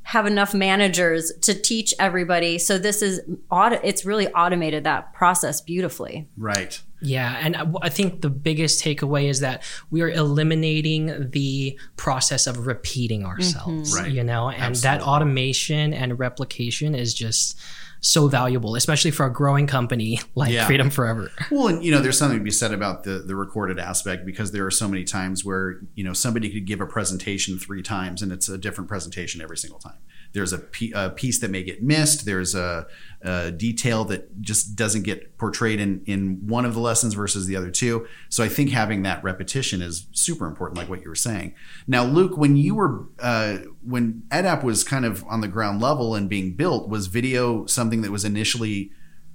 have 0.05 0.27
enough 0.27 0.53
managers 0.53 1.33
to 1.43 1.55
teach 1.55 1.95
everybody. 1.99 2.59
So 2.59 2.79
this 2.79 3.03
is 3.03 3.21
auto 3.51 3.79
it's 3.85 4.05
really 4.05 4.29
automated 4.29 4.85
that 4.85 5.13
process 5.13 5.61
beautifully. 5.61 6.29
Right. 6.37 6.81
Yeah, 7.03 7.37
and 7.41 7.57
I 7.57 7.67
I 7.83 7.89
think 7.89 8.21
the 8.21 8.31
biggest 8.31 8.83
takeaway 8.83 9.29
is 9.29 9.41
that 9.41 9.63
we 9.91 10.03
are 10.03 10.11
eliminating 10.11 11.31
the 11.31 11.79
process 11.97 12.47
of 12.47 12.67
repeating 12.67 13.21
mm-hmm. 13.21 13.31
ourselves. 13.31 13.95
Right. 13.95 14.11
You 14.11 14.25
know, 14.25 14.51
and 14.51 14.77
that 14.77 15.03
automation 15.03 15.93
and 15.93 16.19
replication 16.19 16.95
is 16.95 17.13
just 17.13 17.59
so 18.03 18.27
valuable, 18.27 18.75
especially 18.75 19.13
for 19.13 19.25
a 19.25 19.33
growing 19.33 19.67
company 19.67 20.21
like 20.35 20.53
Yeah. 20.53 20.67
Freedom 20.67 20.91
Forever. 20.91 21.31
Well, 21.51 21.69
and 21.69 21.85
you 21.85 21.91
know, 21.93 22.01
there's 22.01 22.19
something 22.23 22.39
to 22.39 22.45
be 22.45 22.51
said 22.51 22.75
about 22.75 23.05
the 23.05 23.21
the 23.21 23.35
recorded 23.37 23.79
aspect 23.79 24.27
because 24.27 24.53
there 24.53 24.67
are 24.67 24.71
so 24.71 24.89
many 24.89 25.05
times 25.05 25.45
where 25.45 25.81
you 25.95 26.05
know 26.05 26.13
somebody 26.13 26.51
could 26.51 26.67
give 26.67 26.81
a 26.81 26.87
presentation 26.87 27.59
three 27.59 27.83
times 27.83 28.21
and 28.21 28.33
it's 28.33 28.49
a 28.49 28.59
different 28.59 28.89
presentation 28.89 29.41
every 29.41 29.57
single 29.57 29.79
time. 29.79 29.99
There's 30.33 30.53
a, 30.53 30.63
a 30.95 31.11
piece 31.11 31.41
that 31.41 31.51
may 31.51 31.63
get 31.63 31.83
missed. 31.83 32.25
There's 32.25 32.55
a, 32.55 32.87
a 33.21 33.53
detail 33.53 34.05
that 34.07 34.41
just 34.41 34.77
doesn't 34.77 35.03
get 35.03 35.37
portrayed 35.37 35.79
in 35.79 36.03
in 36.07 36.47
one 36.47 36.65
of 36.65 36.75
the 36.75 36.81
lessons 36.81 37.15
versus 37.15 37.47
the 37.47 37.55
other 37.55 37.71
two. 37.71 38.07
So 38.31 38.43
I 38.43 38.49
think 38.49 38.71
having 38.71 39.03
that 39.03 39.23
repetition 39.23 39.83
is 39.83 40.07
super 40.13 40.47
important, 40.47 40.79
like 40.79 40.89
what 40.89 41.03
you 41.03 41.09
were 41.09 41.15
saying. 41.15 41.55
Now, 41.87 42.05
Luke, 42.05 42.37
when 42.37 42.57
you 42.57 42.75
were 42.75 43.07
uh, 43.21 43.59
when 43.85 44.23
EdApp 44.31 44.63
was 44.63 44.85
kind 44.85 45.05
of 45.05 45.25
on 45.27 45.41
the 45.43 45.49
ground 45.49 45.83
level 45.83 46.15
and 46.15 46.29
being 46.29 46.55
built, 46.55 46.89
was 46.89 47.09
video 47.09 47.67
something 47.67 47.92
that 48.01 48.11
was 48.11 48.25
initially 48.25 48.91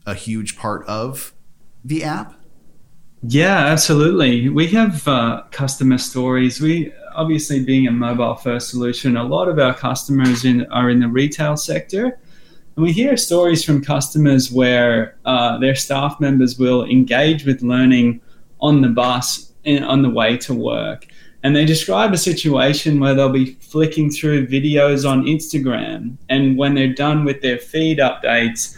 a 0.06 0.16
huge 0.16 0.58
part 0.58 0.86
of 0.88 1.34
the 1.86 2.04
app? 2.04 2.34
Yeah, 3.24 3.58
absolutely. 3.58 4.50
We 4.50 4.68
have 4.68 5.08
uh, 5.08 5.44
customer 5.52 5.98
stories. 5.98 6.60
We 6.60 6.92
obviously 7.16 7.64
being 7.64 7.88
a 7.88 7.92
mobile 7.92 8.36
first 8.36 8.70
solution, 8.70 9.18
a 9.18 9.24
lot 9.24 9.48
of 9.48 9.60
our 9.60 9.74
customers 9.74 10.46
in, 10.46 10.66
are 10.72 10.90
in 10.90 11.00
the 11.00 11.08
retail 11.08 11.58
sector. 11.58 12.20
And 12.76 12.86
we 12.86 12.92
hear 12.92 13.18
stories 13.18 13.64
from 13.64 13.84
customers 13.84 14.52
where 14.52 15.18
uh, 15.26 15.58
their 15.58 15.74
staff 15.74 16.20
members 16.20 16.60
will 16.60 16.86
engage 16.86 17.44
with 17.44 17.64
learning 17.64 18.22
on 18.62 18.82
the 18.82 18.90
bus 18.90 19.52
and 19.66 19.84
on 19.84 20.04
the 20.04 20.10
way 20.10 20.38
to 20.38 20.54
work. 20.54 21.08
And 21.48 21.56
they 21.56 21.64
describe 21.64 22.12
a 22.12 22.18
situation 22.18 23.00
where 23.00 23.16
they'll 23.16 23.30
be 23.30 23.54
flicking 23.62 24.10
through 24.12 24.48
videos 24.48 25.10
on 25.10 25.24
Instagram. 25.24 26.18
And 26.28 26.58
when 26.58 26.74
they're 26.74 26.94
done 26.94 27.24
with 27.24 27.42
their 27.42 27.58
feed 27.58 28.00
updates, 28.00 28.78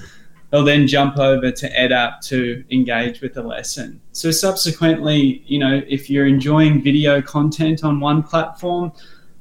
they'll 0.51 0.63
then 0.63 0.85
jump 0.85 1.17
over 1.17 1.49
to 1.49 1.67
EdApp 1.71 2.21
to 2.27 2.63
engage 2.69 3.21
with 3.21 3.33
the 3.33 3.41
lesson. 3.41 3.99
So 4.11 4.29
subsequently, 4.29 5.43
you 5.47 5.57
know, 5.57 5.81
if 5.87 6.11
you're 6.11 6.27
enjoying 6.27 6.83
video 6.83 7.23
content 7.23 7.83
on 7.83 7.99
one 7.99 8.21
platform, 8.21 8.91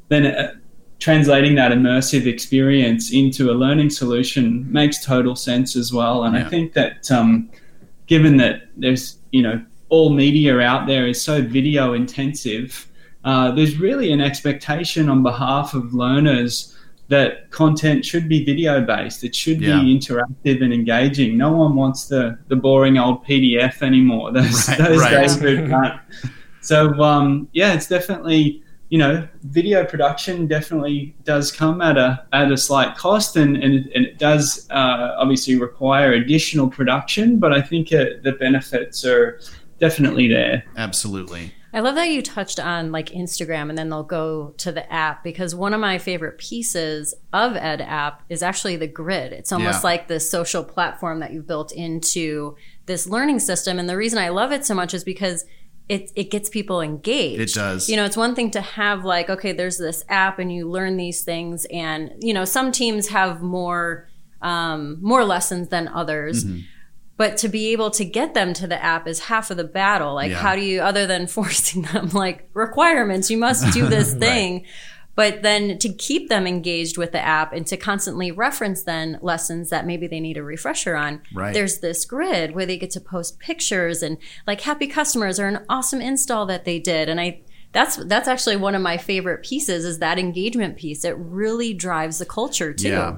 then 0.08 0.28
uh, 0.28 0.54
translating 0.98 1.54
that 1.56 1.70
immersive 1.70 2.24
experience 2.24 3.12
into 3.12 3.50
a 3.50 3.52
learning 3.52 3.90
solution 3.90 4.72
makes 4.72 5.04
total 5.04 5.36
sense 5.36 5.76
as 5.76 5.92
well. 5.92 6.24
And 6.24 6.34
Yeah. 6.34 6.46
I 6.46 6.48
think 6.48 6.72
that 6.72 7.10
um, 7.10 7.50
given 8.06 8.38
that 8.38 8.68
there's, 8.74 9.18
you 9.32 9.42
know, 9.42 9.62
all 9.90 10.08
media 10.14 10.60
out 10.60 10.86
there 10.86 11.06
is 11.06 11.20
so 11.20 11.42
video 11.42 11.92
intensive, 11.92 12.86
uh, 13.24 13.50
there's 13.52 13.78
really 13.78 14.12
an 14.12 14.20
expectation 14.20 15.08
on 15.08 15.22
behalf 15.22 15.74
of 15.74 15.92
learners 15.94 16.74
that 17.08 17.50
content 17.50 18.04
should 18.04 18.28
be 18.28 18.44
video 18.44 18.82
based. 18.84 19.24
It 19.24 19.34
should 19.34 19.60
Yeah. 19.62 19.80
be 19.80 19.98
interactive 19.98 20.62
and 20.62 20.72
engaging. 20.74 21.38
No 21.38 21.52
one 21.52 21.74
wants 21.74 22.06
the, 22.06 22.38
the 22.48 22.56
boring 22.56 22.98
old 22.98 23.24
PDF 23.26 23.80
anymore. 23.82 24.30
Those, 24.32 24.68
Right, 24.68 24.78
those 24.78 25.00
right. 25.40 26.00
days. 26.12 26.30
So 26.60 26.92
um, 27.02 27.48
yeah, 27.52 27.72
it's 27.72 27.86
definitely 27.88 28.62
you 28.90 28.98
know 28.98 29.26
video 29.44 29.84
production 29.84 30.46
definitely 30.46 31.14
does 31.24 31.52
come 31.52 31.80
at 31.82 31.96
a 31.98 32.24
at 32.32 32.50
a 32.52 32.56
slight 32.56 32.96
cost, 32.96 33.36
and 33.36 33.56
and 33.56 33.74
it, 33.74 33.92
and 33.94 34.04
it 34.06 34.18
does 34.18 34.66
uh, 34.70 35.14
obviously 35.18 35.56
require 35.58 36.12
additional 36.12 36.68
production. 36.68 37.38
But 37.38 37.52
I 37.54 37.62
think 37.62 37.92
uh, 37.92 38.04
the 38.22 38.32
benefits 38.32 39.04
are 39.04 39.40
definitely 39.80 40.28
there. 40.28 40.64
Absolutely. 40.76 41.52
I 41.78 41.80
love 41.80 41.94
that 41.94 42.10
you 42.10 42.22
touched 42.22 42.58
on 42.58 42.90
like 42.90 43.10
Instagram 43.10 43.68
and 43.68 43.78
then 43.78 43.88
they'll 43.88 44.02
go 44.02 44.52
to 44.58 44.72
the 44.72 44.92
app 44.92 45.22
because 45.22 45.54
one 45.54 45.72
of 45.72 45.78
my 45.80 45.98
favorite 45.98 46.36
pieces 46.36 47.14
of 47.32 47.52
EdApp 47.52 48.16
is 48.28 48.42
actually 48.42 48.74
the 48.74 48.88
grid. 48.88 49.32
It's 49.32 49.52
almost 49.52 49.84
Yeah. 49.84 49.90
like 49.90 50.08
this 50.08 50.28
social 50.28 50.64
platform 50.64 51.20
that 51.20 51.32
you've 51.32 51.46
built 51.46 51.70
into 51.70 52.56
this 52.86 53.06
learning 53.06 53.38
system. 53.38 53.78
And 53.78 53.88
the 53.88 53.96
reason 53.96 54.18
I 54.18 54.30
love 54.30 54.50
it 54.50 54.66
so 54.66 54.74
much 54.74 54.92
is 54.92 55.04
because 55.04 55.44
it, 55.88 56.10
it 56.16 56.32
gets 56.32 56.48
people 56.48 56.80
engaged. 56.80 57.40
It 57.42 57.54
does. 57.54 57.88
You 57.88 57.94
know, 57.94 58.04
it's 58.04 58.16
one 58.16 58.34
thing 58.34 58.50
to 58.50 58.60
have 58.60 59.04
like, 59.04 59.30
okay, 59.30 59.52
there's 59.52 59.78
this 59.78 60.04
app 60.08 60.40
and 60.40 60.52
you 60.52 60.68
learn 60.68 60.96
these 60.96 61.22
things. 61.22 61.64
And, 61.72 62.12
you 62.18 62.34
know, 62.34 62.44
some 62.44 62.72
teams 62.72 63.06
have 63.10 63.40
more, 63.40 64.08
um, 64.42 64.98
more 65.00 65.24
lessons 65.24 65.68
than 65.68 65.86
others 65.86 66.44
Mm-hmm. 66.44 66.60
But 67.18 67.36
to 67.36 67.48
be 67.48 67.68
able 67.72 67.90
to 67.90 68.04
get 68.04 68.32
them 68.32 68.54
to 68.54 68.66
the 68.66 68.82
app 68.82 69.06
is 69.06 69.18
half 69.24 69.50
of 69.50 69.56
the 69.58 69.64
battle 69.64 70.14
like 70.14 70.30
Yeah. 70.30 70.38
how 70.38 70.54
do 70.54 70.62
you 70.62 70.80
other 70.80 71.06
than 71.06 71.26
forcing 71.36 71.82
them 71.82 72.08
like 72.10 72.48
requirements 72.54 73.30
you 73.30 73.36
must 73.36 73.72
do 73.74 73.86
this 73.86 74.14
thing 74.26 74.64
but 75.14 75.42
then 75.42 75.78
to 75.80 75.88
keep 75.92 76.28
them 76.28 76.46
engaged 76.46 76.96
with 76.96 77.10
the 77.10 77.20
app 77.20 77.52
and 77.52 77.66
to 77.66 77.76
constantly 77.76 78.30
reference 78.30 78.84
then 78.84 79.18
lessons 79.20 79.68
that 79.70 79.84
maybe 79.84 80.06
they 80.06 80.20
need 80.20 80.36
a 80.36 80.42
refresher 80.42 80.94
on 80.96 81.20
Right. 81.34 81.52
there's 81.52 81.78
this 81.78 82.04
grid 82.04 82.54
where 82.54 82.64
they 82.66 82.78
get 82.78 82.90
to 82.92 83.00
post 83.00 83.38
pictures 83.40 84.02
and 84.02 84.16
like 84.46 84.60
happy 84.60 84.86
customers 84.86 85.40
or 85.40 85.46
an 85.48 85.64
awesome 85.68 86.00
install 86.00 86.46
that 86.46 86.64
they 86.64 86.78
did 86.78 87.08
and 87.08 87.20
i 87.20 87.40
that's 87.72 87.96
that's 88.06 88.28
actually 88.28 88.56
one 88.56 88.74
of 88.74 88.80
my 88.80 88.96
favorite 88.96 89.42
pieces 89.44 89.84
is 89.84 89.98
that 89.98 90.18
engagement 90.18 90.76
piece 90.78 91.04
it 91.04 91.16
really 91.18 91.74
drives 91.74 92.18
the 92.18 92.24
culture 92.24 92.72
too 92.72 92.88
Yeah. 92.88 93.16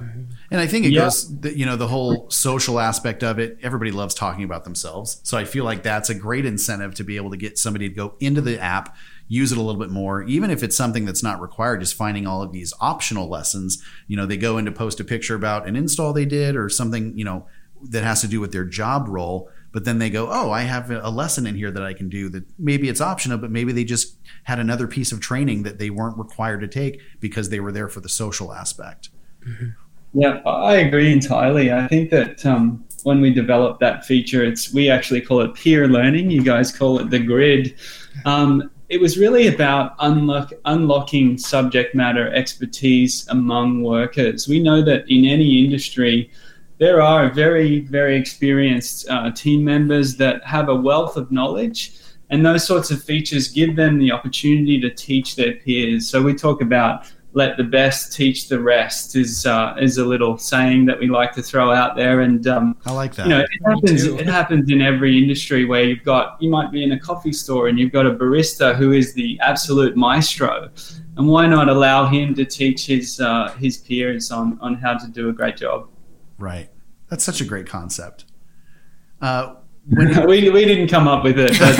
And 0.51 0.59
I 0.59 0.67
think 0.67 0.85
it 0.85 0.91
Yeah. 0.91 1.03
goes, 1.05 1.39
the, 1.39 1.57
you 1.57 1.65
know, 1.65 1.77
the 1.77 1.87
whole 1.87 2.29
social 2.29 2.79
aspect 2.79 3.23
of 3.23 3.39
it. 3.39 3.57
Everybody 3.63 3.91
loves 3.91 4.13
talking 4.13 4.43
about 4.43 4.65
themselves. 4.65 5.21
So 5.23 5.37
I 5.37 5.45
feel 5.45 5.63
like 5.63 5.81
that's 5.81 6.09
a 6.09 6.13
great 6.13 6.45
incentive 6.45 6.93
to 6.95 7.05
be 7.05 7.15
able 7.15 7.31
to 7.31 7.37
get 7.37 7.57
somebody 7.57 7.87
to 7.87 7.95
go 7.95 8.15
into 8.19 8.41
the 8.41 8.59
app, 8.61 8.93
use 9.29 9.53
it 9.53 9.57
a 9.57 9.61
little 9.61 9.79
bit 9.79 9.89
more, 9.89 10.23
even 10.23 10.51
if 10.51 10.61
it's 10.61 10.75
something 10.75 11.05
that's 11.05 11.23
not 11.23 11.39
required, 11.39 11.79
just 11.79 11.95
finding 11.95 12.27
all 12.27 12.43
of 12.43 12.51
these 12.51 12.73
optional 12.81 13.29
lessons. 13.29 13.81
You 14.07 14.17
know, 14.17 14.25
they 14.25 14.35
go 14.35 14.57
in 14.57 14.65
to 14.65 14.71
post 14.73 14.99
a 14.99 15.05
picture 15.05 15.35
about 15.35 15.67
an 15.67 15.77
install 15.77 16.11
they 16.11 16.25
did 16.25 16.57
or 16.57 16.67
something, 16.67 17.17
you 17.17 17.23
know, 17.23 17.47
that 17.89 18.03
has 18.03 18.19
to 18.21 18.27
do 18.27 18.41
with 18.41 18.51
their 18.51 18.65
job 18.65 19.07
role. 19.07 19.49
But 19.71 19.85
then 19.85 19.99
they 19.99 20.09
go, 20.09 20.27
oh, 20.29 20.51
I 20.51 20.63
have 20.63 20.91
a 20.91 21.09
lesson 21.09 21.47
in 21.47 21.55
here 21.55 21.71
that 21.71 21.81
I 21.81 21.93
can 21.93 22.09
do 22.09 22.27
that 22.27 22.43
maybe 22.59 22.89
it's 22.89 22.99
optional, 22.99 23.37
but 23.37 23.51
maybe 23.51 23.71
they 23.71 23.85
just 23.85 24.17
had 24.43 24.59
another 24.59 24.85
piece 24.85 25.13
of 25.13 25.21
training 25.21 25.63
that 25.63 25.79
they 25.79 25.89
weren't 25.89 26.17
required 26.17 26.59
to 26.59 26.67
take 26.67 26.99
because 27.21 27.47
they 27.47 27.61
were 27.61 27.71
there 27.71 27.87
for 27.87 28.01
the 28.01 28.09
social 28.09 28.51
aspect. 28.51 29.09
Mm-hmm. 29.47 29.69
Yeah, 30.13 30.41
I 30.45 30.75
agree 30.75 31.11
entirely. 31.11 31.71
I 31.71 31.87
think 31.87 32.09
that 32.09 32.45
um, 32.45 32.83
when 33.03 33.21
we 33.21 33.33
developed 33.33 33.79
that 33.79 34.05
feature, 34.05 34.43
it's 34.43 34.73
we 34.73 34.89
actually 34.89 35.21
call 35.21 35.41
it 35.41 35.53
peer 35.53 35.87
learning. 35.87 36.29
You 36.29 36.43
guys 36.43 36.75
call 36.75 36.99
it 36.99 37.09
the 37.09 37.19
grid. 37.19 37.75
Um, 38.25 38.69
it 38.89 38.99
was 38.99 39.17
really 39.17 39.47
about 39.47 39.95
unlock, 39.99 40.51
unlocking 40.65 41.37
subject 41.37 41.95
matter 41.95 42.33
expertise 42.33 43.25
among 43.29 43.83
workers. 43.83 44.49
We 44.49 44.61
know 44.61 44.81
that 44.81 45.05
in 45.09 45.23
any 45.23 45.63
industry, 45.63 46.29
there 46.77 47.01
are 47.01 47.29
very, 47.29 47.79
very 47.79 48.17
experienced 48.17 49.07
uh, 49.09 49.31
team 49.31 49.63
members 49.63 50.17
that 50.17 50.43
have 50.43 50.67
a 50.67 50.75
wealth 50.75 51.15
of 51.15 51.31
knowledge, 51.31 51.93
and 52.31 52.45
those 52.45 52.67
sorts 52.67 52.91
of 52.91 53.01
features 53.01 53.47
give 53.47 53.77
them 53.77 53.97
the 53.97 54.11
opportunity 54.11 54.81
to 54.81 54.89
teach 54.89 55.37
their 55.37 55.53
peers. 55.53 56.09
So 56.09 56.21
we 56.21 56.33
talk 56.33 56.61
about 56.61 57.09
let 57.33 57.55
the 57.57 57.63
best 57.63 58.13
teach 58.13 58.49
the 58.49 58.59
rest 58.59 59.15
is 59.15 59.45
uh, 59.45 59.75
is 59.79 59.97
a 59.97 60.05
little 60.05 60.37
saying 60.37 60.85
that 60.85 60.99
we 60.99 61.07
like 61.07 61.31
to 61.33 61.41
throw 61.41 61.71
out 61.71 61.95
there, 61.95 62.21
and 62.21 62.45
um, 62.47 62.75
I 62.85 62.91
like 62.91 63.15
that. 63.15 63.27
You 63.27 63.29
know, 63.29 63.39
it 63.39 63.49
happens. 63.65 64.03
It 64.03 64.27
happens 64.27 64.69
in 64.69 64.81
every 64.81 65.17
industry 65.17 65.65
where 65.65 65.83
you've 65.83 66.03
got 66.03 66.41
you 66.41 66.49
might 66.49 66.71
be 66.71 66.83
in 66.83 66.91
a 66.91 66.99
coffee 66.99 67.33
store 67.33 67.67
and 67.67 67.79
you've 67.79 67.91
got 67.91 68.05
a 68.05 68.11
barista 68.11 68.75
who 68.75 68.91
is 68.91 69.13
the 69.13 69.39
absolute 69.41 69.95
maestro, 69.95 70.69
and 71.17 71.27
why 71.27 71.47
not 71.47 71.69
allow 71.69 72.05
him 72.05 72.35
to 72.35 72.45
teach 72.45 72.85
his 72.85 73.19
uh, 73.19 73.51
his 73.59 73.77
peers 73.77 74.31
on 74.31 74.59
on 74.61 74.75
how 74.75 74.97
to 74.97 75.07
do 75.07 75.29
a 75.29 75.33
great 75.33 75.57
job? 75.57 75.87
Right. 76.37 76.69
That's 77.09 77.23
such 77.23 77.41
a 77.41 77.45
great 77.45 77.67
concept. 77.67 78.25
Uh, 79.21 79.55
we, 80.25 80.49
we 80.49 80.65
didn't 80.65 80.87
come 80.87 81.07
up 81.07 81.23
with 81.23 81.37
it. 81.37 81.57
But, 81.59 81.75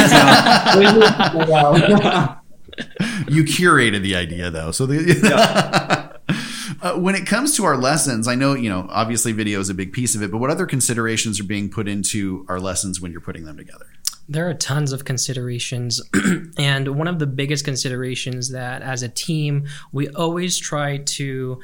uh, 1.49 2.35
you 3.27 3.43
curated 3.43 4.01
the 4.01 4.15
idea 4.15 4.49
though. 4.51 4.71
So 4.71 4.85
the 4.85 5.19
yeah. 5.23 6.35
uh, 6.81 6.99
when 6.99 7.15
it 7.15 7.25
comes 7.25 7.55
to 7.57 7.65
our 7.65 7.77
lessons, 7.77 8.27
I 8.27 8.35
know 8.35 8.53
you 8.53 8.69
know 8.69 8.87
obviously 8.89 9.31
video 9.31 9.59
is 9.59 9.69
a 9.69 9.73
big 9.73 9.93
piece 9.93 10.15
of 10.15 10.23
it, 10.23 10.31
but 10.31 10.37
what 10.37 10.49
other 10.49 10.65
considerations 10.65 11.39
are 11.39 11.45
being 11.45 11.69
put 11.69 11.87
into 11.87 12.45
our 12.49 12.59
lessons 12.59 13.01
when 13.01 13.11
you're 13.11 13.21
putting 13.21 13.45
them 13.45 13.57
together? 13.57 13.87
There 14.29 14.49
are 14.49 14.53
tons 14.53 14.93
of 14.93 15.03
considerations. 15.03 16.01
and 16.57 16.95
one 16.95 17.07
of 17.07 17.19
the 17.19 17.27
biggest 17.27 17.65
considerations 17.65 18.49
that 18.51 18.81
as 18.81 19.03
a 19.03 19.09
team, 19.09 19.67
we 19.91 20.07
always 20.09 20.57
try 20.57 20.97
to 20.97 21.59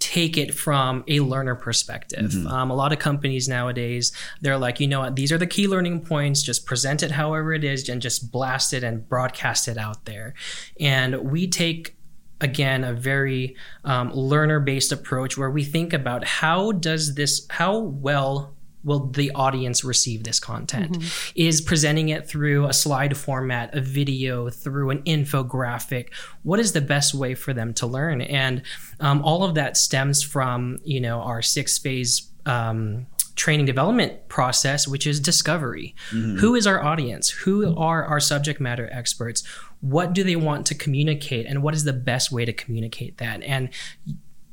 take 0.00 0.36
it 0.36 0.52
from 0.52 1.04
a 1.06 1.20
learner 1.20 1.54
perspective. 1.54 2.32
Mm-hmm. 2.32 2.46
Um, 2.48 2.70
a 2.70 2.74
lot 2.74 2.92
of 2.92 2.98
companies 2.98 3.48
nowadays, 3.48 4.12
they're 4.40 4.58
like, 4.58 4.80
you 4.80 4.88
know 4.88 5.00
what, 5.00 5.14
these 5.14 5.30
are 5.30 5.38
the 5.38 5.46
key 5.46 5.68
learning 5.68 6.04
points, 6.04 6.42
just 6.42 6.66
present 6.66 7.02
it 7.02 7.12
however 7.12 7.52
it 7.52 7.62
is 7.62 7.88
and 7.88 8.02
just 8.02 8.32
blast 8.32 8.72
it 8.72 8.82
and 8.82 9.08
broadcast 9.08 9.68
it 9.68 9.78
out 9.78 10.06
there. 10.06 10.34
And 10.80 11.30
we 11.30 11.46
take 11.46 11.96
again 12.40 12.82
a 12.82 12.94
very 12.94 13.54
um, 13.84 14.12
learner 14.12 14.58
based 14.58 14.90
approach 14.90 15.36
where 15.36 15.50
we 15.50 15.62
think 15.62 15.92
about 15.92 16.24
how 16.24 16.72
does 16.72 17.14
this 17.14 17.46
how 17.50 17.78
well 17.78 18.56
will 18.84 19.06
the 19.06 19.30
audience 19.32 19.84
receive 19.84 20.24
this 20.24 20.40
content? 20.40 20.92
Mm-hmm. 20.92 21.32
Is 21.34 21.60
presenting 21.60 22.08
it 22.08 22.28
through 22.28 22.66
a 22.66 22.72
slide 22.72 23.16
format, 23.16 23.74
a 23.74 23.80
video, 23.80 24.50
through 24.50 24.90
an 24.90 25.02
infographic? 25.02 26.12
What 26.42 26.60
is 26.60 26.72
the 26.72 26.80
best 26.80 27.14
way 27.14 27.34
for 27.34 27.52
them 27.52 27.74
to 27.74 27.86
learn? 27.86 28.22
And 28.22 28.62
um, 29.00 29.22
all 29.22 29.44
of 29.44 29.54
that 29.54 29.76
stems 29.76 30.22
from 30.22 30.78
you 30.84 31.00
know 31.00 31.20
our 31.20 31.42
six 31.42 31.78
phase. 31.78 32.30
Um, 32.46 33.06
training 33.36 33.64
development 33.64 34.28
process, 34.28 34.86
which 34.86 35.06
is 35.06 35.18
discovery. 35.18 35.94
Mm-hmm. 36.10 36.36
Who 36.38 36.54
is 36.54 36.66
our 36.66 36.82
audience? 36.82 37.30
Who 37.30 37.74
are 37.78 38.04
our 38.04 38.20
subject 38.20 38.60
matter 38.60 38.88
experts? 38.92 39.46
What 39.80 40.12
do 40.12 40.22
they 40.22 40.36
want 40.36 40.66
to 40.66 40.74
communicate? 40.74 41.46
And 41.46 41.62
what 41.62 41.74
is 41.74 41.84
the 41.84 41.94
best 41.94 42.30
way 42.30 42.44
to 42.44 42.52
communicate 42.52 43.16
that? 43.16 43.42
And 43.42 43.70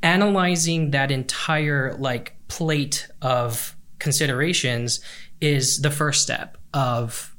analyzing 0.03 0.91
that 0.91 1.11
entire 1.11 1.95
like 1.95 2.35
plate 2.47 3.07
of 3.21 3.75
considerations 3.99 4.99
is 5.41 5.81
the 5.81 5.91
first 5.91 6.21
step 6.21 6.57
of 6.73 7.35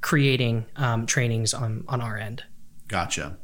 creating 0.00 0.66
um, 0.76 1.06
trainings 1.06 1.52
on 1.54 1.84
on 1.88 2.00
our 2.00 2.16
end. 2.16 2.44
Gotcha. 2.86 3.36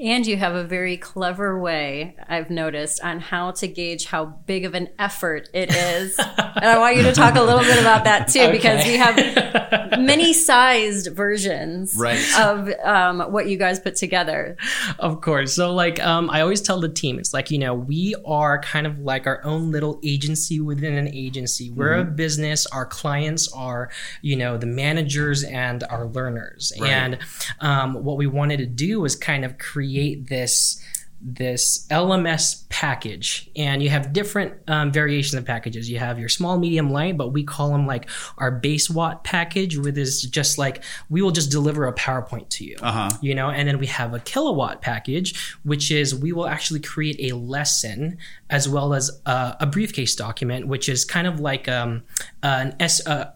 And 0.00 0.26
you 0.26 0.38
have 0.38 0.54
a 0.54 0.64
very 0.64 0.96
clever 0.96 1.60
way, 1.60 2.16
I've 2.26 2.48
noticed, 2.48 3.04
on 3.04 3.20
how 3.20 3.50
to 3.50 3.68
gauge 3.68 4.06
how 4.06 4.24
big 4.24 4.64
of 4.64 4.72
an 4.72 4.88
effort 4.98 5.50
it 5.52 5.70
is. 5.74 6.18
and 6.18 6.64
I 6.64 6.78
want 6.78 6.96
you 6.96 7.02
to 7.02 7.12
talk 7.12 7.34
a 7.34 7.42
little 7.42 7.60
bit 7.60 7.78
about 7.78 8.04
that 8.04 8.28
too, 8.28 8.40
okay. 8.40 8.52
because 8.56 8.86
we 8.86 8.96
have 8.96 10.00
many 10.00 10.32
sized 10.32 11.14
versions 11.14 11.94
right. 11.98 12.18
of 12.38 12.70
um, 12.82 13.30
what 13.30 13.48
you 13.48 13.58
guys 13.58 13.78
put 13.78 13.94
together. 13.94 14.56
Of 14.98 15.20
course. 15.20 15.54
So, 15.54 15.74
like, 15.74 16.00
um, 16.00 16.30
I 16.30 16.40
always 16.40 16.62
tell 16.62 16.80
the 16.80 16.88
team, 16.88 17.18
it's 17.18 17.34
like, 17.34 17.50
you 17.50 17.58
know, 17.58 17.74
we 17.74 18.14
are 18.24 18.58
kind 18.62 18.86
of 18.86 19.00
like 19.00 19.26
our 19.26 19.44
own 19.44 19.70
little 19.70 20.00
agency 20.02 20.60
within 20.60 20.94
an 20.94 21.08
agency. 21.08 21.70
We're 21.70 21.90
mm-hmm. 21.90 22.08
a 22.08 22.12
business, 22.12 22.64
our 22.68 22.86
clients 22.86 23.52
are, 23.52 23.90
you 24.22 24.36
know, 24.36 24.56
the 24.56 24.66
managers 24.66 25.44
and 25.44 25.84
our 25.90 26.06
learners. 26.06 26.72
Right. 26.80 26.90
And 26.90 27.18
um, 27.60 28.02
what 28.02 28.16
we 28.16 28.26
wanted 28.26 28.60
to 28.60 28.66
do 28.66 29.02
was 29.02 29.14
kind 29.14 29.44
of 29.44 29.58
create 29.58 29.89
create 29.90 30.28
this 30.28 30.82
this 31.22 31.86
LMS 31.90 32.66
package, 32.70 33.50
and 33.54 33.82
you 33.82 33.90
have 33.90 34.10
different 34.14 34.54
um, 34.68 34.90
variations 34.90 35.34
of 35.34 35.44
packages. 35.44 35.90
You 35.90 35.98
have 35.98 36.18
your 36.18 36.30
small, 36.30 36.58
medium, 36.58 36.88
light, 36.88 37.18
but 37.18 37.34
we 37.34 37.44
call 37.44 37.72
them 37.72 37.86
like 37.86 38.08
our 38.38 38.50
base 38.50 38.88
watt 38.88 39.22
package, 39.22 39.76
which 39.76 39.98
is 39.98 40.22
just 40.22 40.56
like 40.56 40.82
we 41.10 41.20
will 41.20 41.30
just 41.30 41.50
deliver 41.50 41.86
a 41.86 41.92
PowerPoint 41.92 42.48
to 42.50 42.64
you, 42.64 42.76
uh-huh. 42.80 43.10
you 43.20 43.34
know. 43.34 43.50
And 43.50 43.68
then 43.68 43.78
we 43.78 43.86
have 43.88 44.14
a 44.14 44.20
kilowatt 44.20 44.80
package, 44.80 45.56
which 45.62 45.90
is 45.90 46.14
we 46.14 46.32
will 46.32 46.46
actually 46.46 46.80
create 46.80 47.30
a 47.30 47.36
lesson 47.36 48.16
as 48.48 48.66
well 48.66 48.94
as 48.94 49.20
uh, 49.26 49.56
a 49.60 49.66
briefcase 49.66 50.16
document, 50.16 50.68
which 50.68 50.88
is 50.88 51.04
kind 51.04 51.26
of 51.26 51.38
like 51.38 51.68
um, 51.68 52.02
an 52.42 52.74
S 52.80 53.06
uh, 53.06 53.32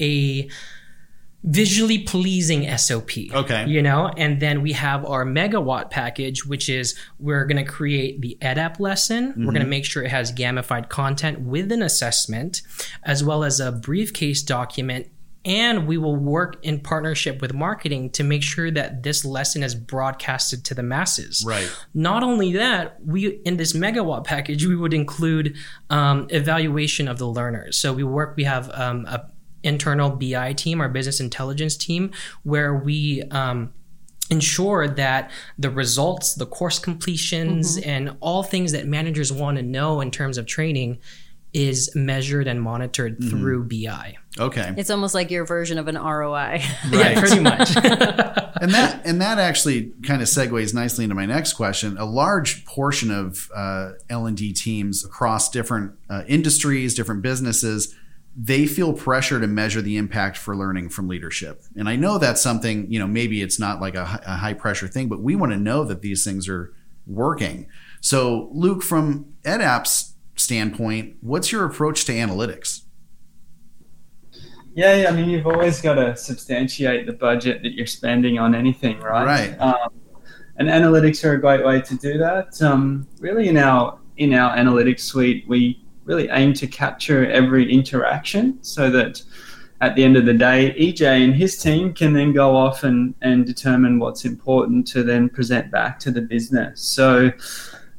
a 0.00 0.48
visually 1.44 1.98
pleasing 2.00 2.76
SOP. 2.76 3.10
Okay. 3.32 3.66
You 3.66 3.82
know, 3.82 4.10
and 4.16 4.40
then 4.40 4.62
we 4.62 4.72
have 4.72 5.04
our 5.04 5.24
megawatt 5.24 5.90
package, 5.90 6.44
which 6.44 6.68
is 6.68 6.98
we're 7.18 7.44
going 7.44 7.64
to 7.64 7.70
create 7.70 8.20
the 8.20 8.36
EdApp 8.40 8.80
lesson. 8.80 9.32
Mm-hmm. 9.32 9.46
We're 9.46 9.52
going 9.52 9.64
to 9.64 9.68
make 9.68 9.84
sure 9.84 10.02
it 10.02 10.10
has 10.10 10.32
gamified 10.32 10.88
content 10.88 11.40
with 11.40 11.70
an 11.70 11.82
assessment, 11.82 12.62
as 13.04 13.22
well 13.22 13.44
as 13.44 13.60
a 13.60 13.72
briefcase 13.72 14.42
document. 14.42 15.08
And 15.44 15.86
we 15.86 15.96
will 15.96 16.16
work 16.16 16.62
in 16.64 16.80
partnership 16.80 17.40
with 17.40 17.54
marketing 17.54 18.10
to 18.10 18.24
make 18.24 18.42
sure 18.42 18.70
that 18.72 19.04
this 19.04 19.24
lesson 19.24 19.62
is 19.62 19.74
broadcasted 19.74 20.64
to 20.66 20.74
the 20.74 20.82
masses. 20.82 21.44
Right. 21.46 21.70
Not 21.94 22.24
only 22.24 22.52
that, 22.54 22.98
we 23.02 23.28
in 23.44 23.56
this 23.56 23.72
megawatt 23.72 24.24
package 24.24 24.66
we 24.66 24.76
would 24.76 24.92
include 24.92 25.56
um, 25.88 26.26
evaluation 26.30 27.06
of 27.06 27.18
the 27.18 27.28
learners. 27.28 27.78
So 27.78 27.94
we 27.94 28.02
work. 28.02 28.34
We 28.36 28.44
have 28.44 28.68
um, 28.74 29.06
a 29.06 29.26
internal 29.68 30.10
BI 30.10 30.52
team, 30.54 30.80
our 30.80 30.88
business 30.88 31.20
intelligence 31.20 31.76
team, 31.76 32.10
where 32.42 32.74
we 32.74 33.22
um, 33.30 33.72
ensure 34.30 34.88
that 34.88 35.30
the 35.58 35.70
results, 35.70 36.34
the 36.34 36.46
course 36.46 36.78
completions, 36.78 37.78
mm-hmm. 37.78 37.88
and 37.88 38.16
all 38.20 38.42
things 38.42 38.72
that 38.72 38.86
managers 38.86 39.32
want 39.32 39.56
to 39.56 39.62
know 39.62 40.00
in 40.00 40.10
terms 40.10 40.38
of 40.38 40.46
training 40.46 40.98
is 41.54 41.90
measured 41.94 42.46
and 42.46 42.60
monitored 42.60 43.18
mm-hmm. 43.18 43.30
through 43.30 43.64
BI. 43.64 44.16
Okay. 44.38 44.74
It's 44.76 44.90
almost 44.90 45.14
like 45.14 45.30
your 45.30 45.46
version 45.46 45.78
of 45.78 45.88
an 45.88 45.96
ROI. 45.96 46.62
Right. 46.90 47.14
yeah, 47.14 47.20
pretty 47.20 47.40
much. 47.40 47.76
and 47.76 48.72
that 48.72 49.02
and 49.04 49.20
that 49.20 49.38
actually 49.38 49.92
kind 50.06 50.22
of 50.22 50.28
segues 50.28 50.74
nicely 50.74 51.04
into 51.04 51.14
my 51.14 51.26
next 51.26 51.54
question. 51.54 51.96
A 51.98 52.04
large 52.04 52.64
portion 52.64 53.10
of 53.10 53.50
uh, 53.54 53.92
L 54.08 54.26
and 54.26 54.36
D 54.36 54.52
teams 54.52 55.04
across 55.04 55.50
different 55.50 55.92
uh, 56.08 56.22
industries, 56.28 56.94
different 56.94 57.22
businesses 57.22 57.94
they 58.40 58.66
feel 58.66 58.92
pressure 58.92 59.40
to 59.40 59.48
measure 59.48 59.82
the 59.82 59.96
impact 59.96 60.36
for 60.36 60.54
learning 60.54 60.88
from 60.88 61.08
leadership. 61.08 61.64
And 61.74 61.88
I 61.88 61.96
know 61.96 62.18
that's 62.18 62.40
something, 62.40 62.90
you 62.90 63.00
know, 63.00 63.06
maybe 63.08 63.42
it's 63.42 63.58
not 63.58 63.80
like 63.80 63.96
a, 63.96 64.20
a 64.24 64.36
high 64.36 64.54
pressure 64.54 64.86
thing, 64.86 65.08
but 65.08 65.20
we 65.20 65.34
want 65.34 65.50
to 65.50 65.58
know 65.58 65.82
that 65.82 66.02
these 66.02 66.22
things 66.22 66.48
are 66.48 66.72
working. 67.04 67.66
So, 68.00 68.48
Luke, 68.52 68.84
from 68.84 69.34
EdApp's 69.42 70.14
standpoint, 70.36 71.16
what's 71.20 71.50
your 71.50 71.64
approach 71.64 72.04
to 72.04 72.12
analytics? 72.12 72.82
Yeah, 74.72 74.94
yeah, 74.94 75.08
I 75.08 75.12
mean, 75.12 75.28
you've 75.28 75.48
always 75.48 75.80
got 75.80 75.94
to 75.94 76.16
substantiate 76.16 77.06
the 77.06 77.12
budget 77.12 77.64
that 77.64 77.72
you're 77.72 77.88
spending 77.88 78.38
on 78.38 78.54
anything, 78.54 79.00
right? 79.00 79.26
Right. 79.26 79.60
Um, 79.60 79.90
and 80.58 80.68
analytics 80.68 81.24
are 81.24 81.32
a 81.32 81.40
great 81.40 81.66
way 81.66 81.80
to 81.80 81.96
do 81.96 82.18
that. 82.18 82.62
Um, 82.62 83.08
really, 83.18 83.48
in 83.48 83.56
our 83.56 83.98
in 84.16 84.34
our 84.34 84.56
analytics 84.56 85.00
suite, 85.00 85.44
we 85.48 85.84
really 86.08 86.28
aim 86.30 86.54
to 86.54 86.66
capture 86.66 87.30
every 87.30 87.70
interaction 87.70 88.58
so 88.62 88.90
that 88.90 89.22
at 89.80 89.94
the 89.94 90.02
end 90.02 90.16
of 90.16 90.24
the 90.24 90.34
day, 90.34 90.74
EJ 90.76 91.02
and 91.24 91.34
his 91.34 91.56
team 91.58 91.92
can 91.92 92.12
then 92.12 92.32
go 92.32 92.56
off 92.56 92.82
and, 92.82 93.14
and 93.20 93.46
determine 93.46 94.00
what's 94.00 94.24
important 94.24 94.88
to 94.88 95.04
then 95.04 95.28
present 95.28 95.70
back 95.70 96.00
to 96.00 96.10
the 96.10 96.22
business. 96.22 96.80
So, 96.80 97.30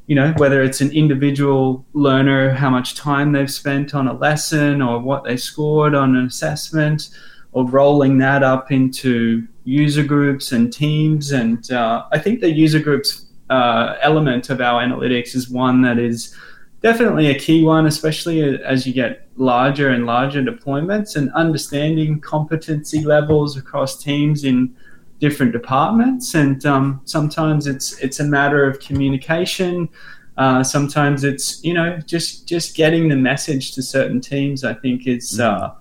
you 0.06 0.16
know, 0.16 0.34
whether 0.36 0.62
it's 0.62 0.82
an 0.82 0.90
individual 0.90 1.86
learner, 1.94 2.52
how 2.52 2.68
much 2.68 2.96
time 2.96 3.32
they've 3.32 3.50
spent 3.50 3.94
on 3.94 4.08
a 4.08 4.12
lesson 4.12 4.82
or 4.82 4.98
what 4.98 5.24
they 5.24 5.38
scored 5.38 5.94
on 5.94 6.16
an 6.16 6.26
assessment, 6.26 7.10
or 7.52 7.68
rolling 7.68 8.18
that 8.18 8.42
up 8.42 8.70
into 8.70 9.46
user 9.64 10.04
groups 10.04 10.52
and 10.52 10.72
teams. 10.72 11.32
And 11.32 11.70
uh, 11.70 12.04
I 12.12 12.18
think 12.18 12.40
the 12.40 12.50
user 12.50 12.80
groups 12.80 13.26
uh, 13.48 13.96
element 14.00 14.50
of 14.50 14.60
our 14.60 14.82
analytics 14.82 15.34
is 15.34 15.48
one 15.48 15.82
that 15.82 15.98
is 15.98 16.36
definitely 16.82 17.28
a 17.28 17.38
key 17.38 17.62
one, 17.64 17.86
especially 17.86 18.62
as 18.62 18.86
you 18.86 18.92
get 18.92 19.26
larger 19.36 19.90
and 19.90 20.06
larger 20.06 20.42
deployments 20.42 21.16
and 21.16 21.32
understanding 21.32 22.20
competency 22.20 23.04
levels 23.04 23.56
across 23.56 24.02
teams 24.02 24.44
in 24.44 24.74
different 25.18 25.52
departments. 25.52 26.34
And 26.34 26.64
um, 26.64 27.00
sometimes 27.04 27.66
it's 27.66 27.98
it's 27.98 28.20
a 28.20 28.24
matter 28.24 28.64
of 28.64 28.80
communication. 28.80 29.88
Uh, 30.36 30.62
sometimes 30.62 31.24
it's 31.24 31.62
you 31.62 31.74
know 31.74 31.98
just 32.06 32.46
just 32.48 32.74
getting 32.74 33.08
the 33.08 33.16
message 33.16 33.72
to 33.74 33.82
certain 33.82 34.20
teams. 34.20 34.64
I 34.64 34.74
think 34.74 35.06
is 35.06 35.38
mm. 35.38 35.44
uh, 35.44 35.74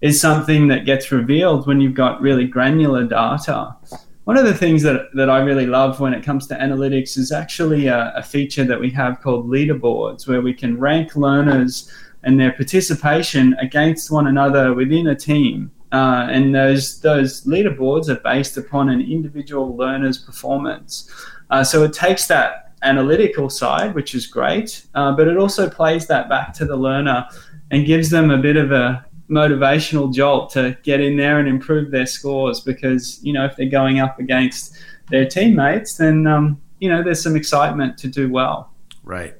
is 0.00 0.20
something 0.20 0.68
that 0.68 0.86
gets 0.86 1.12
revealed 1.12 1.66
when 1.66 1.80
you've 1.80 1.94
got 1.94 2.20
really 2.20 2.46
granular 2.46 3.04
data. 3.04 3.76
One 4.28 4.36
of 4.36 4.44
the 4.44 4.52
things 4.52 4.82
that, 4.82 5.08
that 5.14 5.30
I 5.30 5.38
really 5.38 5.64
love 5.64 6.00
when 6.00 6.12
it 6.12 6.22
comes 6.22 6.46
to 6.48 6.54
analytics 6.54 7.16
is 7.16 7.32
actually 7.32 7.86
a, 7.86 8.12
a 8.14 8.22
feature 8.22 8.62
that 8.62 8.78
we 8.78 8.90
have 8.90 9.22
called 9.22 9.48
leaderboards, 9.48 10.28
where 10.28 10.42
we 10.42 10.52
can 10.52 10.78
rank 10.78 11.16
learners 11.16 11.90
and 12.24 12.38
their 12.38 12.52
participation 12.52 13.54
against 13.54 14.10
one 14.10 14.26
another 14.26 14.74
within 14.74 15.06
a 15.06 15.14
team. 15.14 15.70
Uh, 15.92 16.26
and 16.28 16.54
those 16.54 17.00
those 17.00 17.46
leaderboards 17.46 18.10
are 18.10 18.20
based 18.20 18.58
upon 18.58 18.90
an 18.90 19.00
individual 19.00 19.74
learner's 19.74 20.18
performance. 20.18 21.10
Uh, 21.48 21.64
so 21.64 21.82
it 21.82 21.94
takes 21.94 22.26
that 22.26 22.74
analytical 22.82 23.48
side, 23.48 23.94
which 23.94 24.14
is 24.14 24.26
great, 24.26 24.84
uh, 24.94 25.10
but 25.10 25.26
it 25.26 25.38
also 25.38 25.70
plays 25.70 26.06
that 26.06 26.28
back 26.28 26.52
to 26.52 26.66
the 26.66 26.76
learner 26.76 27.26
and 27.70 27.86
gives 27.86 28.10
them 28.10 28.30
a 28.30 28.36
bit 28.36 28.56
of 28.56 28.72
a 28.72 29.06
motivational 29.30 30.12
jolt 30.12 30.50
to 30.50 30.76
get 30.82 31.00
in 31.00 31.16
there 31.16 31.38
and 31.38 31.48
improve 31.48 31.90
their 31.90 32.06
scores 32.06 32.60
because 32.60 33.22
you 33.22 33.32
know 33.32 33.44
if 33.44 33.56
they're 33.56 33.68
going 33.68 34.00
up 34.00 34.18
against 34.18 34.76
their 35.10 35.26
teammates 35.26 35.98
then 35.98 36.26
um, 36.26 36.60
you 36.80 36.88
know 36.88 37.02
there's 37.02 37.22
some 37.22 37.36
excitement 37.36 37.98
to 37.98 38.08
do 38.08 38.30
well. 38.30 38.72
Right. 39.04 39.34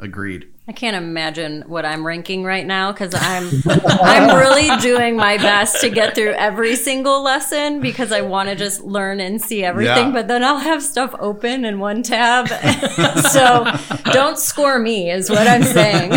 Agreed 0.00 0.51
I 0.68 0.70
can't 0.70 0.94
imagine 0.94 1.62
what 1.66 1.84
I'm 1.84 2.06
ranking 2.06 2.44
right 2.44 2.64
now 2.64 2.92
because 2.92 3.12
I'm 3.16 3.50
I'm 3.66 4.38
really 4.38 4.70
doing 4.80 5.16
my 5.16 5.36
best 5.36 5.80
to 5.80 5.90
get 5.90 6.14
through 6.14 6.34
every 6.34 6.76
single 6.76 7.20
lesson 7.20 7.80
because 7.80 8.12
I 8.12 8.20
want 8.20 8.48
to 8.48 8.54
just 8.54 8.80
learn 8.80 9.18
and 9.18 9.42
see 9.42 9.64
everything. 9.64 10.06
Yeah. 10.06 10.12
But 10.12 10.28
then 10.28 10.44
I'll 10.44 10.58
have 10.58 10.80
stuff 10.80 11.16
open 11.18 11.64
in 11.64 11.80
one 11.80 12.04
tab, 12.04 12.46
so 13.30 13.66
don't 14.12 14.38
score 14.38 14.78
me 14.78 15.10
is 15.10 15.28
what 15.28 15.48
I'm 15.48 15.64
saying. 15.64 16.12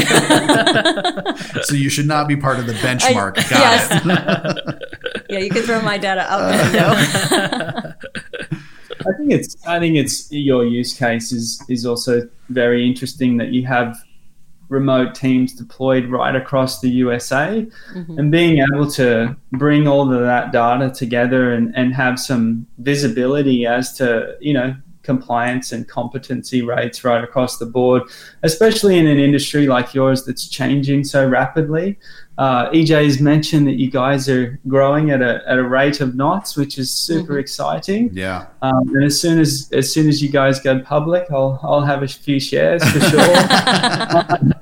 so 1.63 1.73
you 1.73 1.89
should 1.89 2.07
not 2.07 2.27
be 2.27 2.35
part 2.35 2.59
of 2.59 2.67
the 2.67 2.73
benchmark. 2.73 3.39
I, 3.39 3.45
yes. 3.49 5.25
yeah, 5.29 5.39
you 5.39 5.49
can 5.49 5.63
throw 5.63 5.81
my 5.81 5.97
data 5.97 6.21
out 6.31 6.51
the 6.51 6.63
window. 6.63 6.89
Uh, 7.35 7.93
I 9.07 9.17
think 9.17 9.31
it's 9.31 9.55
I 9.67 9.79
think 9.79 9.95
it's 9.95 10.31
your 10.31 10.65
use 10.65 10.93
case 10.93 11.31
is 11.31 11.63
is 11.67 11.85
also 11.85 12.29
very 12.49 12.87
interesting 12.87 13.37
that 13.37 13.49
you 13.49 13.65
have 13.65 13.97
remote 14.69 15.13
teams 15.15 15.53
deployed 15.53 16.07
right 16.07 16.35
across 16.35 16.79
the 16.79 16.89
USA 16.89 17.67
mm-hmm. 17.93 18.19
and 18.19 18.31
being 18.31 18.59
able 18.59 18.89
to 18.91 19.35
bring 19.53 19.87
all 19.87 20.11
of 20.11 20.19
that 20.21 20.51
data 20.51 20.89
together 20.89 21.53
and, 21.53 21.75
and 21.75 21.93
have 21.93 22.19
some 22.19 22.65
visibility 22.79 23.65
as 23.65 23.93
to, 23.93 24.35
you 24.39 24.53
know, 24.53 24.75
compliance 25.05 25.71
and 25.71 25.87
competency 25.87 26.63
rates 26.63 27.03
right 27.03 27.23
across 27.23 27.57
the 27.57 27.65
board, 27.65 28.01
especially 28.43 28.97
in 28.97 29.07
an 29.07 29.19
industry 29.19 29.67
like 29.67 29.93
yours 29.93 30.25
that's 30.25 30.47
changing 30.47 31.03
so 31.03 31.25
rapidly. 31.27 31.97
Uh, 32.37 32.69
EJ 32.71 33.05
has 33.05 33.21
mentioned 33.21 33.65
that 33.65 33.75
you 33.75 33.89
guys 33.89 34.27
are 34.27 34.59
growing 34.67 35.11
at 35.11 35.21
a, 35.21 35.41
at 35.47 35.57
a 35.57 35.63
rate 35.63 36.01
of 36.01 36.15
knots, 36.15 36.57
which 36.57 36.77
is 36.77 36.91
super 36.91 37.33
mm-hmm. 37.33 37.39
exciting. 37.39 38.09
Yeah. 38.11 38.47
Um, 38.61 38.89
and 38.89 39.05
as 39.05 39.19
soon 39.19 39.39
as 39.39 39.69
as 39.71 39.91
soon 39.91 40.09
as 40.09 40.21
you 40.21 40.29
guys 40.29 40.59
go 40.59 40.79
public, 40.79 41.27
I'll 41.31 41.59
I'll 41.63 41.81
have 41.81 42.03
a 42.03 42.07
few 42.07 42.39
shares 42.39 42.83
for 42.83 42.99
sure. 42.99 43.35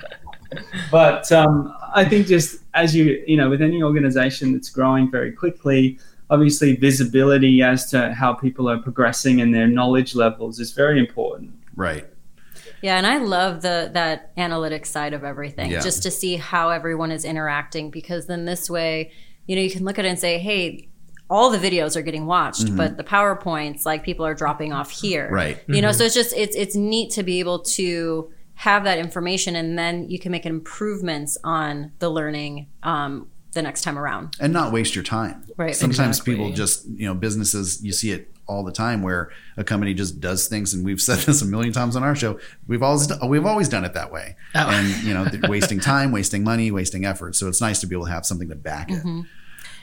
but 0.92 1.32
um, 1.32 1.76
I 1.96 2.06
think 2.06 2.28
just 2.28 2.60
as 2.76 2.96
you 2.96 3.24
you 3.26 3.38
know 3.38 3.50
with 3.50 3.62
any 3.62 3.82
organization 3.82 4.54
that's 4.54 4.70
growing 4.70 5.10
very 5.10 5.32
quickly, 5.32 5.98
obviously 6.30 6.76
visibility 6.76 7.64
as 7.64 7.90
to 7.92 8.14
how 8.14 8.34
people 8.34 8.70
are 8.70 8.78
progressing 8.78 9.42
and 9.42 9.54
their 9.54 9.68
knowledge 9.68 10.14
levels 10.16 10.60
is 10.60 10.72
very 10.74 11.00
important. 11.00 11.52
Right. 11.76 12.06
Yeah, 12.84 12.98
and 12.98 13.08
I 13.08 13.18
love 13.18 13.62
the 13.62 13.90
that 13.94 14.36
analytics 14.36 14.88
side 14.88 15.14
of 15.14 15.24
everything, 15.24 15.72
yeah. 15.72 15.80
just 15.80 16.04
to 16.04 16.12
see 16.12 16.36
how 16.36 16.70
everyone 16.70 17.12
is 17.12 17.24
interacting. 17.24 17.90
Because 17.90 18.28
then 18.28 18.44
this 18.44 18.70
way, 18.70 19.14
you 19.48 19.56
know, 19.56 19.62
you 19.62 19.72
can 19.72 19.86
look 19.86 19.98
at 19.98 20.04
it 20.04 20.10
and 20.10 20.20
say, 20.20 20.38
"Hey, 20.38 20.90
all 21.30 21.50
the 21.50 21.58
videos 21.58 21.96
are 21.96 22.02
getting 22.02 22.26
watched, 22.26 22.66
mm-hmm. 22.66 22.76
but 22.76 22.98
the 22.98 23.04
powerpoints, 23.06 23.86
like 23.86 24.04
people 24.04 24.26
are 24.26 24.34
dropping 24.34 24.74
off 24.74 24.92
here." 24.92 25.30
Right. 25.32 25.64
You 25.66 25.76
mm-hmm. 25.76 25.82
know, 25.82 25.92
so 25.94 26.04
it's 26.04 26.14
just 26.14 26.36
it's 26.36 26.58
it's 26.58 26.76
neat 26.76 27.12
to 27.12 27.24
be 27.24 27.40
able 27.40 27.60
to 27.60 28.30
have 28.56 28.84
that 28.84 28.98
information, 28.98 29.56
and 29.56 29.80
then 29.80 30.10
you 30.10 30.20
can 30.20 30.34
make 30.34 30.46
improvements 30.46 31.38
on 31.42 31.94
the 32.00 32.10
learning 32.10 32.68
um, 32.84 33.30
the 33.54 33.62
next 33.62 33.84
time 33.84 33.98
around, 33.98 34.36
and 34.42 34.52
not 34.52 34.74
waste 34.74 34.94
your 34.94 35.06
time. 35.06 35.46
Right. 35.56 35.74
Sometimes 35.74 36.18
exactly. 36.18 36.36
people 36.36 36.52
just 36.52 36.86
you 36.90 37.06
know 37.06 37.14
businesses 37.14 37.82
you 37.82 37.94
see 37.94 38.12
it 38.12 38.33
all 38.48 38.64
the 38.64 38.72
time 38.72 39.02
where 39.02 39.32
a 39.58 39.64
company 39.64 39.94
just 39.94 40.20
does 40.20 40.48
things 40.48 40.74
and 40.74 40.86
we've 40.86 41.02
said 41.10 41.20
this 41.20 41.42
a 41.42 41.46
million 41.46 41.74
times 41.74 41.96
on 41.96 42.04
our 42.04 42.16
show 42.16 42.40
we've 42.68 42.84
always 42.84 43.12
we've 43.28 43.46
always 43.46 43.70
done 43.70 43.86
it 43.86 43.94
that 43.94 44.12
way 44.12 44.36
oh. 44.56 44.70
and 44.70 45.04
you 45.04 45.14
know 45.14 45.28
wasting 45.48 45.80
time 45.80 46.12
wasting 46.12 46.44
money 46.44 46.72
wasting 46.72 47.06
effort 47.06 47.36
so 47.36 47.48
it's 47.48 47.62
nice 47.62 47.80
to 47.80 47.88
be 47.88 47.96
able 47.96 48.06
to 48.06 48.12
have 48.12 48.26
something 48.26 48.50
to 48.50 48.56
back 48.56 48.90
it 48.90 49.00
mm-hmm. 49.00 49.22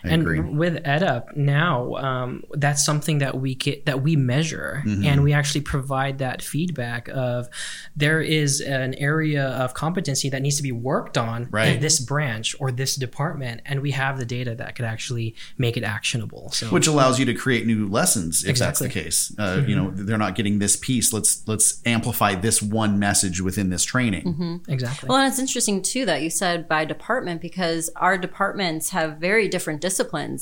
I 0.04 0.08
and 0.08 0.22
agree. 0.22 0.40
with 0.40 0.82
EdApp 0.84 1.36
now, 1.36 1.94
um, 1.96 2.44
that's 2.52 2.84
something 2.84 3.18
that 3.18 3.38
we 3.38 3.54
get, 3.54 3.86
that 3.86 4.02
we 4.02 4.16
measure, 4.16 4.82
mm-hmm. 4.84 5.04
and 5.04 5.22
we 5.22 5.32
actually 5.32 5.60
provide 5.60 6.18
that 6.18 6.40
feedback 6.42 7.08
of 7.08 7.48
there 7.94 8.22
is 8.22 8.60
an 8.60 8.94
area 8.94 9.48
of 9.48 9.74
competency 9.74 10.30
that 10.30 10.40
needs 10.40 10.56
to 10.56 10.62
be 10.62 10.72
worked 10.72 11.18
on 11.18 11.48
right. 11.50 11.76
in 11.76 11.80
this 11.80 12.00
branch 12.00 12.56
or 12.58 12.72
this 12.72 12.96
department, 12.96 13.60
and 13.66 13.80
we 13.80 13.90
have 13.90 14.18
the 14.18 14.24
data 14.24 14.54
that 14.54 14.74
could 14.74 14.86
actually 14.86 15.34
make 15.58 15.76
it 15.76 15.84
actionable. 15.84 16.50
So, 16.52 16.68
which 16.68 16.86
allows 16.86 17.18
you 17.18 17.26
to 17.26 17.34
create 17.34 17.66
new 17.66 17.86
lessons 17.86 18.42
if 18.42 18.50
exactly. 18.50 18.86
that's 18.86 18.94
the 18.94 19.02
case. 19.02 19.34
Uh, 19.38 19.56
mm-hmm. 19.56 19.68
You 19.68 19.76
know, 19.76 19.90
they're 19.90 20.18
not 20.18 20.34
getting 20.34 20.60
this 20.60 20.76
piece. 20.76 21.12
Let's 21.12 21.46
let's 21.46 21.82
amplify 21.84 22.36
this 22.36 22.62
one 22.62 22.98
message 22.98 23.40
within 23.40 23.68
this 23.68 23.84
training. 23.84 24.24
Mm-hmm. 24.24 24.72
Exactly. 24.72 25.08
Well, 25.08 25.18
and 25.18 25.28
it's 25.28 25.38
interesting 25.38 25.82
too 25.82 26.06
that 26.06 26.22
you 26.22 26.30
said 26.30 26.68
by 26.68 26.86
department 26.86 27.42
because 27.42 27.90
our 27.96 28.16
departments 28.16 28.90
have 28.90 29.18
very 29.18 29.46
different 29.46 29.80
disciplines 29.80 29.89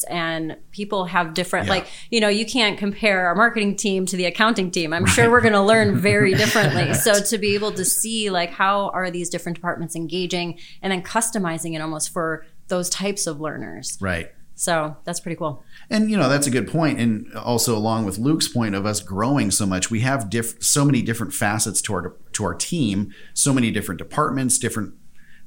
and 0.05 0.57
people 0.71 1.05
have 1.07 1.35
different 1.35 1.67
yeah. 1.67 1.73
like 1.73 1.87
you 2.11 2.21
know 2.21 2.29
you 2.29 2.47
can't 2.47 2.79
compare 2.79 3.27
our 3.27 3.35
marketing 3.35 3.77
team 3.77 4.07
to 4.07 4.17
the 4.17 4.25
accounting 4.25 4.71
team 4.71 4.93
i'm 4.93 5.05
right. 5.05 5.13
sure 5.13 5.31
we're 5.31 5.41
going 5.41 5.53
to 5.53 5.63
learn 5.63 5.97
very 6.01 6.35
differently 6.35 6.95
so 6.95 7.21
to 7.21 7.39
be 7.39 7.55
able 7.55 7.73
to 7.73 7.85
see 7.85 8.31
like 8.31 8.51
how 8.51 8.91
are 8.91 9.11
these 9.11 9.29
different 9.29 9.57
departments 9.57 9.97
engaging 9.97 10.59
and 10.83 10.93
then 10.93 11.03
customizing 11.03 11.75
it 11.75 11.81
almost 11.81 12.13
for 12.13 12.47
those 12.69 12.89
types 12.91 13.27
of 13.27 13.41
learners 13.41 13.99
right 14.01 14.31
so 14.59 14.97
that's 15.05 15.21
pretty 15.21 15.37
cool. 15.37 15.63
And 15.89 16.11
you 16.11 16.17
know 16.17 16.29
that's 16.29 16.49
a 16.49 16.51
good 16.51 16.67
point, 16.67 16.99
and 16.99 17.33
also 17.35 17.77
along 17.77 18.07
with 18.07 18.19
Luke's 18.19 18.49
point 18.49 18.75
of 18.75 18.85
us 18.85 19.01
growing 19.01 19.53
so 19.53 19.65
much, 19.67 19.89
we 19.89 20.01
have 20.01 20.29
diff- 20.29 20.61
so 20.61 20.85
many 20.85 21.01
different 21.01 21.33
facets 21.33 21.81
to 21.83 21.95
our 21.95 22.17
to 22.33 22.45
our 22.45 22.55
team, 22.55 23.15
so 23.35 23.53
many 23.53 23.71
different 23.71 23.99
departments, 23.99 24.59
different 24.59 24.95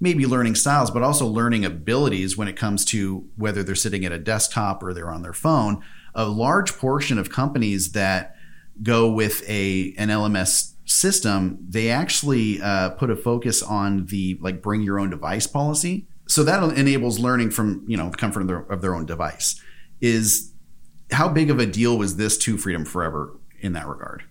maybe 0.02 0.26
learning 0.26 0.56
styles, 0.56 0.92
but 0.92 1.04
also 1.04 1.28
learning 1.28 1.64
abilities 1.64 2.36
when 2.36 2.48
it 2.48 2.58
comes 2.58 2.84
to 2.84 3.30
whether 3.38 3.64
they're 3.64 3.76
sitting 3.76 4.04
at 4.04 4.12
a 4.12 4.18
desktop 4.18 4.82
or 4.84 4.94
they're 4.94 5.12
on 5.12 5.22
their 5.22 5.32
phone. 5.32 5.82
A 6.16 6.26
large 6.26 6.78
portion 6.78 7.18
of 7.20 7.30
companies 7.30 7.92
that 7.94 8.36
go 8.82 9.10
with 9.10 9.48
a 9.48 9.94
an 9.98 10.10
LMS 10.10 10.74
system, 10.86 11.60
they 11.70 11.90
actually 11.90 12.60
uh, 12.62 12.90
put 12.90 13.12
a 13.12 13.16
focus 13.16 13.62
on 13.62 14.08
the 14.08 14.38
like 14.42 14.62
bring 14.62 14.82
your 14.82 15.00
own 15.00 15.12
device 15.12 15.48
policy. 15.48 16.08
So 16.28 16.44
that 16.44 16.64
enables 16.78 17.20
learning 17.20 17.52
from 17.52 17.86
you 17.88 17.96
know 17.96 18.10
the 18.10 18.18
comfort 18.18 18.42
of 18.42 18.48
their, 18.48 18.60
of 18.60 18.82
their 18.82 18.96
own 18.96 19.06
device. 19.06 19.62
Is 20.02 20.52
how 21.12 21.30
big 21.30 21.52
of 21.52 21.60
a 21.60 21.66
deal 21.68 21.98
was 21.98 22.16
this 22.16 22.38
to 22.40 22.58
Freedom 22.58 22.86
Forever 22.86 23.38
in 23.60 23.74
that 23.74 23.88
regard? 23.88 24.24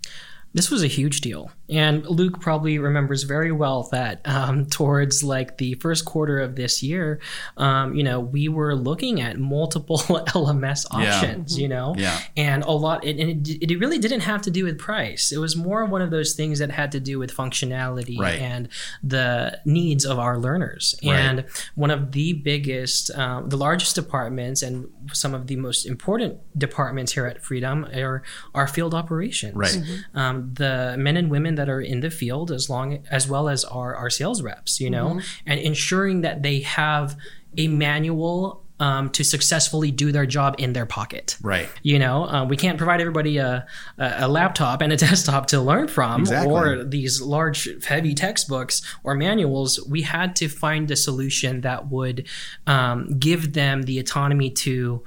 This 0.53 0.71
was 0.71 0.83
a 0.83 0.89
huge 0.89 1.21
deal. 1.21 1.51
And 1.69 2.05
Luke 2.07 2.41
probably 2.41 2.79
remembers 2.79 3.23
very 3.23 3.53
well 3.53 3.89
that 3.93 4.21
um, 4.25 4.67
towards 4.67 5.23
like 5.23 5.59
the 5.59 5.75
first 5.75 6.05
quarter 6.05 6.41
of 6.41 6.57
this 6.57 6.83
year, 6.83 7.21
um, 7.57 7.95
you 7.95 8.03
know, 8.03 8.19
we 8.19 8.49
were 8.49 8.75
looking 8.75 9.21
at 9.21 9.39
multiple 9.39 9.99
LMS 10.09 10.87
options, 10.91 11.57
yeah. 11.57 11.63
you 11.63 11.69
know, 11.69 11.95
yeah. 11.97 12.19
and 12.37 12.65
a 12.65 12.73
lot, 12.73 13.05
and 13.05 13.47
it, 13.47 13.71
it 13.71 13.79
really 13.79 13.99
didn't 13.99 14.21
have 14.21 14.43
to 14.43 14.51
do 14.51 14.65
with 14.65 14.79
price. 14.79 15.31
It 15.31 15.39
was 15.39 15.55
more 15.55 15.85
one 15.85 16.03
of 16.03 16.11
those 16.11 16.35
things 16.35 16.59
that 16.59 16.73
had 16.73 16.91
to 16.93 17.01
do 17.01 17.21
with 17.21 17.33
functionality 17.33 18.19
right. 18.19 18.41
and 18.41 18.69
the 19.05 19.61
needs 19.65 20.05
of 20.05 20.19
our 20.19 20.37
learners. 20.37 20.97
Right. 21.05 21.15
And 21.15 21.45
one 21.77 21.93
of 21.93 22.11
the 22.11 22.33
biggest, 22.33 23.13
um, 23.17 23.49
the 23.49 23.57
largest 23.57 23.95
departments 23.95 24.63
and 24.63 24.89
some 25.13 25.35
of 25.35 25.47
the 25.47 25.55
most 25.55 25.87
important 25.87 26.41
departments 26.59 27.13
here 27.13 27.27
at 27.27 27.45
Freedom 27.45 27.85
are 27.95 28.25
our 28.55 28.67
field 28.67 28.95
operations. 28.95 29.55
Right. 29.55 29.71
Mm-hmm. 29.71 30.19
Um, 30.41 30.55
the 30.55 30.95
men 30.99 31.17
and 31.17 31.31
women 31.31 31.55
that 31.57 31.69
are 31.69 31.81
in 31.81 32.01
the 32.01 32.11
field 32.11 32.51
as 32.51 32.69
long 32.71 33.05
as 33.11 33.29
well 33.29 33.49
as 33.49 33.65
our, 33.65 33.95
our 33.95 34.11
sales 34.11 34.43
reps 34.43 34.81
you 34.81 34.91
know 34.91 35.09
Mm-hmm. 35.11 35.21
and 35.51 35.61
ensuring 35.61 36.21
that 36.23 36.43
they 36.43 36.61
have 36.61 37.17
a 37.57 37.67
manual 37.69 38.65
um, 38.79 39.11
to 39.11 39.23
successfully 39.25 39.91
do 39.91 40.11
their 40.11 40.25
job 40.25 40.55
in 40.59 40.73
their 40.73 40.87
pocket 40.87 41.37
Right. 41.43 41.69
you 41.83 41.99
know 41.99 42.25
uh, 42.25 42.45
we 42.47 42.57
can't 42.57 42.79
provide 42.79 43.01
everybody 43.01 43.37
a, 43.37 43.67
a, 43.99 44.15
a 44.21 44.29
laptop 44.29 44.81
and 44.81 44.91
a 44.93 44.97
desktop 45.07 45.47
to 45.49 45.61
learn 45.61 45.89
from 45.89 46.21
Exactly. 46.23 46.53
or 46.53 46.85
these 46.85 47.21
large 47.21 47.69
heavy 47.85 48.15
textbooks 48.15 48.81
or 49.05 49.15
manuals 49.15 49.71
we 49.87 50.01
had 50.03 50.35
to 50.37 50.49
find 50.49 50.91
a 50.91 50.97
solution 50.97 51.61
that 51.61 51.91
would 51.91 52.27
um, 52.67 53.19
give 53.19 53.53
them 53.53 53.83
the 53.83 53.99
autonomy 53.99 54.51
to 54.51 55.03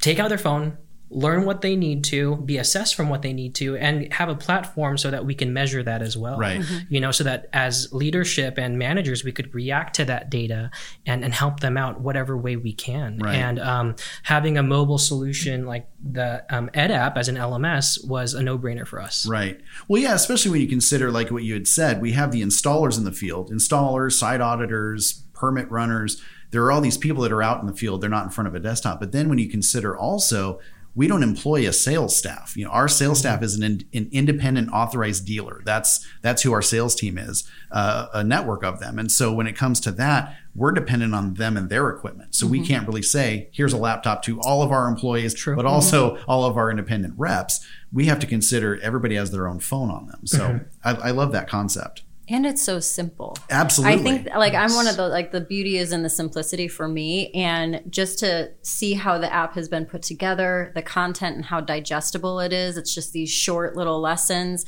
take 0.00 0.18
out 0.18 0.28
their 0.28 0.38
phone 0.38 0.76
learn 1.10 1.44
what 1.46 1.62
they 1.62 1.74
need 1.74 2.04
to 2.04 2.36
be 2.36 2.58
assessed 2.58 2.94
from 2.94 3.08
what 3.08 3.22
they 3.22 3.32
need 3.32 3.54
to 3.54 3.76
and 3.76 4.12
have 4.12 4.28
a 4.28 4.34
platform 4.34 4.98
so 4.98 5.10
that 5.10 5.24
we 5.24 5.34
can 5.34 5.52
measure 5.52 5.82
that 5.82 6.02
as 6.02 6.16
well 6.18 6.38
Right. 6.38 6.62
you 6.90 7.00
know 7.00 7.10
so 7.10 7.24
that 7.24 7.48
as 7.52 7.90
leadership 7.92 8.58
and 8.58 8.78
managers 8.78 9.24
we 9.24 9.32
could 9.32 9.54
react 9.54 9.96
to 9.96 10.04
that 10.04 10.28
data 10.30 10.70
and, 11.06 11.24
and 11.24 11.32
help 11.32 11.60
them 11.60 11.76
out 11.78 12.00
whatever 12.00 12.36
way 12.36 12.56
we 12.56 12.72
can 12.74 13.18
Right. 13.18 13.36
and 13.36 13.58
um, 13.58 13.96
having 14.24 14.58
a 14.58 14.62
mobile 14.62 14.98
solution 14.98 15.64
like 15.64 15.88
the 16.02 16.44
um, 16.54 16.68
EdApp 16.74 17.16
as 17.16 17.28
an 17.28 17.36
lms 17.36 18.06
was 18.06 18.34
a 18.34 18.42
no-brainer 18.42 18.86
for 18.86 19.00
us 19.00 19.26
Right. 19.26 19.60
Well, 19.88 20.00
yeah, 20.02 20.14
especially 20.14 20.50
when 20.50 20.60
you 20.60 20.68
consider, 20.68 21.10
like 21.10 21.30
what 21.30 21.42
you 21.42 21.54
had 21.54 21.66
said, 21.66 22.00
we 22.02 22.12
have 22.12 22.30
the 22.32 22.42
installers 22.42 22.98
in 22.98 23.04
the 23.04 23.12
field 23.12 23.50
installers, 23.50 24.12
site 24.12 24.40
auditors, 24.40 25.24
permit 25.32 25.70
runners. 25.70 26.20
There 26.50 26.62
are 26.64 26.72
all 26.72 26.80
these 26.80 26.96
people 26.96 27.22
that 27.24 27.32
are 27.32 27.42
out 27.42 27.60
in 27.60 27.66
the 27.66 27.72
field. 27.74 28.00
They're 28.00 28.08
not 28.10 28.24
in 28.24 28.30
front 28.30 28.48
of 28.48 28.54
a 28.54 28.60
desktop. 28.60 29.00
But 29.00 29.12
then 29.12 29.28
when 29.28 29.38
you 29.38 29.48
consider 29.48 29.96
also, 29.96 30.60
we 30.94 31.06
don't 31.06 31.22
employ 31.22 31.68
a 31.68 31.72
sales 31.72 32.16
staff. 32.16 32.56
You 32.56 32.64
know, 32.64 32.70
our 32.70 32.88
sales 32.88 33.18
mm-hmm. 33.18 33.28
staff 33.28 33.42
is 33.42 33.54
an, 33.54 33.84
an 33.94 34.08
independent 34.10 34.70
authorized 34.72 35.26
dealer. 35.26 35.62
That's 35.64 36.04
that's 36.22 36.42
who 36.42 36.52
our 36.52 36.62
sales 36.62 36.94
team 36.94 37.18
is, 37.18 37.48
uh, 37.70 38.08
a 38.12 38.24
network 38.24 38.64
of 38.64 38.80
them. 38.80 38.98
And 38.98 39.10
so 39.10 39.32
when 39.32 39.46
it 39.46 39.56
comes 39.56 39.80
to 39.80 39.92
that, 39.92 40.36
we're 40.54 40.72
dependent 40.72 41.14
on 41.14 41.34
them 41.34 41.56
and 41.56 41.70
their 41.70 41.88
equipment. 41.88 42.34
So 42.34 42.46
we 42.46 42.58
mm-hmm. 42.58 42.66
can't 42.66 42.88
really 42.88 43.02
say, 43.02 43.48
here's 43.52 43.72
a 43.72 43.78
laptop 43.78 44.22
to 44.24 44.40
all 44.40 44.62
of 44.62 44.72
our 44.72 44.88
employees, 44.88 45.34
True. 45.34 45.54
but 45.54 45.64
mm-hmm. 45.64 45.74
also 45.74 46.18
all 46.26 46.44
of 46.44 46.56
our 46.56 46.70
independent 46.70 47.14
reps. 47.16 47.64
We 47.92 48.06
have 48.06 48.18
to 48.18 48.26
consider 48.26 48.80
everybody 48.80 49.14
has 49.14 49.30
their 49.30 49.46
own 49.46 49.60
phone 49.60 49.90
on 49.90 50.08
them. 50.08 50.26
So 50.26 50.60
I, 50.84 50.94
I 50.94 51.10
love 51.12 51.32
that 51.32 51.48
concept. 51.48 52.02
And 52.30 52.44
it's 52.44 52.62
so 52.62 52.78
simple. 52.78 53.36
Absolutely. 53.48 53.94
I 53.94 54.02
think 54.02 54.34
like 54.34 54.52
I'm 54.54 54.74
one 54.74 54.86
of 54.86 54.96
the 54.96 55.08
like 55.08 55.32
the 55.32 55.40
beauty 55.40 55.78
is 55.78 55.92
in 55.92 56.02
the 56.02 56.10
simplicity 56.10 56.68
for 56.68 56.86
me 56.86 57.30
and 57.32 57.82
just 57.88 58.18
to 58.18 58.50
see 58.62 58.94
how 58.94 59.16
the 59.16 59.32
app 59.32 59.54
has 59.54 59.68
been 59.68 59.86
put 59.86 60.02
together, 60.02 60.70
the 60.74 60.82
content 60.82 61.36
and 61.36 61.44
how 61.46 61.60
digestible 61.60 62.40
it 62.40 62.52
is. 62.52 62.76
It's 62.76 62.94
just 62.94 63.12
these 63.12 63.30
short 63.30 63.76
little 63.76 64.00
lessons. 64.00 64.66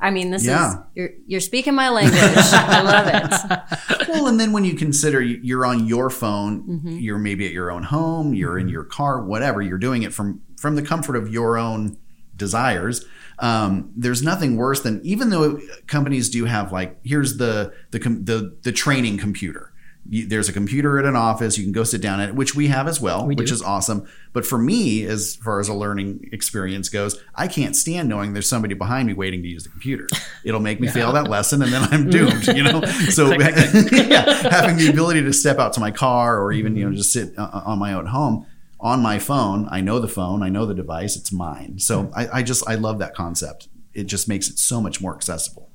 I 0.00 0.10
mean, 0.10 0.30
this 0.30 0.44
Yeah. 0.44 0.70
is 0.70 0.76
you're 0.94 1.10
you're 1.26 1.40
speaking 1.40 1.74
my 1.74 1.90
language. 1.90 2.18
I 2.18 2.82
love 2.82 3.06
it. 3.06 4.08
well, 4.08 4.26
and 4.26 4.40
then 4.40 4.52
when 4.52 4.64
you 4.64 4.74
consider 4.74 5.20
you're 5.20 5.66
on 5.66 5.86
your 5.86 6.08
phone, 6.08 6.62
mm-hmm. 6.62 6.96
you're 6.98 7.18
maybe 7.18 7.46
at 7.46 7.52
your 7.52 7.70
own 7.70 7.84
home, 7.84 8.34
you're 8.34 8.58
in 8.58 8.66
mm-hmm. 8.66 8.72
your 8.72 8.84
car, 8.84 9.22
whatever, 9.22 9.60
you're 9.60 9.78
doing 9.78 10.02
it 10.02 10.14
from 10.14 10.40
from 10.58 10.76
the 10.76 10.82
comfort 10.82 11.16
of 11.16 11.28
your 11.28 11.58
own 11.58 11.98
desires. 12.36 13.04
Um, 13.38 13.90
there's 13.96 14.22
nothing 14.22 14.56
worse 14.56 14.80
than 14.80 15.00
even 15.04 15.30
though 15.30 15.60
companies 15.86 16.30
do 16.30 16.44
have 16.44 16.72
like 16.72 16.98
here's 17.04 17.38
the 17.38 17.72
the 17.90 17.98
the, 17.98 18.56
the 18.62 18.72
training 18.72 19.18
computer. 19.18 19.72
You, 20.08 20.26
there's 20.26 20.48
a 20.48 20.52
computer 20.52 20.98
at 20.98 21.04
an 21.04 21.14
office 21.14 21.56
you 21.56 21.62
can 21.62 21.72
go 21.72 21.84
sit 21.84 22.00
down 22.02 22.18
at, 22.18 22.30
it, 22.30 22.34
which 22.34 22.56
we 22.56 22.66
have 22.66 22.88
as 22.88 23.00
well, 23.00 23.24
We 23.24 23.36
which 23.36 23.52
is 23.52 23.62
awesome. 23.62 24.08
But 24.32 24.44
for 24.44 24.58
me, 24.58 25.04
as 25.04 25.36
far 25.36 25.60
as 25.60 25.68
a 25.68 25.74
learning 25.74 26.28
experience 26.32 26.88
goes, 26.88 27.22
I 27.36 27.46
can't 27.46 27.76
stand 27.76 28.08
knowing 28.08 28.32
there's 28.32 28.48
somebody 28.48 28.74
behind 28.74 29.06
me 29.06 29.14
waiting 29.14 29.42
to 29.42 29.48
use 29.48 29.62
the 29.62 29.68
computer. 29.68 30.08
It'll 30.42 30.60
make 30.60 30.80
me 30.80 30.88
fail 30.88 31.12
that 31.12 31.28
lesson, 31.28 31.62
and 31.62 31.72
then 31.72 31.82
I'm 31.92 32.10
doomed. 32.10 32.48
You 32.48 32.64
know, 32.64 32.80
so 33.10 33.30
yeah, 33.38 34.48
having 34.50 34.76
the 34.76 34.88
ability 34.90 35.22
to 35.22 35.32
step 35.32 35.58
out 35.58 35.72
to 35.74 35.80
my 35.80 35.92
car 35.92 36.42
or 36.42 36.50
even 36.50 36.74
you 36.74 36.84
know 36.84 36.96
just 36.96 37.12
sit 37.12 37.38
uh, 37.38 37.62
on 37.64 37.78
my 37.78 37.92
own 37.92 38.06
home 38.06 38.46
on 38.82 39.00
my 39.00 39.18
phone. 39.18 39.68
I 39.70 39.80
know 39.80 40.00
the 40.00 40.08
phone, 40.08 40.42
I 40.42 40.48
know 40.48 40.66
the 40.66 40.74
device, 40.74 41.16
it's 41.16 41.32
mine. 41.32 41.78
So 41.78 42.10
I, 42.14 42.40
I 42.40 42.42
just 42.42 42.68
I 42.68 42.74
love 42.74 42.98
that 42.98 43.14
concept. 43.14 43.68
It 43.94 44.04
just 44.04 44.28
makes 44.28 44.48
it 44.48 44.58
so 44.58 44.80
much 44.80 45.00
more 45.00 45.14
accessible. 45.14 45.70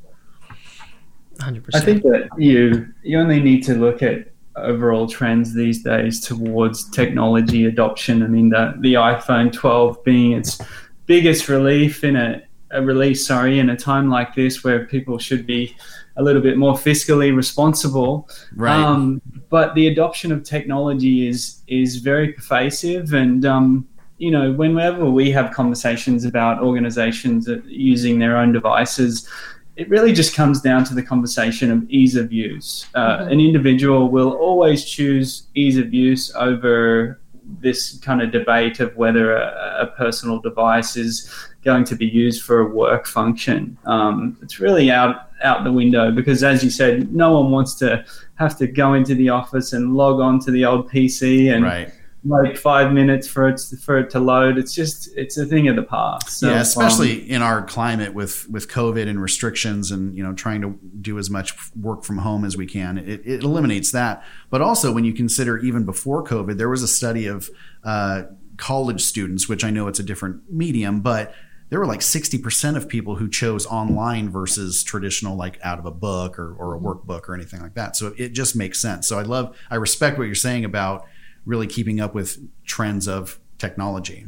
100% 1.38 1.70
I 1.74 1.80
think 1.80 2.04
that 2.04 2.30
you 2.38 2.88
you 3.04 3.20
only 3.20 3.40
need 3.40 3.64
to 3.64 3.76
look 3.76 4.04
at 4.04 4.32
overall 4.56 5.08
trends 5.08 5.54
these 5.54 5.84
days 5.84 6.20
towards 6.20 6.90
technology 6.90 7.66
adoption. 7.66 8.24
I 8.24 8.28
mean, 8.28 8.50
the 8.50 8.74
the 8.80 8.96
iPhone 8.96 9.54
12 9.54 10.04
being 10.04 10.34
its 10.34 10.60
biggest 11.06 11.48
relief 11.48 12.04
in 12.04 12.16
a, 12.18 12.44
a 12.72 12.82
release, 12.82 13.26
sorry, 13.26 13.60
in 13.60 13.70
a 13.70 13.78
time 13.78 14.10
like 14.10 14.36
this 14.36 14.64
where 14.64 14.86
people 14.86 15.18
should 15.18 15.48
be 15.48 15.76
a 16.18 16.24
little 16.24 16.42
bit 16.42 16.58
more 16.58 16.74
fiscally 16.74 17.34
responsible. 17.34 18.28
Right. 18.56 18.76
Um, 18.76 19.22
but 19.50 19.76
the 19.76 19.88
adoption 19.88 20.32
of 20.32 20.44
technology 20.44 21.28
is 21.28 21.62
is 21.68 21.98
very 21.98 22.34
pervasive, 22.34 23.14
and 23.14 23.46
um, 23.46 23.88
you 24.18 24.32
know, 24.32 24.52
whenever 24.52 25.10
we 25.10 25.32
have 25.32 25.54
conversations 25.54 26.26
about 26.26 26.62
organizations 26.62 27.48
using 27.66 28.20
their 28.20 28.38
own 28.38 28.52
devices, 28.52 29.30
it 29.76 29.88
really 29.90 30.12
just 30.12 30.36
comes 30.36 30.60
down 30.60 30.84
to 30.86 30.96
the 30.96 31.04
conversation 31.04 31.72
of 31.72 31.88
ease 31.90 32.16
of 32.16 32.34
use. 32.34 32.88
Uh, 32.96 33.28
An 33.30 33.40
individual 33.40 34.10
will 34.10 34.32
always 34.34 34.84
choose 34.84 35.48
ease 35.54 35.78
of 35.78 35.94
use 35.94 36.34
over 36.36 37.20
this 37.60 37.98
kind 38.00 38.22
of 38.22 38.32
debate 38.32 38.80
of 38.80 38.96
whether 38.96 39.36
a, 39.36 39.78
a 39.82 39.88
personal 39.98 40.40
device 40.40 40.96
is 40.96 41.34
going 41.64 41.84
to 41.86 41.96
be 41.96 42.06
used 42.06 42.44
for 42.44 42.60
a 42.60 42.66
work 42.66 43.08
function. 43.08 43.78
Um, 43.86 44.38
it's 44.42 44.60
really 44.60 44.92
out 44.92 45.24
out 45.44 45.64
the 45.64 45.72
window 45.72 46.12
because, 46.12 46.44
as 46.44 46.64
you 46.64 46.70
said, 46.70 47.14
no 47.14 47.40
one 47.40 47.52
wants 47.52 47.76
to 47.76 48.04
have 48.36 48.58
to 48.58 48.68
go 48.68 48.94
into 48.94 49.16
the 49.16 49.30
office 49.30 49.74
and 49.74 49.96
log 49.96 50.20
on 50.20 50.40
to 50.40 50.52
the 50.52 50.66
old 50.66 50.90
PC 50.90 51.54
and 51.54 51.64
right. 51.64 51.94
Wait 52.28 52.58
five 52.58 52.92
minutes 52.92 53.28
for 53.28 53.48
it 53.48 53.62
for 53.82 53.98
it 53.98 54.10
to 54.12 54.20
load. 54.20 54.58
It's 54.58 54.74
just 54.74 55.10
it's 55.16 55.38
a 55.38 55.46
thing 55.46 55.68
of 55.68 55.76
the 55.76 55.84
past. 55.84 56.30
So, 56.30 56.48
yeah, 56.48 56.56
um, 56.56 56.62
especially 56.62 57.30
in 57.30 57.42
our 57.42 57.62
climate 57.64 58.14
with 58.14 58.50
with 58.50 58.70
COVID 58.70 59.08
and 59.08 59.22
restrictions, 59.22 59.92
and 59.92 60.16
you 60.16 60.24
know 60.24 60.34
trying 60.34 60.62
to 60.62 60.78
do 61.02 61.18
as 61.18 61.30
much 61.30 61.54
work 61.76 62.04
from 62.04 62.20
home 62.20 62.44
as 62.46 62.58
we 62.58 62.66
can. 62.66 62.98
It, 62.98 63.22
it 63.26 63.44
eliminates 63.44 63.92
that. 63.92 64.24
But 64.50 64.62
also, 64.62 64.92
when 64.92 65.06
you 65.06 65.14
consider 65.14 65.58
even 65.58 65.86
before 65.86 66.24
COVID, 66.24 66.58
there 66.58 66.70
was 66.70 66.84
a 66.84 66.88
study 66.88 67.28
of 67.28 67.50
uh, 67.84 68.24
college 68.58 69.02
students, 69.02 69.48
which 69.48 69.64
I 69.64 69.70
know 69.70 69.88
it's 69.88 70.00
a 70.00 70.04
different 70.04 70.52
medium, 70.52 71.02
but 71.02 71.34
there 71.70 71.80
were 71.80 71.86
like 71.86 72.00
60% 72.00 72.78
of 72.78 72.88
people 72.88 73.16
who 73.16 73.30
chose 73.30 73.66
online 73.66 74.30
versus 74.30 74.84
traditional 74.84 75.36
like 75.36 75.60
out 75.64 75.80
of 75.80 75.86
a 75.86 75.92
book 75.92 76.40
or, 76.40 76.54
or 76.54 76.76
a 76.76 76.80
workbook 76.80 77.28
or 77.28 77.36
anything 77.36 77.62
like 77.62 77.74
that 77.74 77.96
so 77.98 78.14
it 78.18 78.30
just 78.30 78.56
makes 78.56 78.80
sense 78.80 79.08
so 79.08 79.20
i 79.20 79.22
love 79.22 79.56
i 79.70 79.76
respect 79.76 80.18
what 80.18 80.26
you're 80.26 80.36
saying 80.36 80.64
about 80.64 81.06
really 81.48 81.66
keeping 81.66 82.00
up 82.00 82.14
with 82.14 82.38
trends 82.66 83.08
of 83.08 83.40
technology. 83.58 84.26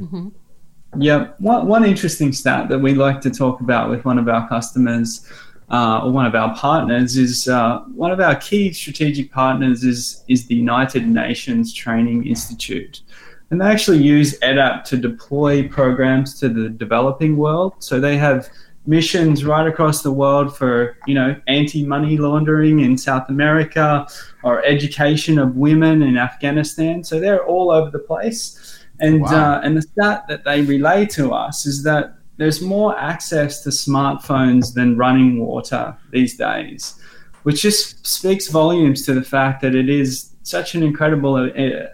Yeah, 0.98 1.28
one, 1.38 1.68
one 1.68 1.86
interesting 1.86 2.34
stat 2.34 2.70
that 2.70 2.80
we 2.80 2.96
like 2.96 3.22
to 3.22 3.30
talk 3.30 3.62
about 3.62 3.92
with 3.92 4.06
one 4.06 4.18
of 4.18 4.28
our 4.28 4.50
customers 4.50 5.30
uh, 5.70 6.02
or 6.04 6.12
one 6.12 6.26
of 6.26 6.34
our 6.34 6.56
partners 6.56 7.16
is 7.16 7.48
uh, 7.48 7.80
one 7.94 8.12
of 8.12 8.20
our 8.20 8.36
key 8.36 8.74
strategic 8.74 9.32
partners 9.32 9.84
is 9.84 10.24
is 10.28 10.48
the 10.48 10.56
United 10.56 11.08
Nations 11.08 11.74
Training 11.74 12.26
Institute, 12.26 13.04
and 13.52 13.62
they 13.62 13.66
actually 13.66 14.00
use 14.00 14.40
EdApp 14.40 14.84
to 14.86 14.98
deploy 14.98 15.68
programs 15.68 16.40
to 16.40 16.50
the 16.50 16.70
developing 16.70 17.38
world. 17.38 17.74
So 17.80 18.00
they 18.00 18.18
have 18.18 18.50
missions 18.86 19.46
right 19.46 19.68
across 19.68 20.02
the 20.02 20.12
world 20.12 20.56
for 20.56 20.98
you 21.06 21.14
know 21.14 21.36
anti-money 21.48 22.18
laundering 22.18 22.80
in 22.80 22.98
South 22.98 23.30
America 23.30 24.08
or 24.44 24.64
education 24.66 25.38
of 25.38 25.56
women 25.56 26.02
in 26.02 26.18
Afghanistan. 26.18 27.04
So 27.04 27.20
they're 27.20 27.46
all 27.46 27.72
over 27.72 27.90
the 27.92 28.00
place. 28.00 28.80
And 29.00 29.22
Wow. 29.22 29.30
uh, 29.30 29.62
and 29.64 29.78
the 29.78 29.82
stat 29.82 30.26
that 30.28 30.44
they 30.44 30.62
relay 30.62 31.06
to 31.08 31.32
us 31.34 31.66
is 31.66 31.84
that 31.84 32.16
there's 32.38 32.62
more 32.62 32.98
access 32.98 33.64
to 33.64 33.70
smartphones 33.70 34.74
than 34.74 34.98
running 34.98 35.40
water 35.46 35.96
these 36.12 36.38
days, 36.38 36.96
which 37.44 37.62
just 37.62 38.06
speaks 38.08 38.48
volumes 38.48 39.06
to 39.06 39.14
the 39.14 39.22
fact 39.24 39.62
that 39.62 39.76
it 39.76 39.90
is 39.90 40.32
such 40.44 40.74
an 40.74 40.82
incredible 40.84 41.36
uh, 41.36 41.86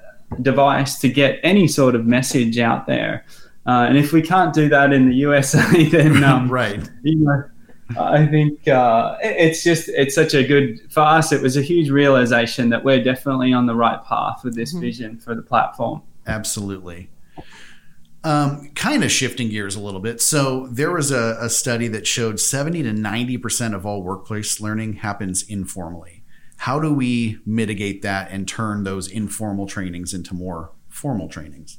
device 0.42 1.00
to 1.00 1.10
get 1.10 1.40
any 1.44 1.68
sort 1.68 1.96
of 1.96 2.06
message 2.06 2.58
out 2.60 2.86
there. 2.88 3.26
Uh, 3.66 3.88
and 3.90 3.98
if 3.98 4.14
we 4.14 4.22
can't 4.22 4.54
do 4.54 4.70
that 4.70 4.94
in 4.94 5.10
the 5.10 5.16
USA, 5.16 5.84
then 5.90 6.24
um, 6.24 6.50
right. 6.50 6.88
You 7.04 7.16
know, 7.18 7.44
I 8.00 8.26
think 8.26 8.68
uh, 8.68 9.18
it's 9.22 9.64
just 9.64 9.90
it's 9.90 10.16
such 10.16 10.34
a 10.34 10.44
good 10.44 10.92
for 10.92 11.02
us. 11.02 11.32
It 11.32 11.42
was 11.42 11.58
a 11.58 11.62
huge 11.62 11.90
realization 11.90 12.70
that 12.70 12.84
we're 12.84 13.04
definitely 13.04 13.54
on 13.54 13.66
the 13.66 13.76
right 13.76 14.04
path 14.04 14.44
with 14.44 14.56
this 14.56 14.72
mm-hmm. 14.72 14.82
vision 14.82 15.18
for 15.20 15.36
the 15.36 15.42
platform. 15.42 16.02
Absolutely. 16.26 17.10
Um, 18.24 18.72
kind 18.74 19.04
of 19.04 19.12
shifting 19.12 19.50
gears 19.50 19.76
a 19.76 19.80
little 19.80 20.00
bit. 20.00 20.20
So 20.20 20.66
there 20.72 20.92
was 20.92 21.12
a, 21.12 21.38
a 21.40 21.48
study 21.48 21.88
that 21.90 22.08
showed 22.08 22.40
70 22.40 22.82
to 22.84 22.94
90 22.94 23.38
percent 23.38 23.76
of 23.76 23.86
all 23.86 24.02
workplace 24.02 24.60
learning 24.60 24.94
happens 24.94 25.44
informally. 25.44 26.24
How 26.58 26.80
do 26.80 26.92
we 26.92 27.40
mitigate 27.46 28.02
that 28.02 28.32
and 28.32 28.48
turn 28.48 28.84
those 28.84 29.08
informal 29.08 29.68
trainings 29.68 30.14
into 30.14 30.34
more 30.34 30.72
formal 30.90 31.28
trainings? 31.28 31.78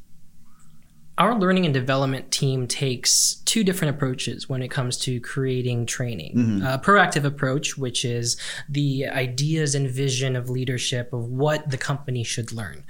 Our 1.19 1.35
learning 1.35 1.65
and 1.65 1.73
development 1.73 2.31
team 2.31 2.67
takes 2.67 3.37
two 3.47 3.65
different 3.65 3.97
approaches 3.97 4.51
when 4.51 4.61
it 4.61 4.69
comes 4.69 4.99
to 4.99 5.19
creating 5.21 5.87
training. 5.87 6.35
Mm-hmm. 6.35 6.67
A 6.67 6.79
proactive 6.79 7.25
approach, 7.25 7.79
which 7.79 8.05
is 8.05 8.37
the 8.69 9.07
ideas 9.09 9.75
and 9.75 9.89
vision 9.89 10.37
of 10.37 10.51
leadership 10.51 11.15
of 11.15 11.25
what 11.25 11.71
the 11.71 11.79
company 11.79 12.23
should 12.23 12.53
learn. 12.53 12.85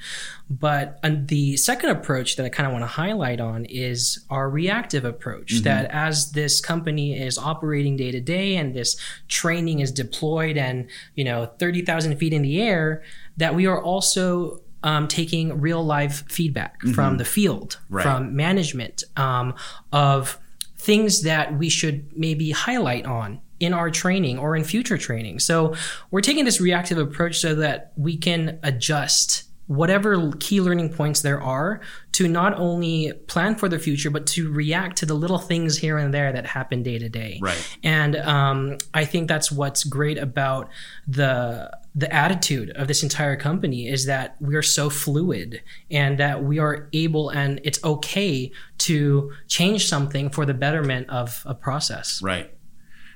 But 0.50 0.98
the 1.02 1.56
second 1.56 1.90
approach 1.90 2.34
that 2.36 2.44
I 2.44 2.48
kind 2.48 2.66
of 2.66 2.72
want 2.72 2.82
to 2.82 2.88
highlight 2.88 3.40
on 3.40 3.64
is 3.66 4.24
our 4.28 4.50
reactive 4.50 5.04
approach 5.04 5.54
mm-hmm. 5.54 5.64
that 5.64 5.90
as 5.92 6.32
this 6.32 6.60
company 6.60 7.16
is 7.16 7.38
operating 7.38 7.96
day 7.96 8.10
to 8.10 8.20
day 8.20 8.56
and 8.56 8.74
this 8.74 8.96
training 9.28 9.80
is 9.80 9.92
deployed 9.92 10.56
and, 10.56 10.88
you 11.14 11.22
know, 11.22 11.46
30,000 11.60 12.16
feet 12.16 12.32
in 12.32 12.42
the 12.42 12.60
air, 12.60 13.04
that 13.36 13.54
we 13.54 13.66
are 13.66 13.80
also 13.80 14.62
um, 14.82 15.08
taking 15.08 15.60
real 15.60 15.84
live 15.84 16.24
feedback 16.28 16.80
mm-hmm. 16.80 16.92
from 16.92 17.18
the 17.18 17.24
field, 17.24 17.78
right. 17.88 18.02
from 18.02 18.36
management, 18.36 19.04
um, 19.16 19.54
of 19.92 20.38
things 20.76 21.22
that 21.22 21.56
we 21.58 21.68
should 21.68 22.16
maybe 22.16 22.50
highlight 22.50 23.06
on 23.06 23.40
in 23.58 23.72
our 23.72 23.90
training 23.90 24.38
or 24.38 24.54
in 24.54 24.64
future 24.64 24.98
training. 24.98 25.38
So 25.40 25.74
we're 26.10 26.20
taking 26.20 26.44
this 26.44 26.60
reactive 26.60 26.98
approach 26.98 27.38
so 27.38 27.54
that 27.56 27.92
we 27.96 28.16
can 28.16 28.58
adjust 28.62 29.45
whatever 29.66 30.32
key 30.38 30.60
learning 30.60 30.92
points 30.92 31.22
there 31.22 31.40
are 31.40 31.80
to 32.12 32.28
not 32.28 32.54
only 32.58 33.12
plan 33.26 33.54
for 33.54 33.68
the 33.68 33.78
future 33.78 34.10
but 34.10 34.26
to 34.26 34.52
react 34.52 34.96
to 34.96 35.06
the 35.06 35.14
little 35.14 35.38
things 35.38 35.78
here 35.78 35.98
and 35.98 36.14
there 36.14 36.32
that 36.32 36.46
happen 36.46 36.82
day 36.82 36.98
to 36.98 37.08
day 37.08 37.38
right 37.42 37.78
and 37.82 38.16
um, 38.16 38.78
i 38.94 39.04
think 39.04 39.28
that's 39.28 39.50
what's 39.50 39.84
great 39.84 40.18
about 40.18 40.68
the 41.08 41.70
the 41.96 42.14
attitude 42.14 42.70
of 42.76 42.88
this 42.88 43.02
entire 43.02 43.36
company 43.36 43.88
is 43.88 44.04
that 44.04 44.36
we 44.38 44.54
are 44.54 44.62
so 44.62 44.90
fluid 44.90 45.62
and 45.90 46.18
that 46.18 46.44
we 46.44 46.58
are 46.58 46.90
able 46.92 47.30
and 47.30 47.58
it's 47.64 47.82
okay 47.82 48.52
to 48.76 49.32
change 49.48 49.88
something 49.88 50.28
for 50.28 50.44
the 50.44 50.52
betterment 50.52 51.08
of 51.08 51.42
a 51.46 51.54
process. 51.54 52.20
Right. 52.22 52.52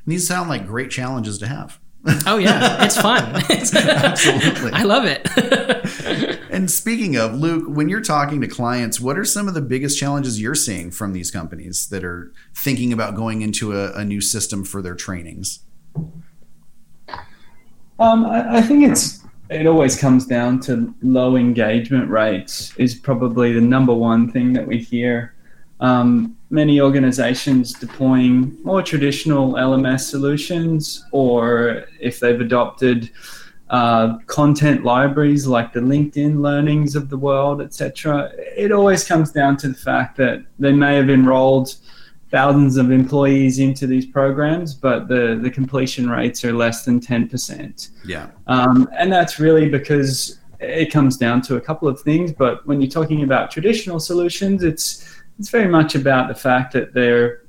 These 0.06 0.26
sound 0.26 0.48
like 0.48 0.66
great 0.66 0.90
challenges 0.90 1.36
to 1.38 1.46
have. 1.46 1.78
oh 2.26 2.38
yeah, 2.38 2.82
it's 2.82 2.98
fun. 2.98 3.22
Absolutely. 3.50 4.72
I 4.72 4.84
love 4.84 5.04
it. 5.04 5.28
and 6.50 6.70
speaking 6.70 7.16
of 7.16 7.34
Luke, 7.34 7.64
when 7.68 7.88
you're 7.88 8.00
talking 8.00 8.40
to 8.40 8.48
clients, 8.48 9.00
what 9.00 9.18
are 9.18 9.24
some 9.24 9.48
of 9.48 9.54
the 9.54 9.60
biggest 9.60 9.98
challenges 9.98 10.40
you're 10.40 10.54
seeing 10.54 10.90
from 10.90 11.12
these 11.12 11.30
companies 11.30 11.88
that 11.88 12.04
are 12.04 12.32
thinking 12.54 12.92
about 12.92 13.14
going 13.14 13.42
into 13.42 13.72
a, 13.72 13.92
a 13.92 14.04
new 14.04 14.20
system 14.20 14.64
for 14.64 14.82
their 14.82 14.94
trainings? 14.94 15.60
Um, 17.98 18.24
I, 18.24 18.58
I, 18.58 18.62
think 18.62 18.88
it's 18.88 19.20
it 19.50 19.66
always 19.66 19.98
comes 19.98 20.26
down 20.26 20.60
to 20.60 20.94
low 21.02 21.36
engagement 21.36 22.08
rates 22.08 22.72
is 22.76 22.94
probably 22.94 23.52
the 23.52 23.60
number 23.60 23.92
one 23.92 24.30
thing 24.30 24.52
that 24.54 24.66
we 24.66 24.78
hear. 24.78 25.34
Um, 25.80 26.36
many 26.50 26.80
organizations 26.80 27.72
deploying 27.72 28.56
more 28.64 28.82
traditional 28.82 29.54
LMS 29.54 30.00
solutions, 30.00 31.04
or 31.12 31.84
if 32.00 32.20
they've 32.20 32.40
adopted 32.40 33.10
uh, 33.70 34.18
content 34.26 34.84
libraries 34.84 35.46
like 35.46 35.72
the 35.72 35.80
LinkedIn 35.80 36.40
learnings 36.40 36.96
of 36.96 37.08
the 37.08 37.16
world, 37.16 37.62
etc. 37.62 38.32
It 38.56 38.72
always 38.72 39.04
comes 39.04 39.30
down 39.30 39.56
to 39.58 39.68
the 39.68 39.74
fact 39.74 40.16
that 40.16 40.44
they 40.58 40.72
may 40.72 40.96
have 40.96 41.08
enrolled 41.08 41.76
thousands 42.32 42.76
of 42.76 42.90
employees 42.90 43.60
into 43.60 43.86
these 43.86 44.06
programs, 44.06 44.74
but 44.74 45.06
the, 45.06 45.38
the 45.40 45.50
completion 45.50 46.10
rates 46.10 46.44
are 46.44 46.52
less 46.52 46.84
than 46.84 47.00
10%. 47.00 47.90
Yeah. 48.04 48.30
Um, 48.48 48.88
and 48.96 49.12
that's 49.12 49.38
really 49.38 49.68
because 49.68 50.40
it 50.58 50.92
comes 50.92 51.16
down 51.16 51.40
to 51.42 51.56
a 51.56 51.60
couple 51.60 51.86
of 51.86 52.00
things. 52.00 52.32
But 52.32 52.66
when 52.66 52.80
you're 52.80 52.90
talking 52.90 53.22
about 53.22 53.52
traditional 53.52 54.00
solutions, 54.00 54.64
it's, 54.64 55.22
it's 55.38 55.50
very 55.50 55.68
much 55.68 55.94
about 55.94 56.28
the 56.28 56.34
fact 56.34 56.72
that 56.72 56.92
they're 56.92 57.39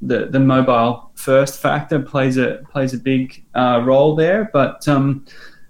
the, 0.00 0.26
the 0.26 0.40
mobile 0.40 1.10
first 1.14 1.60
factor 1.60 1.98
plays 2.00 2.36
a 2.36 2.64
plays 2.70 2.94
a 2.94 2.98
big 2.98 3.44
uh, 3.54 3.82
role 3.84 4.14
there, 4.14 4.50
but 4.52 4.86
um, 4.86 5.24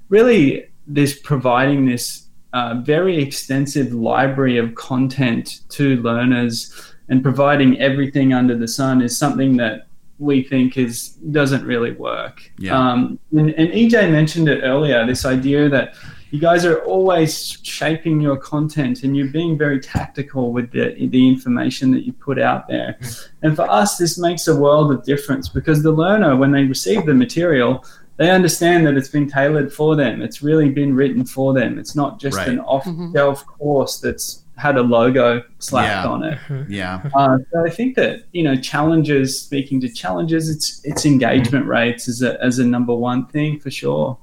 really, 0.09 0.69
this 0.87 1.19
providing 1.19 1.87
this 1.87 2.29
uh, 2.53 2.75
very 2.83 3.23
extensive 3.23 3.93
library 3.93 4.59
of 4.59 4.75
content 4.75 5.61
to 5.71 5.97
learners 6.03 6.95
and 7.09 7.23
providing 7.23 7.79
everything 7.81 8.33
under 8.33 8.57
the 8.57 8.69
sun 8.69 9.01
is 9.01 9.17
something 9.17 9.57
that 9.57 9.87
we 10.19 10.43
think 10.43 10.77
is 10.77 11.11
doesn't 11.31 11.65
really 11.65 11.93
work. 11.93 12.51
Yeah. 12.59 12.77
Um, 12.77 13.19
and, 13.33 13.51
and 13.51 13.71
EJ 13.71 14.11
mentioned 14.11 14.49
it 14.49 14.63
earlier. 14.63 15.07
This 15.07 15.25
idea 15.25 15.69
that 15.69 15.95
you 16.31 16.41
guys 16.41 16.65
are 16.65 16.81
always 16.85 17.59
shaping 17.63 18.21
your 18.21 18.37
content 18.37 19.03
and 19.03 19.17
you're 19.17 19.29
being 19.29 19.57
very 19.57 19.81
tactical 19.81 20.53
with 20.53 20.71
the 20.73 20.95
the 21.09 21.29
information 21.29 21.91
that 21.93 22.05
you 22.05 22.13
put 22.13 22.39
out 22.39 22.69
there. 22.69 22.99
And 23.43 23.57
for 23.57 23.69
us, 23.71 23.97
this 23.97 24.19
makes 24.19 24.47
a 24.49 24.57
world 24.57 24.93
of 24.93 25.05
difference 25.05 25.49
because 25.49 25.83
the 25.83 25.93
learner, 25.93 26.37
when 26.37 26.51
they 26.51 26.65
receive 26.65 27.07
the 27.07 27.15
material, 27.15 27.85
they 28.17 28.31
understand 28.31 28.87
that 28.87 28.97
it's 28.97 29.09
been 29.09 29.29
tailored 29.29 29.73
for 29.73 29.97
them. 29.97 30.23
It's 30.23 30.43
really 30.43 30.69
been 30.71 30.95
written 30.95 31.25
for 31.25 31.55
them. 31.55 31.79
It's 31.79 31.95
not 31.95 32.21
just 32.21 32.37
right. 32.37 32.49
an 32.49 32.61
off-the-shelf 32.61 33.41
mm-hmm. 33.41 33.53
course 33.53 34.01
that's 34.01 34.43
had 34.57 34.77
a 34.77 34.83
logo 34.83 35.41
slapped 35.61 36.05
yeah. 36.05 36.11
on 36.11 36.25
it. 36.25 36.39
Mm-hmm. 36.49 36.73
Yeah. 36.73 37.09
Uh, 37.15 37.39
so 37.53 37.65
I 37.65 37.71
think 37.71 37.95
that 37.95 38.25
you 38.33 38.43
know 38.43 38.57
challenges. 38.57 39.41
Speaking 39.41 39.81
to 39.81 39.89
challenges, 39.89 40.51
it's 40.51 40.85
it's 40.85 41.07
engagement 41.07 41.67
rates 41.67 42.09
as 42.09 42.23
a 42.23 42.43
as 42.43 42.59
a 42.59 42.65
number 42.65 42.95
one 42.95 43.27
thing 43.27 43.61
for 43.61 43.71
sure. 43.71 44.19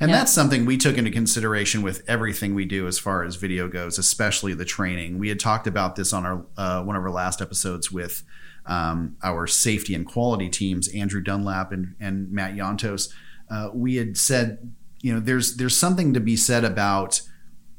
And 0.00 0.10
yeah. 0.10 0.18
that's 0.18 0.32
something 0.32 0.64
we 0.64 0.76
took 0.76 0.96
into 0.96 1.10
consideration 1.10 1.82
with 1.82 2.02
everything 2.06 2.54
we 2.54 2.64
do 2.64 2.86
as 2.86 2.98
far 2.98 3.24
as 3.24 3.34
video 3.34 3.66
goes, 3.68 3.98
especially 3.98 4.54
the 4.54 4.64
training. 4.64 5.18
We 5.18 5.28
had 5.28 5.40
talked 5.40 5.66
about 5.66 5.96
this 5.96 6.12
on 6.12 6.24
our 6.24 6.44
uh, 6.56 6.82
one 6.84 6.94
of 6.94 7.02
our 7.02 7.10
last 7.10 7.42
episodes 7.42 7.90
with 7.90 8.22
um, 8.66 9.16
our 9.22 9.46
safety 9.46 9.94
and 9.94 10.06
quality 10.06 10.48
teams, 10.48 10.88
Andrew 10.88 11.20
Dunlap 11.20 11.72
and, 11.72 11.94
and 11.98 12.30
Matt 12.30 12.54
Yantos. 12.54 13.12
Uh, 13.50 13.70
we 13.72 13.96
had 13.96 14.16
said, 14.16 14.72
you 15.00 15.12
know, 15.12 15.20
there's 15.20 15.56
there's 15.56 15.76
something 15.76 16.14
to 16.14 16.20
be 16.20 16.36
said 16.36 16.64
about 16.64 17.20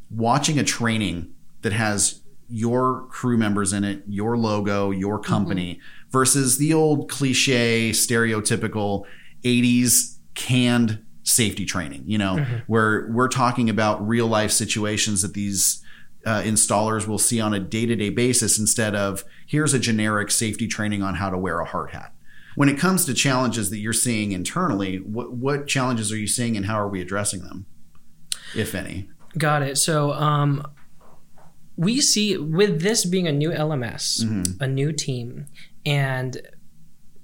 watching 0.09 0.59
a 0.59 0.63
training 0.63 1.34
that 1.61 1.74
has 1.74 2.22
your 2.49 3.05
crew 3.09 3.38
members 3.38 3.72
in 3.72 3.84
it, 3.84 4.03
your 4.07 4.36
logo, 4.36 4.91
your 4.91 5.20
company, 5.20 5.76
mm-hmm. 5.76 6.09
versus 6.09 6.57
the 6.57 6.74
old 6.74 7.09
cliche, 7.09 7.91
stereotypical 7.91 9.05
80s 9.43 10.17
canned 10.34 11.03
safety 11.30 11.65
training, 11.65 12.03
you 12.05 12.17
know, 12.17 12.38
mm-hmm. 12.38 12.57
where 12.67 13.07
we're 13.11 13.27
talking 13.27 13.69
about 13.69 14.05
real 14.05 14.27
life 14.27 14.51
situations 14.51 15.21
that 15.21 15.34
these 15.34 15.84
uh, 16.25 16.41
installers 16.41 17.07
will 17.07 17.19
see 17.19 17.39
on 17.39 17.53
a 17.53 17.59
day 17.59 17.86
to 17.86 17.95
day 17.95 18.09
basis 18.09 18.57
instead 18.59 18.95
of 18.95 19.23
here's 19.47 19.73
a 19.73 19.80
generic 19.80 20.32
safety 20.32 20.67
training 20.67 21.03
on 21.03 21.15
how 21.15 21.30
to 21.30 21.38
wear 21.38 21.59
a 21.59 21.65
hard 21.65 21.91
hat. 21.91 22.13
When 22.55 22.67
it 22.67 22.77
comes 22.77 23.05
to 23.05 23.13
challenges 23.13 23.69
that 23.69 23.77
you're 23.77 23.93
seeing 23.93 24.32
internally, 24.32 24.97
what, 24.97 25.32
what 25.32 25.67
challenges 25.67 26.11
are 26.11 26.17
you 26.17 26.27
seeing 26.27 26.57
and 26.57 26.65
how 26.65 26.80
are 26.80 26.89
we 26.89 26.99
addressing 26.99 27.41
them, 27.41 27.67
if 28.55 28.75
any? 28.75 29.09
Got 29.38 29.61
it. 29.61 29.77
So, 29.77 30.11
um, 30.13 30.65
we 31.77 32.01
see 32.01 32.36
with 32.36 32.82
this 32.82 33.05
being 33.05 33.27
a 33.27 33.32
new 33.32 33.51
LMS, 33.51 34.21
mm-hmm. 34.21 34.61
a 34.61 34.67
new 34.67 34.91
team, 34.91 35.45
and 35.86 36.41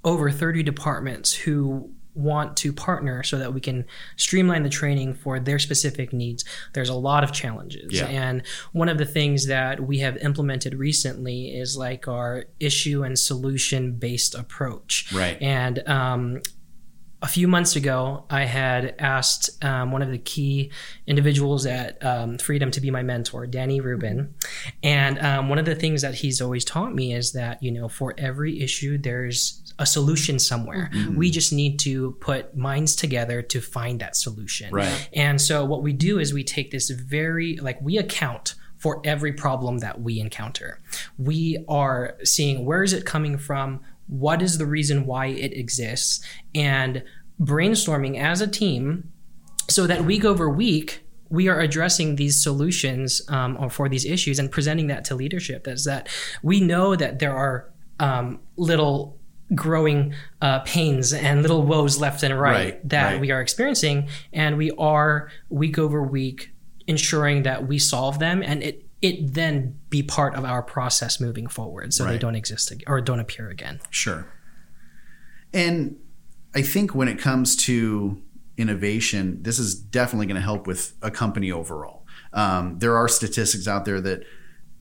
over 0.02 0.30
30 0.30 0.62
departments 0.62 1.34
who 1.34 1.92
want 2.16 2.56
to 2.56 2.72
partner 2.72 3.22
so 3.22 3.38
that 3.38 3.52
we 3.52 3.60
can 3.60 3.84
streamline 4.16 4.62
the 4.62 4.68
training 4.68 5.14
for 5.14 5.38
their 5.38 5.58
specific 5.58 6.12
needs. 6.12 6.44
There's 6.72 6.88
a 6.88 6.94
lot 6.94 7.22
of 7.22 7.32
challenges. 7.32 7.92
Yeah. 7.92 8.06
and 8.06 8.42
one 8.72 8.88
of 8.88 8.98
the 8.98 9.04
things 9.04 9.46
that 9.46 9.80
we 9.80 9.98
have 9.98 10.16
implemented 10.18 10.74
recently 10.74 11.54
is 11.54 11.76
like 11.76 12.08
our 12.08 12.46
issue 12.58 13.04
and 13.04 13.18
solution 13.18 13.92
based 13.92 14.34
approach. 14.34 15.12
Right. 15.12 15.40
And 15.40 15.86
um, 15.88 16.42
a 17.22 17.28
few 17.28 17.48
months 17.48 17.76
ago, 17.76 18.24
I 18.28 18.44
had 18.44 18.94
asked 18.98 19.64
um, 19.64 19.90
one 19.90 20.02
of 20.02 20.10
the 20.10 20.18
key 20.18 20.70
individuals 21.06 21.64
at 21.64 22.04
um, 22.04 22.36
Freedom 22.38 22.70
to 22.70 22.80
be 22.80 22.90
my 22.90 23.02
mentor, 23.02 23.46
Danny 23.46 23.80
Rubin. 23.80 24.34
And 24.82 25.18
um, 25.20 25.48
one 25.48 25.58
of 25.58 25.64
the 25.64 25.74
things 25.74 26.02
that 26.02 26.16
he's 26.16 26.42
always 26.42 26.64
taught 26.64 26.94
me 26.94 27.14
is 27.14 27.32
that, 27.32 27.62
you 27.62 27.72
know, 27.72 27.88
for 27.88 28.14
every 28.18 28.60
issue, 28.60 28.98
there's 28.98 29.62
a 29.78 29.86
solution 29.86 30.38
somewhere. 30.38 30.90
Mm-hmm. 30.92 31.16
We 31.16 31.30
just 31.30 31.52
need 31.52 31.78
to 31.80 32.12
put 32.20 32.56
minds 32.56 32.94
together 32.94 33.42
to 33.42 33.60
find 33.60 34.00
that 34.00 34.16
solution. 34.16 34.72
Right. 34.72 35.08
And 35.12 35.40
so 35.40 35.64
what 35.64 35.82
we 35.82 35.92
do 35.92 36.18
is 36.18 36.32
we 36.32 36.44
take 36.44 36.70
this 36.70 36.90
very, 36.90 37.56
like, 37.56 37.80
we 37.80 37.96
account 37.98 38.54
for 38.78 39.00
every 39.04 39.32
problem 39.32 39.78
that 39.78 40.02
we 40.02 40.20
encounter. 40.20 40.80
we 41.18 41.64
are 41.68 42.16
seeing 42.22 42.64
where 42.64 42.82
is 42.82 42.92
it 42.92 43.04
coming 43.04 43.38
from, 43.38 43.80
what 44.06 44.42
is 44.42 44.58
the 44.58 44.66
reason 44.66 45.06
why 45.06 45.26
it 45.26 45.52
exists, 45.52 46.24
and 46.54 47.02
brainstorming 47.40 48.18
as 48.18 48.40
a 48.40 48.46
team 48.46 49.12
so 49.68 49.86
that 49.86 50.04
week 50.04 50.24
over 50.24 50.48
week 50.48 51.02
we 51.28 51.48
are 51.48 51.58
addressing 51.60 52.16
these 52.16 52.40
solutions 52.40 53.20
um, 53.28 53.56
or 53.58 53.68
for 53.68 53.88
these 53.88 54.04
issues 54.04 54.38
and 54.38 54.50
presenting 54.50 54.86
that 54.86 55.04
to 55.04 55.14
leadership. 55.14 55.64
That's 55.64 55.84
that 55.84 56.08
we 56.42 56.60
know 56.60 56.94
that 56.94 57.18
there 57.18 57.34
are 57.34 57.72
um, 57.98 58.40
little 58.56 59.18
growing 59.54 60.14
uh, 60.40 60.60
pains 60.60 61.12
and 61.12 61.42
little 61.42 61.62
woes 61.62 61.98
left 61.98 62.22
and 62.22 62.38
right, 62.38 62.52
Right, 62.52 62.88
that 62.88 63.12
right. 63.12 63.20
we 63.20 63.30
are 63.30 63.40
experiencing, 63.40 64.08
and 64.32 64.56
we 64.56 64.70
are 64.72 65.30
week 65.48 65.78
over 65.78 66.02
week 66.02 66.52
ensuring 66.86 67.42
that 67.42 67.66
we 67.66 67.78
solve 67.78 68.20
them 68.20 68.42
and 68.44 68.62
it 68.62 68.85
it 69.02 69.34
then 69.34 69.78
be 69.90 70.02
part 70.02 70.34
of 70.34 70.44
our 70.44 70.62
process 70.62 71.20
moving 71.20 71.46
forward 71.46 71.92
so 71.92 72.04
they 72.04 72.18
don't 72.18 72.34
exist 72.34 72.72
ag- 72.72 72.84
or 72.86 73.00
don't 73.00 73.20
appear 73.20 73.50
again. 73.50 73.80
Sure. 73.90 74.26
And 75.52 75.96
I 76.54 76.62
think 76.62 76.94
when 76.94 77.08
it 77.08 77.18
comes 77.18 77.56
to 77.64 78.22
innovation, 78.56 79.42
this 79.42 79.58
is 79.58 79.74
definitely 79.74 80.26
going 80.26 80.36
to 80.36 80.42
help 80.42 80.66
with 80.66 80.94
a 81.02 81.10
company 81.10 81.52
overall. 81.52 82.06
Um, 82.32 82.78
there 82.78 82.96
are 82.96 83.08
statistics 83.08 83.68
out 83.68 83.84
there 83.84 84.00
that 84.00 84.24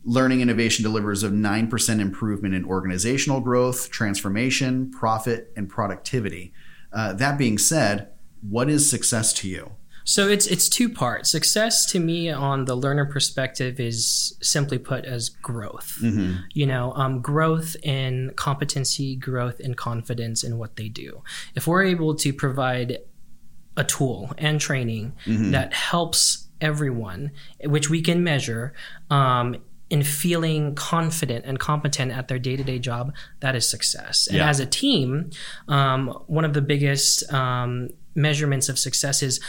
learning 0.05 0.41
innovation 0.41 0.83
delivers 0.83 1.23
a 1.23 1.29
9% 1.29 1.99
improvement 1.99 2.53
in 2.53 2.63
organizational 2.63 3.41
growth, 3.41 3.89
transformation, 3.89 4.91
profit, 4.91 5.51
and 5.57 5.67
productivity. 5.67 6.53
Uh, 6.93 7.13
that 7.13 7.37
being 7.37 7.57
said, 7.57 8.09
what 8.41 8.69
is 8.69 8.89
success 8.89 9.33
to 9.33 9.49
you? 9.49 9.71
So 10.07 10.27
it's 10.29 10.45
it's 10.47 10.69
two 10.69 10.87
parts. 10.87 11.29
Success 11.31 11.85
to 11.91 11.99
me 11.99 12.29
on 12.29 12.65
the 12.65 12.75
learner 12.75 13.05
perspective 13.05 13.79
is 13.79 14.37
simply 14.41 14.77
put 14.77 15.03
as 15.03 15.29
growth. 15.29 15.97
You 16.53 16.65
know, 16.67 16.93
um, 16.93 17.21
growth 17.21 17.75
in 17.83 18.31
competency, 18.35 19.15
growth 19.15 19.59
in 19.59 19.73
confidence 19.73 20.43
in 20.43 20.57
what 20.59 20.75
they 20.75 20.89
do. 20.89 21.23
If 21.55 21.65
we're 21.67 21.83
able 21.83 22.13
to 22.15 22.31
provide 22.31 22.99
a 23.75 23.83
tool 23.83 24.31
and 24.37 24.61
training 24.61 25.13
that 25.25 25.73
helps 25.73 26.47
everyone, 26.61 27.31
which 27.65 27.89
we 27.89 28.01
can 28.01 28.23
measure, 28.23 28.73
um, 29.09 29.57
in 29.89 30.01
feeling 30.03 30.73
confident 30.75 31.45
and 31.45 31.59
competent 31.59 32.11
at 32.11 32.27
their 32.27 32.39
day 32.39 32.55
to 32.55 32.63
day 32.63 32.79
job, 32.79 33.13
that 33.39 33.55
is 33.55 33.67
success. 33.67 34.27
And 34.27 34.37
Yeah. 34.37 34.49
as 34.49 34.59
a 34.59 34.65
team, 34.65 35.31
um, 35.67 36.07
one 36.27 36.45
of 36.45 36.53
the 36.53 36.61
biggest 36.61 37.31
um, 37.33 37.89
measurements 38.15 38.69
of 38.69 38.77
success 38.79 39.21
is 39.21 39.39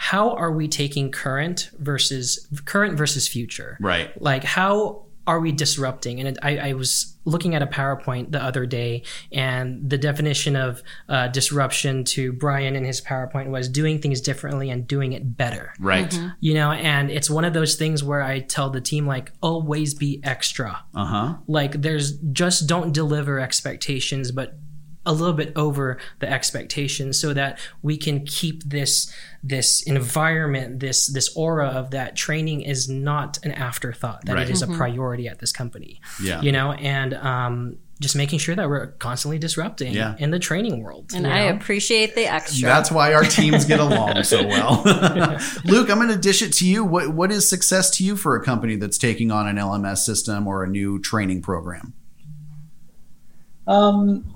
how 0.00 0.30
are 0.30 0.52
we 0.52 0.68
taking 0.68 1.10
current 1.10 1.70
versus 1.78 2.46
current 2.64 2.96
versus 2.96 3.26
future 3.26 3.76
Right. 3.80 4.10
like 4.22 4.44
how 4.44 5.04
are 5.26 5.40
we 5.40 5.52
disrupting 5.52 6.20
and 6.20 6.28
it, 6.30 6.38
I, 6.40 6.56
I 6.70 6.72
was 6.72 7.14
looking 7.26 7.54
at 7.54 7.60
a 7.60 7.66
powerpoint 7.66 8.30
the 8.32 8.42
other 8.42 8.64
day 8.64 9.02
and 9.30 9.90
the 9.90 9.98
definition 9.98 10.56
of 10.56 10.82
uh, 11.08 11.28
disruption 11.28 12.04
to 12.04 12.32
brian 12.32 12.74
in 12.76 12.84
his 12.84 13.00
powerpoint 13.02 13.48
was 13.50 13.68
doing 13.68 14.00
things 14.00 14.20
differently 14.22 14.70
and 14.70 14.86
doing 14.86 15.12
it 15.12 15.36
better 15.36 15.74
Right. 15.80 16.18
you 16.40 16.54
know 16.54 16.70
and 16.72 17.10
it's 17.10 17.28
one 17.28 17.44
of 17.44 17.52
those 17.52 17.74
things 17.74 18.02
where 18.02 18.22
i 18.22 18.38
tell 18.40 18.70
the 18.70 18.80
team 18.80 19.06
like 19.06 19.32
always 19.42 19.92
be 19.94 20.20
extra 20.24 20.78
Uh 20.94 21.04
huh. 21.04 21.34
like 21.46 21.82
there's 21.82 22.12
just 22.32 22.66
don't 22.66 22.92
deliver 22.94 23.38
expectations 23.40 24.30
but 24.32 24.56
a 25.08 25.12
little 25.12 25.34
bit 25.34 25.52
over 25.56 25.98
the 26.20 26.30
expectations 26.30 27.18
so 27.20 27.32
that 27.34 27.58
we 27.82 27.96
can 27.96 28.24
keep 28.24 28.62
this 28.62 29.12
this 29.42 29.82
environment 29.82 30.78
this 30.80 31.06
this 31.08 31.34
aura 31.36 31.66
of 31.68 31.90
that 31.90 32.14
training 32.14 32.60
is 32.60 32.88
not 32.88 33.38
an 33.44 33.50
afterthought 33.52 34.24
that 34.26 34.34
Right. 34.34 34.48
it 34.48 34.52
is 34.52 34.62
a 34.62 34.66
priority 34.68 35.26
at 35.26 35.38
this 35.40 35.50
company 35.50 36.00
Yeah. 36.22 36.40
you 36.42 36.52
know 36.52 36.72
and 36.72 37.14
um 37.14 37.76
just 38.00 38.14
making 38.14 38.38
sure 38.38 38.54
that 38.54 38.68
we're 38.68 38.88
constantly 38.98 39.38
disrupting 39.40 39.92
Yeah. 39.92 40.14
in 40.20 40.30
the 40.30 40.38
training 40.38 40.84
world 40.84 41.10
And 41.14 41.26
I 41.26 41.48
know? 41.50 41.56
appreciate 41.56 42.14
the 42.14 42.26
extra. 42.32 42.68
That's 42.68 42.92
why 42.92 43.12
our 43.12 43.24
teams 43.24 43.64
get 43.64 43.80
along 43.80 44.22
so 44.22 44.46
well. 44.54 44.82
Luke, 45.64 45.90
I'm 45.90 45.96
going 45.96 46.08
to 46.10 46.16
dish 46.16 46.40
it 46.40 46.52
to 46.58 46.64
you. 46.68 46.84
What 46.84 47.08
what 47.12 47.32
is 47.32 47.48
success 47.48 47.90
to 47.96 48.04
you 48.04 48.14
for 48.16 48.36
a 48.36 48.44
company 48.44 48.76
that's 48.76 48.98
taking 48.98 49.32
on 49.32 49.48
an 49.48 49.56
LMS 49.56 49.98
system 50.04 50.46
or 50.46 50.62
a 50.62 50.68
new 50.68 51.00
training 51.00 51.42
program? 51.42 51.92
Um, 53.66 54.34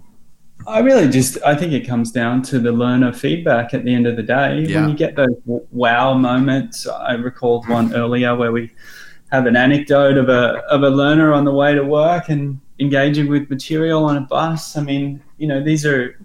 I 0.66 0.80
really 0.80 1.08
just 1.08 1.38
I 1.44 1.54
think 1.54 1.72
it 1.72 1.86
comes 1.86 2.12
down 2.12 2.42
to 2.42 2.58
the 2.58 2.72
learner 2.72 3.12
feedback 3.12 3.74
at 3.74 3.84
the 3.84 3.94
end 3.94 4.06
of 4.06 4.16
the 4.16 4.22
day. 4.22 4.64
Yeah. 4.68 4.80
When 4.80 4.90
you 4.90 4.96
get 4.96 5.16
those 5.16 5.36
wow 5.70 6.14
moments, 6.14 6.86
I 6.86 7.12
recalled 7.14 7.68
one 7.68 7.94
earlier 7.94 8.34
where 8.36 8.52
we 8.52 8.70
have 9.30 9.46
an 9.46 9.56
anecdote 9.56 10.16
of 10.18 10.28
a 10.28 10.58
of 10.70 10.82
a 10.82 10.90
learner 10.90 11.32
on 11.32 11.44
the 11.44 11.52
way 11.52 11.74
to 11.74 11.82
work 11.82 12.28
and 12.28 12.60
engaging 12.78 13.28
with 13.28 13.48
material 13.48 14.04
on 14.04 14.16
a 14.16 14.20
bus. 14.22 14.76
I 14.76 14.82
mean, 14.82 15.22
you 15.38 15.46
know, 15.46 15.62
these 15.62 15.86
are 15.86 16.18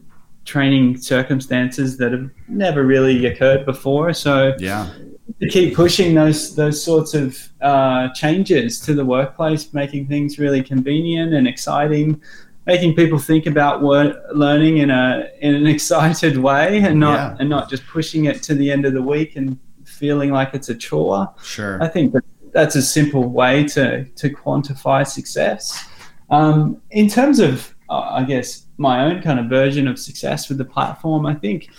training 0.45 0.97
circumstances 0.97 1.97
that 1.97 2.11
have 2.13 2.29
never 2.47 2.83
really 2.83 3.25
occurred 3.25 3.65
before. 3.65 4.13
So 4.13 4.55
Yeah. 4.59 4.89
to 5.41 5.49
keep 5.49 5.75
pushing 5.75 6.15
those 6.15 6.55
those 6.55 6.81
sorts 6.81 7.13
of 7.13 7.38
uh, 7.61 8.09
changes 8.13 8.79
to 8.81 8.93
the 8.93 9.05
workplace, 9.05 9.73
making 9.73 10.07
things 10.07 10.39
really 10.39 10.63
convenient 10.63 11.33
and 11.33 11.47
exciting, 11.47 12.21
making 12.68 12.93
people 12.95 13.18
think 13.18 13.45
about 13.47 13.82
learning 14.36 14.78
in 14.78 14.89
a 14.91 15.30
in 15.41 15.55
an 15.55 15.65
excited 15.76 16.38
way, 16.38 16.80
and 16.84 16.99
not 16.99 17.15
Yeah. 17.18 17.38
and 17.39 17.49
not 17.49 17.70
just 17.70 17.88
pushing 17.88 18.26
it 18.26 18.43
to 18.43 18.53
the 18.53 18.70
end 18.72 18.86
of 18.86 18.93
the 18.93 19.01
week 19.01 19.36
and 19.38 19.57
feeling 19.86 20.32
like 20.32 20.53
it's 20.53 20.70
a 20.70 20.76
chore. 20.76 21.34
Sure. 21.41 21.82
I 21.82 21.88
think 21.88 22.13
that 22.13 22.24
that's 22.53 22.76
a 22.76 22.82
simple 22.82 23.26
way 23.30 23.63
to 23.76 24.03
to 24.03 24.30
quantify 24.30 25.07
success. 25.07 25.88
Um, 26.30 26.82
in 26.91 27.07
terms 27.07 27.39
of, 27.39 27.74
uh, 27.89 27.99
I 28.20 28.24
guess, 28.24 28.65
my 28.78 29.05
own 29.05 29.22
kind 29.22 29.39
of 29.39 29.45
version 29.47 29.88
of 29.88 29.97
success 29.97 30.49
with 30.49 30.57
the 30.57 30.65
platform, 30.65 31.26
I 31.26 31.36
think, 31.36 31.70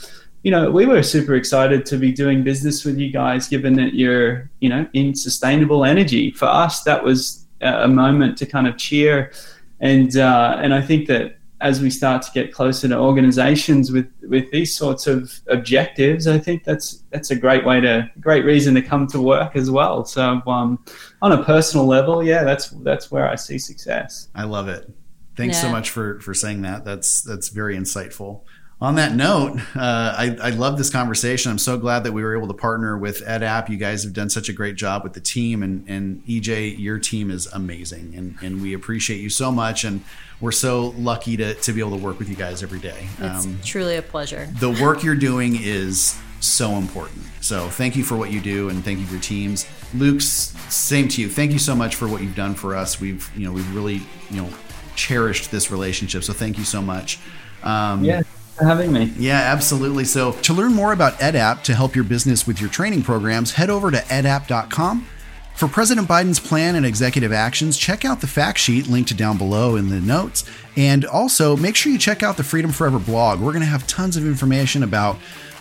you 0.42 0.50
know, 0.50 0.70
we 0.70 0.86
were 0.86 1.02
super 1.02 1.34
excited 1.34 1.84
to 1.86 1.98
be 1.98 2.12
doing 2.12 2.42
business 2.42 2.82
with 2.86 2.96
you 2.98 3.10
guys, 3.12 3.46
given 3.46 3.74
that 3.74 3.92
you're, 3.92 4.48
you 4.60 4.70
know, 4.70 4.86
in 4.94 5.14
sustainable 5.14 5.84
energy. 5.84 6.30
For 6.30 6.46
us, 6.46 6.82
that 6.84 7.04
was 7.04 7.46
a 7.60 7.88
moment 7.88 8.38
to 8.38 8.46
kind 8.46 8.66
of 8.66 8.78
cheer, 8.78 9.32
and 9.80 10.16
uh, 10.16 10.58
and 10.60 10.74
I 10.74 10.80
think 10.80 11.06
that 11.08 11.38
as 11.60 11.80
we 11.80 11.90
start 11.90 12.22
to 12.22 12.30
get 12.32 12.52
closer 12.52 12.88
to 12.88 12.96
organizations 12.96 13.90
with 13.90 14.08
with 14.22 14.50
these 14.50 14.76
sorts 14.76 15.06
of 15.06 15.40
objectives, 15.48 16.26
I 16.26 16.38
think 16.38 16.64
that's 16.64 17.04
that's 17.10 17.30
a 17.30 17.36
great 17.36 17.64
way 17.64 17.80
to 17.80 18.10
great 18.20 18.44
reason 18.44 18.74
to 18.74 18.82
come 18.82 19.06
to 19.08 19.20
work 19.20 19.56
as 19.56 19.70
well. 19.70 20.04
So 20.04 20.40
um, 20.46 20.84
on 21.20 21.32
a 21.32 21.42
personal 21.44 21.86
level, 21.86 22.22
yeah, 22.22 22.44
that's 22.44 22.70
that's 22.70 23.10
where 23.10 23.28
I 23.28 23.34
see 23.34 23.58
success. 23.58 24.28
I 24.34 24.44
love 24.44 24.68
it. 24.68 24.90
Thanks 25.36 25.60
so 25.60 25.70
much 25.70 25.90
for 25.90 26.20
for 26.20 26.34
saying 26.34 26.62
that. 26.62 26.84
That's 26.84 27.22
that's 27.22 27.48
very 27.48 27.76
insightful. 27.76 28.42
On 28.80 28.94
that 28.94 29.12
note, 29.16 29.58
uh, 29.74 30.14
I, 30.16 30.36
I 30.40 30.50
love 30.50 30.78
this 30.78 30.88
conversation. 30.88 31.50
I'm 31.50 31.58
so 31.58 31.76
glad 31.76 32.04
that 32.04 32.12
we 32.12 32.22
were 32.22 32.36
able 32.36 32.46
to 32.46 32.54
partner 32.54 32.96
with 32.96 33.24
EdApp. 33.26 33.68
You 33.68 33.76
guys 33.76 34.04
have 34.04 34.12
done 34.12 34.30
such 34.30 34.48
a 34.48 34.52
great 34.52 34.76
job 34.76 35.02
with 35.02 35.14
the 35.14 35.20
team, 35.20 35.64
and, 35.64 35.84
and 35.88 36.24
EJ, 36.26 36.78
your 36.78 37.00
team 37.00 37.32
is 37.32 37.48
amazing, 37.48 38.14
and, 38.16 38.36
and 38.40 38.62
we 38.62 38.74
appreciate 38.74 39.18
you 39.20 39.30
so 39.30 39.50
much. 39.50 39.82
And 39.82 40.04
we're 40.40 40.52
so 40.52 40.90
lucky 40.96 41.36
to, 41.38 41.54
to 41.54 41.72
be 41.72 41.80
able 41.80 41.98
to 41.98 42.04
work 42.04 42.20
with 42.20 42.28
you 42.28 42.36
guys 42.36 42.62
every 42.62 42.78
day. 42.78 43.08
It's 43.18 43.46
Um, 43.46 43.58
truly 43.64 43.96
a 43.96 44.02
pleasure. 44.02 44.48
the 44.60 44.70
work 44.70 45.02
you're 45.02 45.16
doing 45.16 45.56
is 45.60 46.16
so 46.38 46.76
important. 46.76 47.24
So 47.40 47.68
thank 47.70 47.96
you 47.96 48.04
for 48.04 48.16
what 48.16 48.30
you 48.30 48.40
do 48.40 48.68
and 48.68 48.84
thank 48.84 49.00
you 49.00 49.06
for 49.06 49.14
your 49.14 49.22
teams. 49.22 49.66
Luke's 49.92 50.54
same 50.72 51.08
to 51.08 51.20
you. 51.20 51.28
Thank 51.28 51.50
you 51.50 51.58
so 51.58 51.74
much 51.74 51.96
for 51.96 52.06
what 52.06 52.22
you've 52.22 52.36
done 52.36 52.54
for 52.54 52.76
us. 52.76 53.00
We've, 53.00 53.28
you 53.36 53.44
know, 53.44 53.50
we've 53.52 53.74
really, 53.74 54.02
you 54.30 54.42
know, 54.42 54.48
cherished 54.94 55.50
this 55.50 55.72
relationship. 55.72 56.22
So 56.22 56.32
thank 56.32 56.56
you 56.58 56.62
so 56.64 56.80
much. 56.80 57.18
Um, 57.64 58.04
Yeah, 58.04 58.22
thanks 58.22 58.28
for 58.58 58.64
having 58.64 58.92
me. 58.92 59.12
yeah, 59.16 59.38
absolutely. 59.38 60.04
So, 60.04 60.32
to 60.32 60.52
learn 60.52 60.74
more 60.74 60.92
about 60.92 61.14
EdApp 61.14 61.62
to 61.64 61.74
help 61.74 61.94
your 61.94 62.04
business 62.04 62.46
with 62.46 62.60
your 62.60 62.70
training 62.70 63.02
programs, 63.02 63.52
head 63.52 63.70
over 63.70 63.90
to 63.90 63.98
edapp.com. 63.98 65.06
For 65.54 65.66
President 65.66 66.06
Biden's 66.06 66.38
plan 66.38 66.76
and 66.76 66.86
executive 66.86 67.32
actions, 67.32 67.76
check 67.76 68.04
out 68.04 68.20
the 68.20 68.28
fact 68.28 68.58
sheet 68.58 68.86
linked 68.86 69.16
down 69.16 69.38
below 69.38 69.74
in 69.74 69.88
the 69.88 70.00
notes. 70.00 70.44
And 70.76 71.04
also, 71.04 71.56
make 71.56 71.74
sure 71.74 71.90
you 71.90 71.98
check 71.98 72.22
out 72.22 72.36
the 72.36 72.44
Freedom 72.44 72.70
Forever 72.70 73.00
blog. 73.00 73.40
We're 73.40 73.50
going 73.50 73.62
to 73.62 73.66
have 73.66 73.84
tons 73.86 74.16
of 74.16 74.24
information 74.24 74.84
about 74.84 75.16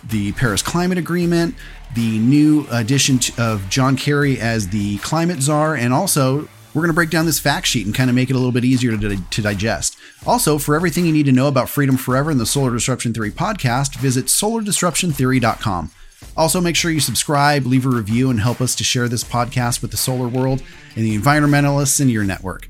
the 0.08 0.30
Paris 0.32 0.62
Climate 0.62 0.98
Agreement, 0.98 1.56
the 1.96 2.18
new 2.20 2.66
addition 2.70 3.18
of 3.38 3.68
John 3.68 3.96
Kerry 3.96 4.38
as 4.38 4.68
the 4.68 4.98
climate 4.98 5.40
czar, 5.40 5.74
and 5.74 5.92
also 5.92 6.48
we're 6.74 6.82
going 6.82 6.90
to 6.90 6.94
break 6.94 7.10
down 7.10 7.26
this 7.26 7.40
fact 7.40 7.66
sheet 7.66 7.86
and 7.86 7.94
kind 7.94 8.10
of 8.10 8.16
make 8.16 8.30
it 8.30 8.34
a 8.34 8.38
little 8.38 8.52
bit 8.52 8.64
easier 8.64 8.96
to, 8.96 9.16
to 9.16 9.42
digest. 9.42 9.96
Also, 10.26 10.58
for 10.58 10.74
everything 10.74 11.06
you 11.06 11.12
need 11.12 11.26
to 11.26 11.32
know 11.32 11.48
about 11.48 11.68
Freedom 11.68 11.96
Forever 11.96 12.30
and 12.30 12.38
the 12.38 12.46
Solar 12.46 12.72
Disruption 12.72 13.14
Theory 13.14 13.30
podcast, 13.30 13.96
visit 13.96 14.26
solardisruptiontheory.com. 14.26 15.90
Also, 16.36 16.60
make 16.60 16.76
sure 16.76 16.90
you 16.90 17.00
subscribe, 17.00 17.66
leave 17.66 17.86
a 17.86 17.88
review, 17.88 18.30
and 18.30 18.40
help 18.40 18.60
us 18.60 18.74
to 18.76 18.84
share 18.84 19.08
this 19.08 19.24
podcast 19.24 19.82
with 19.82 19.90
the 19.90 19.96
solar 19.96 20.28
world 20.28 20.62
and 20.96 21.04
the 21.04 21.16
environmentalists 21.16 22.00
in 22.00 22.08
your 22.08 22.24
network. 22.24 22.68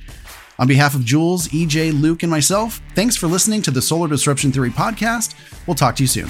On 0.59 0.67
behalf 0.67 0.95
of 0.95 1.05
Jules, 1.05 1.49
EJ, 1.49 1.99
Luke, 1.99 2.23
and 2.23 2.31
myself, 2.31 2.81
thanks 2.95 3.17
for 3.17 3.27
listening 3.27 3.63
to 3.63 3.71
the 3.71 3.83
Solar 3.83 4.09
Disruption 4.09 4.53
Theory 4.53 4.71
podcast. 4.71 5.35
We'll 5.67 5.77
talk 5.77 5.97
to 5.97 6.03
you 6.03 6.09
soon. 6.09 6.29